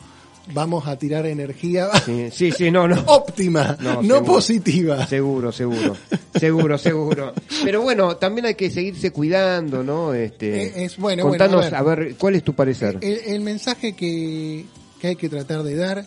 vamos 0.54 0.88
a 0.88 0.98
tirar 0.98 1.26
energía 1.26 1.90
Sí, 2.06 2.30
sí, 2.32 2.52
sí, 2.52 2.72
no, 2.72 2.88
no. 2.88 3.02
óptima, 3.08 3.78
no, 3.80 4.02
seguro. 4.02 4.24
positiva. 4.24 5.06
Seguro, 5.08 5.52
seguro. 5.52 5.96
Seguro, 6.40 6.78
seguro. 6.78 7.34
Pero 7.64 7.82
bueno, 7.82 8.18
también 8.18 8.46
hay 8.48 8.56
que 8.56 8.70
seguirse 8.72 9.12
cuidando, 9.12 9.84
¿no? 9.84 10.14
Este, 10.14 10.64
Eh, 10.64 10.86
es- 10.86 10.98
bueno, 10.98 11.24
contanos, 11.24 11.62
bueno, 11.62 11.78
a 11.78 11.80
a, 11.80 11.84
ver. 11.84 12.00
ver. 12.00 12.16
¿cuál 12.16 12.36
es 12.36 12.44
tu 12.44 12.54
parecer? 12.56 12.98
El, 13.02 13.20
el 13.28 13.42
mensaje 13.42 13.94
que, 13.94 14.66
que 15.00 15.08
hay 15.08 15.16
que 15.16 15.30
tratar 15.30 15.64
de 15.64 15.76
dar, 15.76 16.06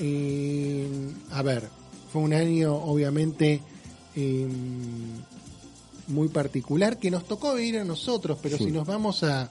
eh, 0.00 0.88
a 1.32 1.42
ver, 1.42 1.64
fue 2.12 2.22
un 2.22 2.32
año 2.34 2.74
obviamente 2.74 3.60
eh, 4.16 4.46
muy 6.08 6.28
particular 6.28 6.98
que 6.98 7.10
nos 7.10 7.24
tocó 7.26 7.54
vivir 7.54 7.78
a 7.78 7.84
nosotros, 7.84 8.38
pero 8.42 8.58
Sí. 8.58 8.64
si 8.66 8.70
nos 8.70 8.86
vamos 8.86 9.22
a 9.24 9.48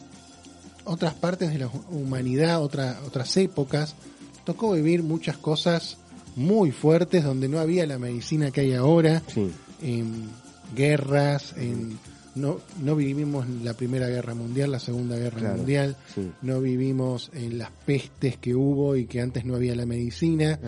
otras 0.85 1.13
partes 1.13 1.51
de 1.51 1.59
la 1.59 1.67
humanidad, 1.89 2.61
otra- 2.61 2.99
otras 3.05 3.35
épocas, 3.37 3.95
tocó 4.43 4.73
vivir 4.73 5.03
muchas 5.03 5.37
cosas 5.37 5.97
muy 6.35 6.71
fuertes 6.71 7.23
donde 7.23 7.47
no 7.47 7.59
había 7.59 7.85
la 7.85 7.99
medicina 7.99 8.51
que 8.51 8.61
hay 8.61 8.73
ahora, 8.73 9.21
Sí. 9.27 9.49
en 9.81 10.29
guerras, 10.75 11.53
en 11.57 11.97
no, 12.35 12.59
no 12.81 12.95
vivimos 12.95 13.47
la 13.47 13.75
Primera 13.75 14.07
Guerra 14.09 14.33
Mundial, 14.33 14.71
la 14.71 14.79
Segunda 14.79 15.15
Guerra 15.17 15.37
Claro, 15.39 15.57
Mundial, 15.57 15.95
sí. 16.15 16.31
no 16.41 16.59
vivimos 16.61 17.29
en 17.35 17.59
las 17.59 17.69
pestes 17.85 18.37
que 18.37 18.55
hubo 18.55 18.95
y 18.95 19.05
que 19.05 19.21
antes 19.21 19.45
no 19.45 19.53
había 19.55 19.75
la 19.75 19.85
medicina. 19.85 20.59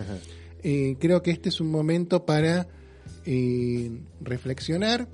Eh, 0.62 0.96
creo 1.00 1.22
que 1.22 1.32
este 1.32 1.48
es 1.48 1.60
un 1.60 1.70
momento 1.72 2.24
para 2.24 2.68
eh, 3.24 3.90
reflexionar, 4.20 5.08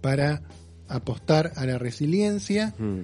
para 0.00 0.42
apostar 0.88 1.50
a 1.56 1.66
la 1.66 1.78
resiliencia 1.78 2.72
Mm. 2.78 3.00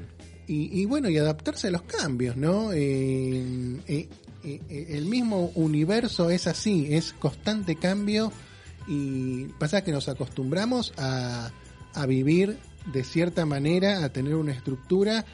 Y, 0.53 0.83
y 0.83 0.85
bueno, 0.85 1.09
y 1.09 1.17
adaptarse 1.17 1.69
a 1.69 1.71
los 1.71 1.83
cambios, 1.83 2.37
¿no? 2.37 2.73
Eh, 2.73 3.79
eh, 3.87 4.09
eh, 4.45 4.61
eh, 4.69 4.87
el 4.91 5.07
mismo 5.07 5.51
universo 5.55 6.29
es 6.31 6.47
así, 6.47 6.89
es 6.91 7.15
constante 7.15 7.77
cambio 7.77 8.33
y 8.87 9.45
pasa 9.59 9.83
que 9.83 9.93
nos 9.93 10.09
acostumbramos 10.09 10.93
a, 10.99 11.51
a 11.95 12.07
vivir 12.07 12.59
de 12.93 13.05
cierta 13.05 13.47
manera, 13.47 14.05
a 14.05 14.11
tener 14.11 14.35
una 14.35 14.53
estructura 14.53 15.25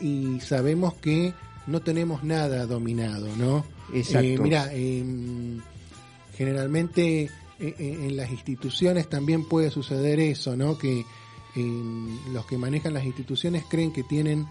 y 0.00 0.40
sabemos 0.40 0.94
que 0.94 1.34
no 1.66 1.80
tenemos 1.80 2.24
nada 2.24 2.66
dominado, 2.66 3.28
¿no? 3.36 3.64
Exacto. 3.92 4.26
Eh, 4.26 4.38
mira, 4.38 4.72
em, 4.72 5.60
generalmente 6.36 7.22
eh, 7.22 7.30
eh, 7.58 7.74
en 7.78 8.16
las 8.16 8.30
instituciones 8.30 9.08
también 9.08 9.44
puede 9.44 9.70
suceder 9.70 10.18
eso, 10.20 10.56
¿no? 10.56 10.78
Que 10.78 11.04
em, 11.56 12.32
los 12.32 12.46
que 12.46 12.56
manejan 12.56 12.94
las 12.94 13.04
instituciones 13.04 13.64
creen 13.68 13.92
que 13.92 14.02
tienen 14.02 14.46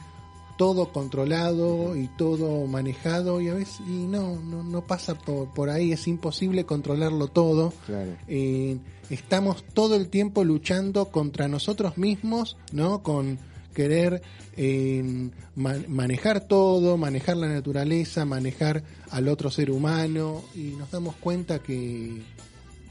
todo 0.61 0.91
controlado 0.91 1.95
y 1.95 2.07
todo 2.19 2.67
manejado 2.67 3.41
y 3.41 3.47
a 3.49 3.55
veces 3.55 3.79
y 3.87 4.05
no, 4.05 4.39
no, 4.39 4.61
no 4.61 4.85
pasa 4.85 5.15
por, 5.15 5.51
por 5.55 5.71
ahí, 5.71 5.91
es 5.91 6.07
imposible 6.07 6.67
controlarlo 6.67 7.29
todo. 7.29 7.73
Claro. 7.87 8.11
Eh, 8.27 8.77
estamos 9.09 9.63
todo 9.73 9.95
el 9.95 10.07
tiempo 10.09 10.43
luchando 10.43 11.07
contra 11.09 11.47
nosotros 11.47 11.97
mismos, 11.97 12.57
¿no? 12.71 13.01
Con 13.01 13.39
querer 13.73 14.21
eh, 14.55 15.31
ma- 15.55 15.81
manejar 15.87 16.41
todo, 16.41 16.95
manejar 16.95 17.37
la 17.37 17.47
naturaleza, 17.47 18.23
manejar 18.25 18.83
al 19.09 19.29
otro 19.29 19.49
ser 19.49 19.71
humano 19.71 20.43
y 20.53 20.75
nos 20.77 20.91
damos 20.91 21.15
cuenta 21.15 21.57
que 21.57 22.21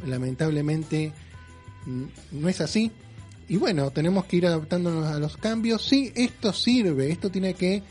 lamentablemente 0.05 1.13
no 2.33 2.49
es 2.49 2.61
así. 2.61 2.91
Y 3.51 3.57
bueno, 3.57 3.91
tenemos 3.91 4.27
que 4.27 4.37
ir 4.37 4.47
adaptándonos 4.47 5.09
a 5.09 5.19
los 5.19 5.37
cambios. 5.37 5.83
Sí, 5.85 6.13
esto 6.15 6.53
sirve, 6.53 7.11
esto 7.11 7.31
tiene 7.33 7.55
que 7.55 7.83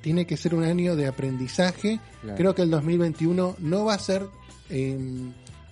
tiene 0.00 0.26
que 0.26 0.38
ser 0.38 0.54
un 0.54 0.64
año 0.64 0.96
de 0.96 1.06
aprendizaje. 1.06 2.00
Claro. 2.22 2.36
Creo 2.38 2.54
que 2.54 2.62
el 2.62 2.70
2021 2.70 3.56
no 3.58 3.84
va 3.84 3.92
a 3.92 3.98
ser 3.98 4.26
eh, 4.70 4.98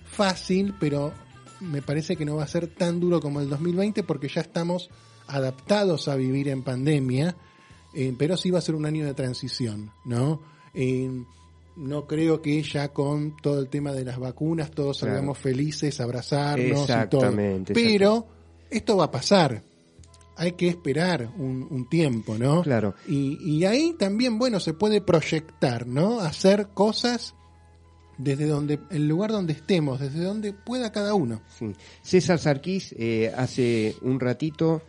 fácil, 0.05 0.75
pero 0.79 1.13
me 1.61 1.81
parece 1.81 2.15
que 2.15 2.25
no 2.25 2.35
va 2.35 2.43
a 2.43 2.47
ser 2.47 2.67
tan 2.67 2.99
duro 2.99 3.19
como 3.21 3.41
el 3.41 3.49
2020 3.49 4.03
porque 4.03 4.27
ya 4.27 4.41
estamos 4.41 4.91
adaptados 5.25 6.07
a 6.09 6.15
vivir 6.15 6.47
en 6.49 6.61
pandemia, 6.61 7.35
eh, 7.95 8.13
pero 8.15 8.37
sí 8.37 8.51
va 8.51 8.59
a 8.59 8.61
ser 8.61 8.75
un 8.75 8.85
año 8.85 9.03
de 9.03 9.15
transición, 9.15 9.89
¿no? 10.05 10.43
Eh, 10.75 11.09
no 11.75 12.05
creo 12.05 12.39
que 12.39 12.61
ya 12.61 12.89
con 12.89 13.35
todo 13.41 13.59
el 13.59 13.67
tema 13.69 13.93
de 13.93 14.05
las 14.05 14.19
vacunas 14.19 14.69
todos 14.69 14.99
Claro. 14.99 15.15
salgamos 15.15 15.39
felices, 15.39 15.99
abrazarnos 15.99 16.67
y 16.67 16.69
todo. 16.69 16.81
Exactamente, 16.83 17.73
Pero 17.73 18.27
esto 18.73 18.97
va 18.97 19.05
a 19.05 19.11
pasar. 19.11 19.63
Hay 20.35 20.53
que 20.53 20.67
esperar 20.67 21.29
un, 21.37 21.67
un 21.69 21.87
tiempo, 21.87 22.37
¿no? 22.37 22.63
Claro. 22.63 22.95
Y, 23.07 23.37
y 23.43 23.65
ahí 23.65 23.95
también, 23.99 24.39
bueno, 24.39 24.59
se 24.59 24.73
puede 24.73 24.99
proyectar, 24.99 25.85
¿no? 25.85 26.19
Hacer 26.19 26.69
cosas 26.73 27.35
desde 28.17 28.47
donde, 28.47 28.79
el 28.89 29.07
lugar 29.07 29.31
donde 29.31 29.53
estemos, 29.53 29.99
desde 29.99 30.23
donde 30.23 30.53
pueda 30.53 30.91
cada 30.91 31.13
uno. 31.13 31.41
Sí. 31.57 31.73
César 32.01 32.39
Sarquís 32.39 32.95
eh, 32.97 33.31
hace 33.35 33.95
un 34.01 34.19
ratito 34.19 34.81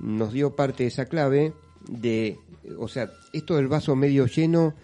nos 0.00 0.32
dio 0.32 0.54
parte 0.54 0.84
de 0.84 0.88
esa 0.88 1.06
clave 1.06 1.52
de, 1.88 2.38
o 2.78 2.88
sea, 2.88 3.10
esto 3.32 3.56
del 3.56 3.68
vaso 3.68 3.96
medio 3.96 4.26
lleno 4.26 4.74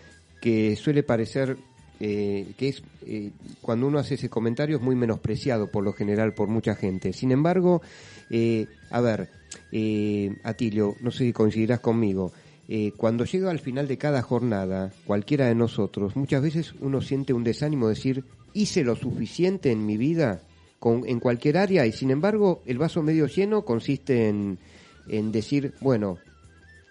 que 0.41 0.77
suele 0.77 1.03
parecer 1.03 1.57
eh, 2.01 2.53
que 2.57 2.69
es 2.69 2.83
eh, 3.07 3.31
cuando 3.63 3.87
uno 3.87 3.99
hace 3.99 4.15
ese 4.15 4.29
comentario 4.29 4.77
es 4.77 4.83
muy 4.83 4.97
menospreciado 4.97 5.71
por 5.71 5.85
lo 5.85 5.93
general 5.93 6.35
por 6.35 6.49
mucha 6.49 6.75
gente. 6.75 7.13
Sin 7.13 7.31
embargo, 7.33 7.83
eh, 8.31 8.67
a 8.91 9.01
ver, 9.01 9.29
eh, 9.73 10.37
Atilio, 10.43 10.97
no 11.01 11.11
sé 11.11 11.25
si 11.25 11.33
coincidirás 11.33 11.81
conmigo. 11.81 12.33
eh, 12.69 12.93
cuando 12.97 13.25
llega 13.25 13.51
al 13.51 13.59
final 13.59 13.87
de 13.89 13.99
cada 13.99 14.23
jornada, 14.23 14.93
cualquiera 15.05 15.47
de 15.47 15.55
nosotros, 15.55 16.17
muchas 16.17 16.43
veces 16.43 16.75
uno 16.81 17.01
siente 17.01 17.33
un 17.33 17.45
desánimo 17.45 17.89
de 17.89 17.95
decir, 17.95 18.25
hice 18.55 18.85
lo 18.85 18.97
suficiente 18.97 19.71
en 19.71 19.85
mi 19.85 19.97
vida 19.97 20.41
con, 20.79 21.07
en 21.07 21.21
cualquier 21.21 21.59
área 21.59 21.87
y 21.87 21.93
sin 21.93 22.11
embargo 22.11 22.63
el 22.67 22.79
vaso 22.79 23.03
medio 23.03 23.27
lleno 23.27 23.65
consiste 23.65 24.29
en, 24.29 24.59
en 25.09 25.33
decir, 25.33 25.75
bueno, 25.81 26.19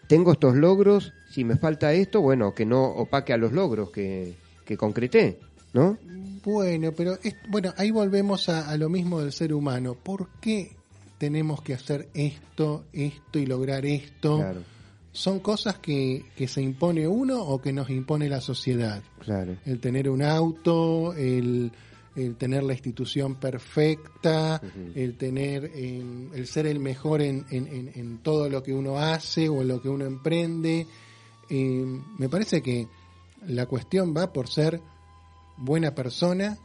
tengo 0.07 0.33
estos 0.33 0.55
logros, 0.55 1.13
si 1.31 1.43
me 1.43 1.55
falta 1.55 1.93
esto, 1.93 2.21
bueno, 2.21 2.53
que 2.53 2.65
no 2.65 2.83
opaque 2.83 3.33
a 3.33 3.37
los 3.37 3.51
logros 3.53 3.89
que, 3.89 4.35
que 4.65 4.77
concreté, 4.77 5.39
¿no? 5.73 5.97
Bueno, 6.43 6.91
pero 6.91 7.17
es- 7.23 7.35
bueno, 7.49 7.73
ahí 7.77 7.91
volvemos 7.91 8.49
a, 8.49 8.69
a 8.69 8.77
lo 8.77 8.89
mismo 8.89 9.21
del 9.21 9.31
ser 9.31 9.53
humano. 9.53 9.95
¿Por 9.95 10.27
qué 10.41 10.71
tenemos 11.17 11.61
que 11.61 11.73
hacer 11.73 12.09
esto, 12.13 12.85
esto 12.91 13.39
y 13.39 13.45
lograr 13.45 13.85
esto? 13.85 14.37
Claro. 14.37 14.61
¿Son 15.11 15.39
cosas 15.39 15.77
que, 15.77 16.25
que 16.35 16.47
se 16.47 16.61
impone 16.61 17.07
uno 17.07 17.41
o 17.41 17.61
que 17.61 17.71
nos 17.71 17.89
impone 17.91 18.27
la 18.27 18.41
sociedad? 18.41 19.01
Claro. 19.19 19.55
El 19.65 19.79
tener 19.79 20.09
un 20.09 20.23
auto, 20.23 21.13
el, 21.13 21.71
el 22.15 22.35
tener 22.35 22.63
la 22.63 22.73
institución 22.73 23.35
perfecta, 23.35 24.59
el 24.95 25.15
tener, 25.17 25.71
eh, 25.75 26.03
el 26.33 26.47
ser 26.47 26.65
el 26.65 26.79
mejor 26.79 27.21
en, 27.21 27.45
en- 27.51 27.67
en- 27.67 27.91
en 27.93 28.17
todo 28.23 28.49
lo 28.49 28.63
que 28.63 28.73
uno 28.73 28.97
hace 28.97 29.47
o 29.49 29.61
en 29.61 29.67
lo 29.67 29.81
que 29.81 29.89
uno 29.89 30.05
emprende. 30.05 30.87
Eh, 31.49 31.85
me 32.17 32.27
parece 32.27 32.61
que 32.63 32.87
la 33.47 33.65
cuestión 33.65 34.13
va 34.15 34.31
por 34.31 34.47
ser 34.47 34.81
buena 35.57 35.93
persona 35.93 36.57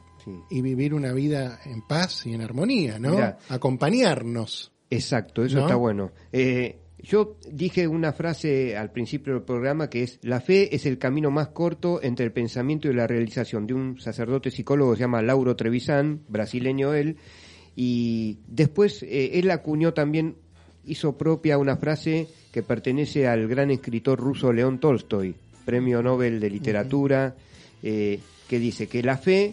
y 0.50 0.60
vivir 0.62 0.94
una 0.94 1.12
vida 1.12 1.60
en 1.64 1.82
paz 1.82 2.26
y 2.26 2.34
en 2.34 2.42
armonía, 2.42 2.98
¿no? 2.98 3.12
Mirá. 3.12 3.38
Acompañarnos. 3.48 4.72
Exacto, 4.90 5.44
eso 5.44 5.58
¿No? 5.58 5.62
está 5.62 5.76
bueno. 5.76 6.12
Eh, 6.32 6.78
yo 7.00 7.36
dije 7.50 7.86
una 7.86 8.12
frase 8.12 8.76
al 8.76 8.90
principio 8.90 9.34
del 9.34 9.42
programa 9.42 9.88
que 9.88 10.02
es, 10.02 10.18
la 10.22 10.40
fe 10.40 10.74
es 10.74 10.84
el 10.86 10.98
camino 10.98 11.30
más 11.30 11.48
corto 11.48 12.02
entre 12.02 12.24
el 12.24 12.32
pensamiento 12.32 12.88
y 12.88 12.94
la 12.94 13.06
realización, 13.06 13.66
de 13.66 13.74
un 13.74 14.00
sacerdote 14.00 14.50
psicólogo 14.50 14.92
que 14.92 14.98
se 14.98 15.02
llama 15.04 15.22
Lauro 15.22 15.54
Trevisan, 15.54 16.22
brasileño 16.28 16.94
él, 16.94 17.16
y 17.76 18.38
después 18.48 19.02
eh, 19.04 19.38
él 19.38 19.50
acuñó 19.50 19.94
también, 19.94 20.36
hizo 20.84 21.16
propia 21.16 21.58
una 21.58 21.76
frase 21.76 22.26
que 22.52 22.62
pertenece 22.62 23.28
al 23.28 23.46
gran 23.46 23.70
escritor 23.70 24.18
ruso 24.18 24.52
León 24.52 24.80
Tolstoy, 24.80 25.36
premio 25.68 26.02
Nobel 26.02 26.40
de 26.40 26.48
Literatura, 26.48 27.34
eh, 27.82 28.18
que 28.48 28.58
dice 28.58 28.86
que 28.88 29.02
la 29.02 29.18
fe 29.18 29.52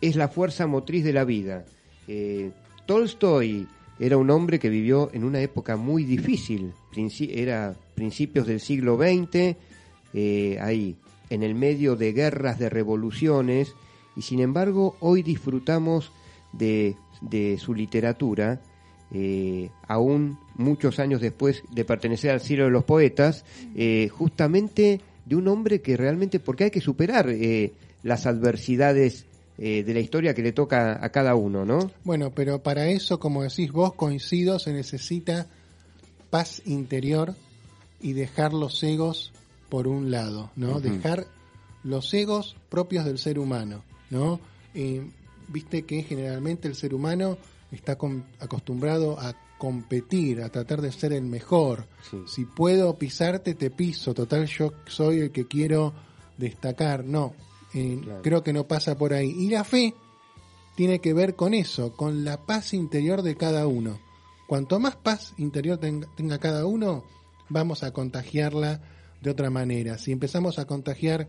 es 0.00 0.14
la 0.14 0.28
fuerza 0.28 0.68
motriz 0.68 1.02
de 1.02 1.12
la 1.12 1.24
vida. 1.24 1.64
Eh, 2.06 2.52
Tolstoy 2.86 3.66
era 3.98 4.16
un 4.16 4.30
hombre 4.30 4.60
que 4.60 4.68
vivió 4.68 5.10
en 5.12 5.24
una 5.24 5.40
época 5.40 5.74
muy 5.76 6.04
difícil, 6.04 6.72
princi- 6.94 7.28
era 7.34 7.74
principios 7.96 8.46
del 8.46 8.60
siglo 8.60 8.96
XX, 8.96 9.56
eh, 10.14 10.58
ahí, 10.60 10.94
en 11.28 11.42
el 11.42 11.56
medio 11.56 11.96
de 11.96 12.12
guerras, 12.12 12.60
de 12.60 12.70
revoluciones, 12.70 13.74
y 14.16 14.22
sin 14.22 14.38
embargo 14.38 14.94
hoy 15.00 15.24
disfrutamos 15.24 16.12
de, 16.52 16.94
de 17.20 17.58
su 17.58 17.74
literatura, 17.74 18.60
eh, 19.12 19.70
aún 19.86 20.38
muchos 20.56 20.98
años 20.98 21.20
después 21.20 21.62
de 21.70 21.84
pertenecer 21.84 22.30
al 22.30 22.40
siglo 22.40 22.64
de 22.64 22.70
los 22.70 22.84
poetas, 22.84 23.44
eh, 23.74 24.08
justamente 24.08 25.00
de 25.24 25.36
un 25.36 25.48
hombre 25.48 25.80
que 25.80 25.96
realmente, 25.96 26.40
porque 26.40 26.64
hay 26.64 26.70
que 26.70 26.80
superar 26.80 27.28
eh, 27.30 27.72
las 28.02 28.26
adversidades 28.26 29.26
eh, 29.58 29.84
de 29.84 29.94
la 29.94 30.00
historia 30.00 30.34
que 30.34 30.42
le 30.42 30.52
toca 30.52 31.04
a 31.04 31.10
cada 31.10 31.34
uno, 31.34 31.64
¿no? 31.64 31.90
Bueno, 32.04 32.32
pero 32.34 32.62
para 32.62 32.88
eso, 32.88 33.20
como 33.20 33.42
decís 33.42 33.72
vos, 33.72 33.92
coincido, 33.94 34.58
se 34.58 34.72
necesita 34.72 35.46
paz 36.30 36.62
interior 36.64 37.34
y 38.00 38.14
dejar 38.14 38.54
los 38.54 38.82
egos 38.82 39.32
por 39.68 39.86
un 39.86 40.10
lado, 40.10 40.50
¿no? 40.56 40.80
Dejar 40.80 41.26
los 41.84 42.12
egos 42.14 42.56
propios 42.68 43.04
del 43.04 43.18
ser 43.18 43.38
humano, 43.38 43.84
¿no? 44.10 44.40
Eh, 44.74 45.02
Viste 45.52 45.82
que 45.82 46.04
generalmente 46.04 46.68
el 46.68 46.76
ser 46.76 46.94
humano 46.94 47.36
está 47.72 47.96
acostumbrado 48.38 49.18
a 49.18 49.34
competir, 49.58 50.42
a 50.42 50.48
tratar 50.48 50.80
de 50.80 50.90
ser 50.90 51.12
el 51.12 51.22
mejor. 51.22 51.86
Si 52.26 52.44
puedo 52.46 52.96
pisarte, 52.98 53.54
te 53.54 53.70
piso. 53.70 54.14
Total, 54.14 54.46
yo 54.46 54.72
soy 54.86 55.20
el 55.20 55.30
que 55.30 55.46
quiero 55.46 55.92
destacar. 56.38 57.04
No, 57.04 57.34
eh, 57.74 58.00
Claro. 58.02 58.22
creo 58.22 58.42
que 58.42 58.52
no 58.52 58.66
pasa 58.66 58.96
por 58.96 59.12
ahí. 59.12 59.30
Y 59.30 59.50
la 59.50 59.64
fe 59.64 59.94
tiene 60.76 61.00
que 61.00 61.12
ver 61.12 61.36
con 61.36 61.52
eso, 61.54 61.92
con 61.94 62.24
la 62.24 62.38
paz 62.46 62.72
interior 62.72 63.22
de 63.22 63.36
cada 63.36 63.66
uno. 63.66 64.00
Cuanto 64.48 64.80
más 64.80 64.96
paz 64.96 65.34
interior 65.36 65.78
tenga, 65.78 66.08
tenga 66.16 66.38
cada 66.38 66.64
uno, 66.66 67.04
vamos 67.50 67.82
a 67.82 67.92
contagiarla 67.92 68.80
de 69.20 69.30
otra 69.30 69.50
manera. 69.50 69.98
Si 69.98 70.10
empezamos 70.10 70.58
a 70.58 70.64
contagiar 70.66 71.28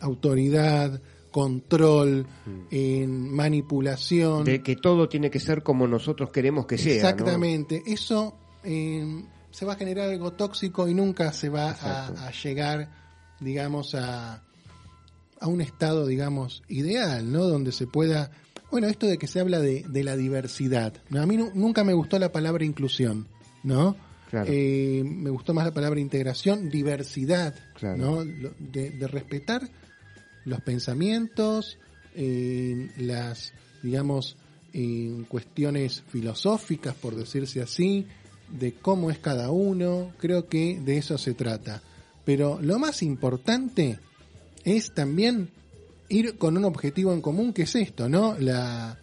autoridad, 0.00 1.00
control, 1.36 2.26
en 2.70 3.30
manipulación, 3.30 4.42
De 4.44 4.62
que 4.62 4.76
todo 4.76 5.06
tiene 5.06 5.30
que 5.30 5.38
ser 5.38 5.62
como 5.62 5.86
nosotros 5.86 6.30
queremos 6.30 6.64
que 6.64 6.78
sea. 6.78 7.02
¿no? 7.02 7.08
Exactamente. 7.10 7.82
Eso 7.86 8.34
eh, 8.64 9.22
se 9.50 9.66
va 9.66 9.74
a 9.74 9.76
generar 9.76 10.08
algo 10.08 10.32
tóxico 10.32 10.88
y 10.88 10.94
nunca 10.94 11.32
se 11.34 11.50
va 11.50 11.72
a, 11.72 12.06
a 12.28 12.30
llegar, 12.30 12.90
digamos, 13.38 13.94
a, 13.94 14.42
a 15.38 15.46
un 15.46 15.60
estado, 15.60 16.06
digamos, 16.06 16.62
ideal, 16.68 17.30
¿no? 17.30 17.44
Donde 17.44 17.70
se 17.72 17.86
pueda... 17.86 18.30
Bueno, 18.70 18.86
esto 18.88 19.06
de 19.06 19.18
que 19.18 19.26
se 19.26 19.38
habla 19.40 19.58
de, 19.60 19.84
de 19.86 20.04
la 20.04 20.16
diversidad. 20.16 20.94
A 21.14 21.26
mí 21.26 21.36
nu- 21.36 21.50
nunca 21.54 21.84
me 21.84 21.92
gustó 21.92 22.18
la 22.18 22.32
palabra 22.32 22.64
inclusión, 22.64 23.28
¿no? 23.62 23.94
Claro. 24.30 24.50
Eh, 24.50 25.02
me 25.04 25.28
gustó 25.28 25.52
más 25.52 25.66
la 25.66 25.74
palabra 25.74 26.00
integración, 26.00 26.70
diversidad, 26.70 27.54
Claro. 27.78 27.96
¿no? 27.98 28.24
De, 28.24 28.90
de 28.90 29.06
respetar 29.06 29.68
los 30.46 30.62
pensamientos, 30.62 31.78
eh, 32.14 32.90
las, 32.96 33.52
digamos, 33.82 34.36
en 34.72 35.24
cuestiones 35.24 36.02
filosóficas, 36.08 36.94
por 36.94 37.14
decirse 37.14 37.60
así, 37.60 38.06
de 38.48 38.74
cómo 38.74 39.10
es 39.10 39.18
cada 39.18 39.50
uno, 39.50 40.12
creo 40.18 40.48
que 40.48 40.80
de 40.80 40.96
eso 40.96 41.18
se 41.18 41.34
trata. 41.34 41.82
Pero 42.24 42.58
lo 42.62 42.78
más 42.78 43.02
importante 43.02 43.98
es 44.64 44.94
también 44.94 45.50
ir 46.08 46.38
con 46.38 46.56
un 46.56 46.64
objetivo 46.64 47.12
en 47.12 47.20
común, 47.20 47.52
que 47.52 47.62
es 47.62 47.74
esto, 47.74 48.08
¿no? 48.08 48.36
La, 48.38 48.98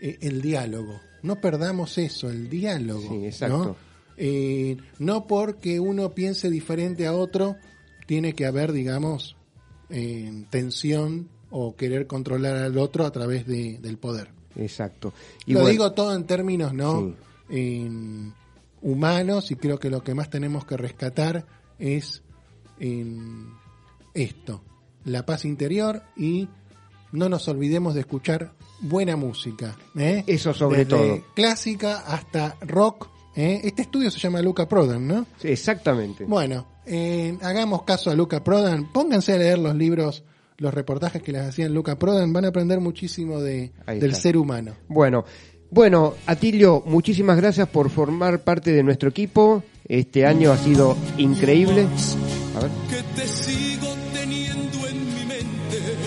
eh, 0.00 0.18
el 0.20 0.42
diálogo. 0.42 1.00
No 1.22 1.40
perdamos 1.40 1.98
eso, 1.98 2.30
el 2.30 2.48
diálogo. 2.48 3.08
Sí, 3.08 3.26
exacto. 3.26 3.64
¿no? 3.64 3.76
Eh, 4.16 4.76
no 4.98 5.26
porque 5.26 5.80
uno 5.80 6.12
piense 6.12 6.50
diferente 6.50 7.06
a 7.06 7.14
otro, 7.14 7.56
tiene 8.06 8.34
que 8.34 8.46
haber, 8.46 8.72
digamos, 8.72 9.36
eh, 9.92 10.44
tensión 10.50 11.28
o 11.50 11.76
querer 11.76 12.06
controlar 12.06 12.56
al 12.56 12.76
otro 12.78 13.04
a 13.06 13.12
través 13.12 13.46
de- 13.46 13.78
del 13.78 13.98
poder. 13.98 14.30
Exacto. 14.56 15.12
Lo 15.46 15.60
bueno, 15.60 15.68
digo 15.70 15.92
todo 15.92 16.14
en 16.16 16.24
términos 16.24 16.72
no 16.74 17.14
humanos 18.80 19.50
y 19.50 19.56
creo 19.56 19.78
que 19.78 19.90
lo 19.90 20.02
que 20.02 20.14
más 20.14 20.30
tenemos 20.30 20.64
que 20.64 20.76
rescatar 20.76 21.46
es 21.78 22.22
en 22.80 23.50
esto, 24.14 24.62
la 25.04 25.24
paz 25.24 25.44
interior 25.44 26.02
y 26.16 26.48
no 27.12 27.28
nos 27.28 27.46
olvidemos 27.48 27.94
de 27.94 28.00
escuchar 28.00 28.52
buena 28.80 29.16
música. 29.16 29.76
¿eh? 29.96 30.24
Eso 30.26 30.52
sobre 30.54 30.78
Desde 30.84 30.90
todo. 30.90 31.24
Clásica 31.34 31.98
hasta 32.00 32.56
rock. 32.62 33.08
¿eh? 33.36 33.60
Este 33.64 33.82
estudio 33.82 34.10
se 34.10 34.18
llama 34.18 34.42
Luca 34.42 34.66
Prodan, 34.68 35.06
¿no? 35.06 35.26
Sí, 35.38 35.48
exactamente. 35.48 36.24
Bueno, 36.24 36.66
eh, 36.86 37.36
hagamos 37.42 37.82
caso 37.82 38.10
a 38.10 38.14
Luca 38.14 38.42
Prodan, 38.42 38.92
pónganse 38.92 39.32
a 39.32 39.38
leer 39.38 39.58
los 39.58 39.74
libros, 39.74 40.24
los 40.58 40.72
reportajes 40.72 41.22
que 41.22 41.32
les 41.32 41.42
hacían 41.42 41.74
Luca 41.74 41.98
Prodan, 41.98 42.32
van 42.32 42.44
a 42.44 42.48
aprender 42.48 42.80
muchísimo 42.80 43.40
de, 43.40 43.72
del 43.86 44.14
ser 44.14 44.36
humano. 44.36 44.74
Bueno, 44.88 45.24
bueno, 45.70 46.14
Atilio, 46.26 46.82
muchísimas 46.84 47.36
gracias 47.36 47.66
por 47.66 47.88
formar 47.88 48.40
parte 48.40 48.72
de 48.72 48.82
nuestro 48.82 49.08
equipo. 49.08 49.62
Este 49.88 50.26
año 50.26 50.52
ha 50.52 50.58
sido 50.58 50.96
increíble. 51.16 51.86
A 52.56 52.60
ver. 52.60 52.70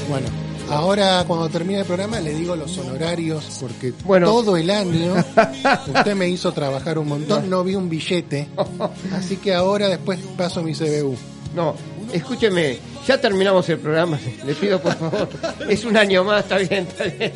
Bueno, 0.07 0.27
ahora 0.69 1.23
cuando 1.27 1.49
termine 1.49 1.79
el 1.79 1.85
programa 1.85 2.19
le 2.19 2.33
digo 2.33 2.55
los 2.55 2.77
honorarios 2.77 3.57
porque 3.59 3.93
Bueno. 4.03 4.27
todo 4.27 4.57
el 4.57 4.69
año 4.69 5.13
usted 5.95 6.15
me 6.15 6.27
hizo 6.29 6.51
trabajar 6.51 6.97
un 6.97 7.07
montón, 7.07 7.49
no 7.49 7.63
vi 7.63 7.75
un 7.75 7.89
billete, 7.89 8.47
así 9.13 9.37
que 9.37 9.53
ahora 9.53 9.87
después 9.89 10.19
paso 10.37 10.61
mi 10.63 10.73
CBU. 10.73 11.15
No, 11.55 11.73
escúcheme, 12.11 12.79
ya 13.07 13.19
terminamos 13.21 13.67
el 13.69 13.79
programa, 13.79 14.19
le 14.45 14.53
pido 14.55 14.81
por 14.81 14.93
favor. 14.95 15.29
Es 15.69 15.85
un 15.85 15.95
año 15.95 16.23
más, 16.25 16.43
está 16.43 16.57
bien, 16.57 16.85
está 16.87 17.05
bien. 17.05 17.31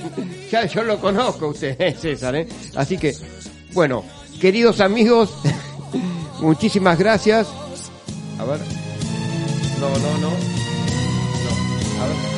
Ya 0.52 0.66
yo 0.66 0.84
lo 0.84 1.00
conozco 1.00 1.46
a 1.46 1.50
usted, 1.50 1.98
César, 2.02 2.36
¿eh? 2.36 2.48
Así 2.76 2.98
que, 2.98 3.16
bueno, 3.72 4.04
queridos 4.42 4.82
amigos, 4.82 5.30
muchísimas 6.42 7.00
gracias. 7.00 7.48
A 8.40 8.44
ver. 8.44 8.60
No, 9.80 9.90
no, 9.90 10.18
no. 10.18 10.30
No, 10.30 12.04
a 12.04 12.08
ver. 12.08 12.29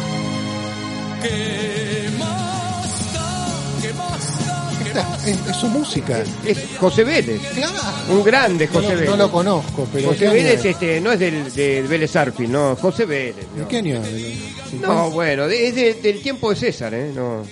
Es, 5.25 5.37
es 5.49 5.55
su 5.55 5.67
música. 5.67 6.23
Es 6.45 6.57
José 6.79 7.03
Vélez. 7.03 7.41
Claro. 7.53 7.73
Un 8.09 8.23
grande 8.23 8.65
No, 8.67 8.73
José 8.73 8.87
lo- 8.89 8.95
Vélez. 8.95 9.09
no 9.09 9.17
lo 9.17 9.31
conozco, 9.31 9.87
pero 9.93 10.07
José 10.09 10.19
¿qué 10.19 10.25
año 10.27 10.33
Vélez 10.35 10.59
es? 10.59 10.65
este, 10.65 10.99
no 11.01 11.11
es 11.11 11.19
del, 11.19 11.53
de 11.53 11.81
Vélez 11.83 12.15
Arfil, 12.15 12.51
no, 12.51 12.75
José 12.75 13.05
Vélez. 13.05 13.35
¿De 13.55 13.61
no. 13.61 13.67
qué 13.67 13.77
año? 13.77 14.01
No, 14.81 15.11
bueno, 15.11 15.47
de- 15.47 15.67
es 15.67 15.75
de- 15.75 15.93
del 15.95 16.21
tiempo 16.21 16.49
de 16.49 16.55
César, 16.55 16.93
¿eh? 16.93 17.11
No. 17.15 17.43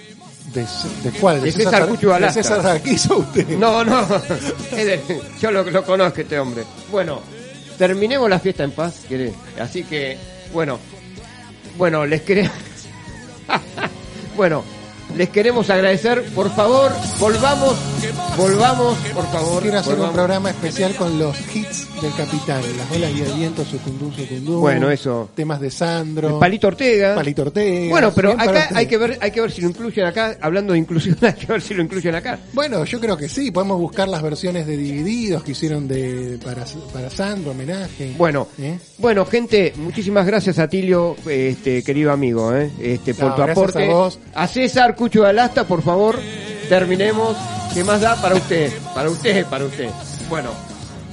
¿De, 0.53 0.61
de 1.03 1.11
cuál? 1.19 1.41
De 1.41 1.51
César 1.51 1.87
Cucho 1.87 2.11
¿De. 2.17 2.31
César 2.31 2.65
Arquizo 2.65 3.19
usted? 3.19 3.47
No, 3.49 3.85
no, 3.85 4.05
de- 4.75 4.99
yo 5.39 5.51
lo, 5.51 5.63
lo 5.63 5.85
conozco 5.85 6.21
este 6.21 6.39
hombre. 6.39 6.63
Bueno, 6.91 7.21
terminemos 7.77 8.27
la 8.29 8.39
fiesta 8.39 8.63
en 8.63 8.71
paz, 8.71 9.01
¿querés? 9.07 9.33
Así 9.61 9.83
que, 9.83 10.17
bueno, 10.51 10.79
bueno, 11.77 12.05
les 12.05 12.21
queremos, 12.23 12.51
bueno, 14.35 14.63
les 15.15 15.29
queremos 15.29 15.69
agradecer, 15.69 16.23
por 16.35 16.49
favor, 16.51 16.91
volvamos, 17.19 17.75
volvamos, 18.37 18.97
por 19.13 19.25
favor. 19.31 19.61
Quiero 19.61 19.79
hacer 19.79 19.99
un 19.99 20.11
programa 20.13 20.49
especial 20.51 20.95
con 20.95 21.17
los 21.19 21.35
hits 21.55 21.87
del 22.01 22.13
Capitán, 22.15 22.61
las 22.77 22.91
olas 22.95 23.11
y 23.13 23.21
el 23.21 23.33
viento, 23.33 23.65
sucundú, 23.65 24.11
sucundú. 24.13 24.59
Bueno, 24.59 24.89
eso. 24.89 25.29
Temas 25.35 25.59
de 25.59 25.69
Sandro. 25.71 26.39
Palito 26.39 26.67
Ortega. 26.67 27.15
Palito 27.15 27.41
Ortega. 27.41 27.89
Bueno, 27.89 28.13
pero 28.13 28.31
acá 28.31 28.69
hay 28.73 28.85
que 28.85 28.97
ver, 28.97 29.17
hay 29.21 29.31
que 29.31 29.41
ver 29.41 29.51
si 29.51 29.61
lo 29.61 29.69
incluyen 29.69 30.05
acá, 30.05 30.37
hablando 30.39 30.73
de 30.73 30.79
inclusión, 30.79 31.17
hay 31.21 31.33
que 31.33 31.47
ver 31.47 31.61
si 31.61 31.73
lo 31.73 31.83
incluyen 31.83 32.15
acá. 32.15 32.39
Bueno, 32.53 32.85
yo 32.85 32.99
creo 32.99 33.17
que 33.17 33.27
sí, 33.27 33.51
podemos 33.51 33.77
buscar 33.79 34.07
las 34.07 34.21
versiones 34.21 34.65
de 34.67 34.77
Divididos 34.77 35.43
que 35.43 35.51
hicieron 35.51 35.87
de 35.87 36.39
para, 36.43 36.63
para 36.93 37.09
Sandro, 37.09 37.51
homenaje. 37.51 38.13
Bueno, 38.17 38.47
¿Eh? 38.57 38.77
bueno, 38.97 39.25
gente, 39.25 39.73
muchísimas 39.75 40.25
gracias 40.25 40.59
a 40.59 40.67
Tilio, 40.69 41.15
este 41.27 41.83
querido 41.83 42.11
amigo, 42.11 42.55
¿eh? 42.55 42.71
este 42.79 43.13
por 43.13 43.29
No, 43.29 43.35
tu 43.35 43.41
aporte. 43.41 43.83
a 43.83 43.93
vos. 43.93 44.19
A 44.33 44.47
César 44.47 44.95
Cucho 44.99 45.21
de 45.23 45.29
Alasta, 45.29 45.65
por 45.65 45.81
favor, 45.81 46.19
terminemos. 46.67 47.35
¿Qué 47.73 47.83
más 47.85 48.01
da 48.01 48.21
para 48.21 48.35
usted? 48.35 48.69
Para 48.93 49.09
usted, 49.09 49.45
para 49.45 49.63
usted. 49.63 49.89
Bueno, 50.29 50.49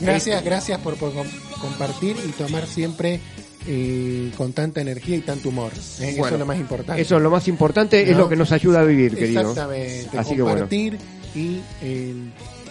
Gracias, 0.00 0.44
gracias 0.44 0.78
por, 0.80 0.96
por 0.96 1.14
com- 1.14 1.26
compartir 1.60 2.16
y 2.28 2.32
tomar 2.32 2.66
siempre 2.66 3.20
eh, 3.66 4.30
con 4.36 4.52
tanta 4.52 4.80
energía 4.80 5.16
y 5.16 5.20
tanto 5.20 5.50
humor. 5.50 5.70
¿eh? 6.00 6.10
eso 6.18 6.26
es 6.26 6.38
lo 6.38 6.44
más 6.46 6.58
importante. 6.58 7.00
Eso 7.00 7.16
es 7.16 7.22
lo 7.22 7.30
más 7.30 7.46
importante, 7.48 8.10
es 8.10 8.16
lo 8.16 8.28
que 8.28 8.34
nos 8.36 8.50
ayuda 8.52 8.80
a 8.80 8.82
vivir, 8.84 9.14
querido. 9.16 9.40
Exactamente, 9.42 10.18
Así 10.18 10.34
que 10.34 10.42
bueno. 10.42 10.58
compartir 10.58 10.98
y 11.36 11.60
eh, 11.80 12.12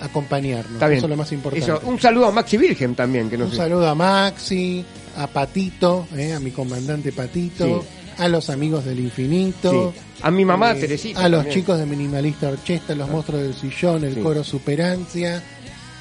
acompañarnos. 0.02 0.74
Está 0.74 0.88
bien. 0.88 0.98
Eso 0.98 1.06
es 1.08 1.10
lo 1.12 1.18
más 1.18 1.32
importante. 1.32 1.66
Eso, 1.66 1.82
un 1.86 2.00
saludo 2.00 2.26
a 2.28 2.32
Maxi 2.32 2.58
Virgen 2.58 2.94
también, 2.94 3.30
que 3.30 3.38
no 3.38 3.46
Un 3.46 3.56
saludo 3.56 3.88
a 3.88 3.96
Maxi, 3.96 4.86
a 5.18 5.28
Patito, 5.28 6.08
eh, 6.16 6.34
a 6.34 6.40
mi 6.40 6.52
comandante 6.52 7.12
Patito, 7.12 7.84
a 8.18 8.28
los 8.28 8.50
amigos 8.50 8.86
del 8.86 9.00
infinito. 9.00 9.94
Sí. 9.94 10.02
A 10.24 10.32
mi 10.32 10.46
mamá, 10.46 10.72
eh, 10.72 10.82
Teresita, 10.82 11.20
A 11.24 11.30
los 11.30 11.40
también. 11.42 11.60
chicos 11.60 11.80
de 11.80 11.86
Minimalista 11.86 12.50
Orchestra, 12.50 12.96
los 12.96 13.10
monstruos 13.10 13.42
del 13.44 13.54
sillón, 13.54 14.04
el 14.04 14.16
Sí. 14.16 14.22
coro 14.22 14.44
Superancia 14.44 15.44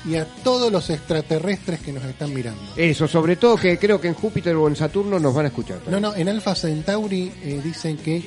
y 0.07 0.17
a 0.17 0.27
todos 0.45 0.71
los 0.71 0.91
extraterrestres 0.91 1.81
que 1.81 1.93
nos 1.93 2.05
están 2.05 2.33
mirando. 2.33 2.61
Eso, 2.77 3.09
sobre 3.09 3.37
todo 3.37 3.57
que 3.57 3.79
creo 3.79 4.01
que 4.01 4.09
en 4.09 4.15
Júpiter 4.15 4.55
o 4.57 4.69
en 4.69 4.77
Saturno 4.77 5.19
nos 5.19 5.35
van 5.35 5.47
a 5.47 5.49
escuchar. 5.49 5.79
No, 5.89 5.99
no, 6.01 6.15
en 6.15 6.29
Alpha 6.29 6.55
Centauri 6.55 7.33
eh, 7.43 7.61
dicen 7.65 7.97
que 7.97 8.25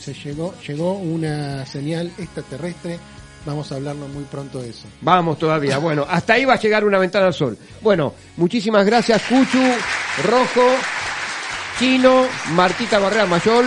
se 0.00 0.14
llegó, 0.14 0.54
llegó 0.66 0.92
una 0.94 1.64
señal 1.66 2.12
extraterrestre. 2.18 2.98
Vamos 3.46 3.70
a 3.72 3.74
hablarlo 3.74 4.08
muy 4.08 4.24
pronto 4.24 4.62
de 4.62 4.70
eso. 4.70 4.84
Vamos 5.02 5.38
todavía. 5.38 5.76
Bueno, 5.78 6.06
hasta 6.08 6.32
ahí 6.34 6.46
va 6.46 6.54
a 6.54 6.58
llegar 6.60 6.82
una 6.84 6.98
ventana 6.98 7.26
al 7.26 7.34
sol. 7.34 7.58
Bueno, 7.82 8.14
muchísimas 8.38 8.86
gracias, 8.86 9.20
Cuchu, 9.28 9.58
Rojo, 10.26 10.62
Chino, 11.78 12.26
Martita 12.54 12.98
Barrea 12.98 13.26
Mayol 13.26 13.66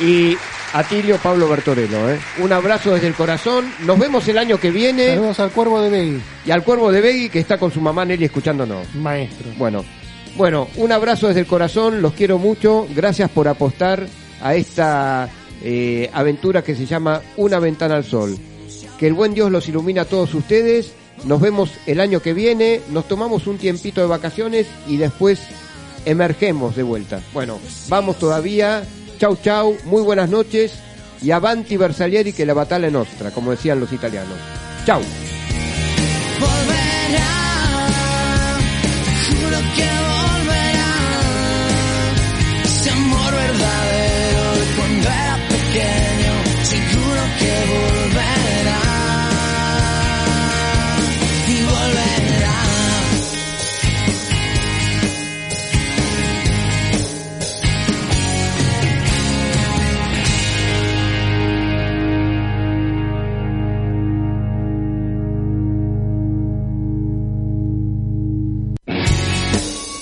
y 0.00 0.36
Atilio 0.72 1.16
Pablo 1.18 1.48
Bertorello. 1.48 2.10
¿eh? 2.10 2.20
Un 2.38 2.52
abrazo 2.52 2.94
desde 2.94 3.08
el 3.08 3.14
corazón. 3.14 3.72
Nos 3.80 3.98
vemos 3.98 4.26
el 4.28 4.38
año 4.38 4.58
que 4.58 4.70
viene. 4.70 5.14
Saludos 5.14 5.40
al 5.40 5.50
cuervo 5.50 5.80
de 5.80 5.90
Begui. 5.90 6.20
Y 6.46 6.50
al 6.50 6.62
cuervo 6.62 6.92
de 6.92 7.00
Begui 7.00 7.28
que 7.28 7.40
está 7.40 7.58
con 7.58 7.72
su 7.72 7.80
mamá 7.80 8.04
Nelly 8.04 8.26
escuchándonos. 8.26 8.94
Maestro. 8.94 9.48
Bueno, 9.58 9.84
bueno, 10.36 10.68
un 10.76 10.92
abrazo 10.92 11.28
desde 11.28 11.40
el 11.40 11.46
corazón. 11.46 12.02
Los 12.02 12.12
quiero 12.12 12.38
mucho. 12.38 12.86
Gracias 12.94 13.30
por 13.30 13.48
apostar 13.48 14.06
a 14.42 14.54
esta 14.54 15.28
eh, 15.62 16.08
aventura 16.12 16.62
que 16.62 16.74
se 16.74 16.86
llama 16.86 17.20
Una 17.36 17.58
ventana 17.58 17.96
al 17.96 18.04
sol. 18.04 18.36
Que 18.98 19.06
el 19.06 19.14
buen 19.14 19.34
Dios 19.34 19.50
los 19.50 19.68
ilumine 19.68 20.00
a 20.00 20.04
todos 20.04 20.34
ustedes. 20.34 20.92
Nos 21.24 21.40
vemos 21.40 21.72
el 21.86 22.00
año 22.00 22.20
que 22.20 22.32
viene. 22.32 22.80
Nos 22.90 23.08
tomamos 23.08 23.46
un 23.46 23.58
tiempito 23.58 24.00
de 24.00 24.06
vacaciones 24.06 24.66
y 24.86 24.98
después 24.98 25.40
emergemos 26.04 26.76
de 26.76 26.82
vuelta. 26.82 27.20
Bueno, 27.32 27.58
vamos 27.88 28.18
todavía. 28.18 28.82
Chau, 29.18 29.36
chau. 29.42 29.76
Muy 29.84 30.02
buenas 30.02 30.30
noches. 30.30 30.74
Y 31.22 31.30
avanti 31.32 31.76
Versalieri 31.76 32.32
que 32.32 32.46
la 32.46 32.54
batalla 32.54 32.86
es 32.86 32.92
nostra, 32.92 33.30
como 33.30 33.50
decían 33.50 33.80
los 33.80 33.92
italianos. 33.92 34.36
Chau. 34.86 35.02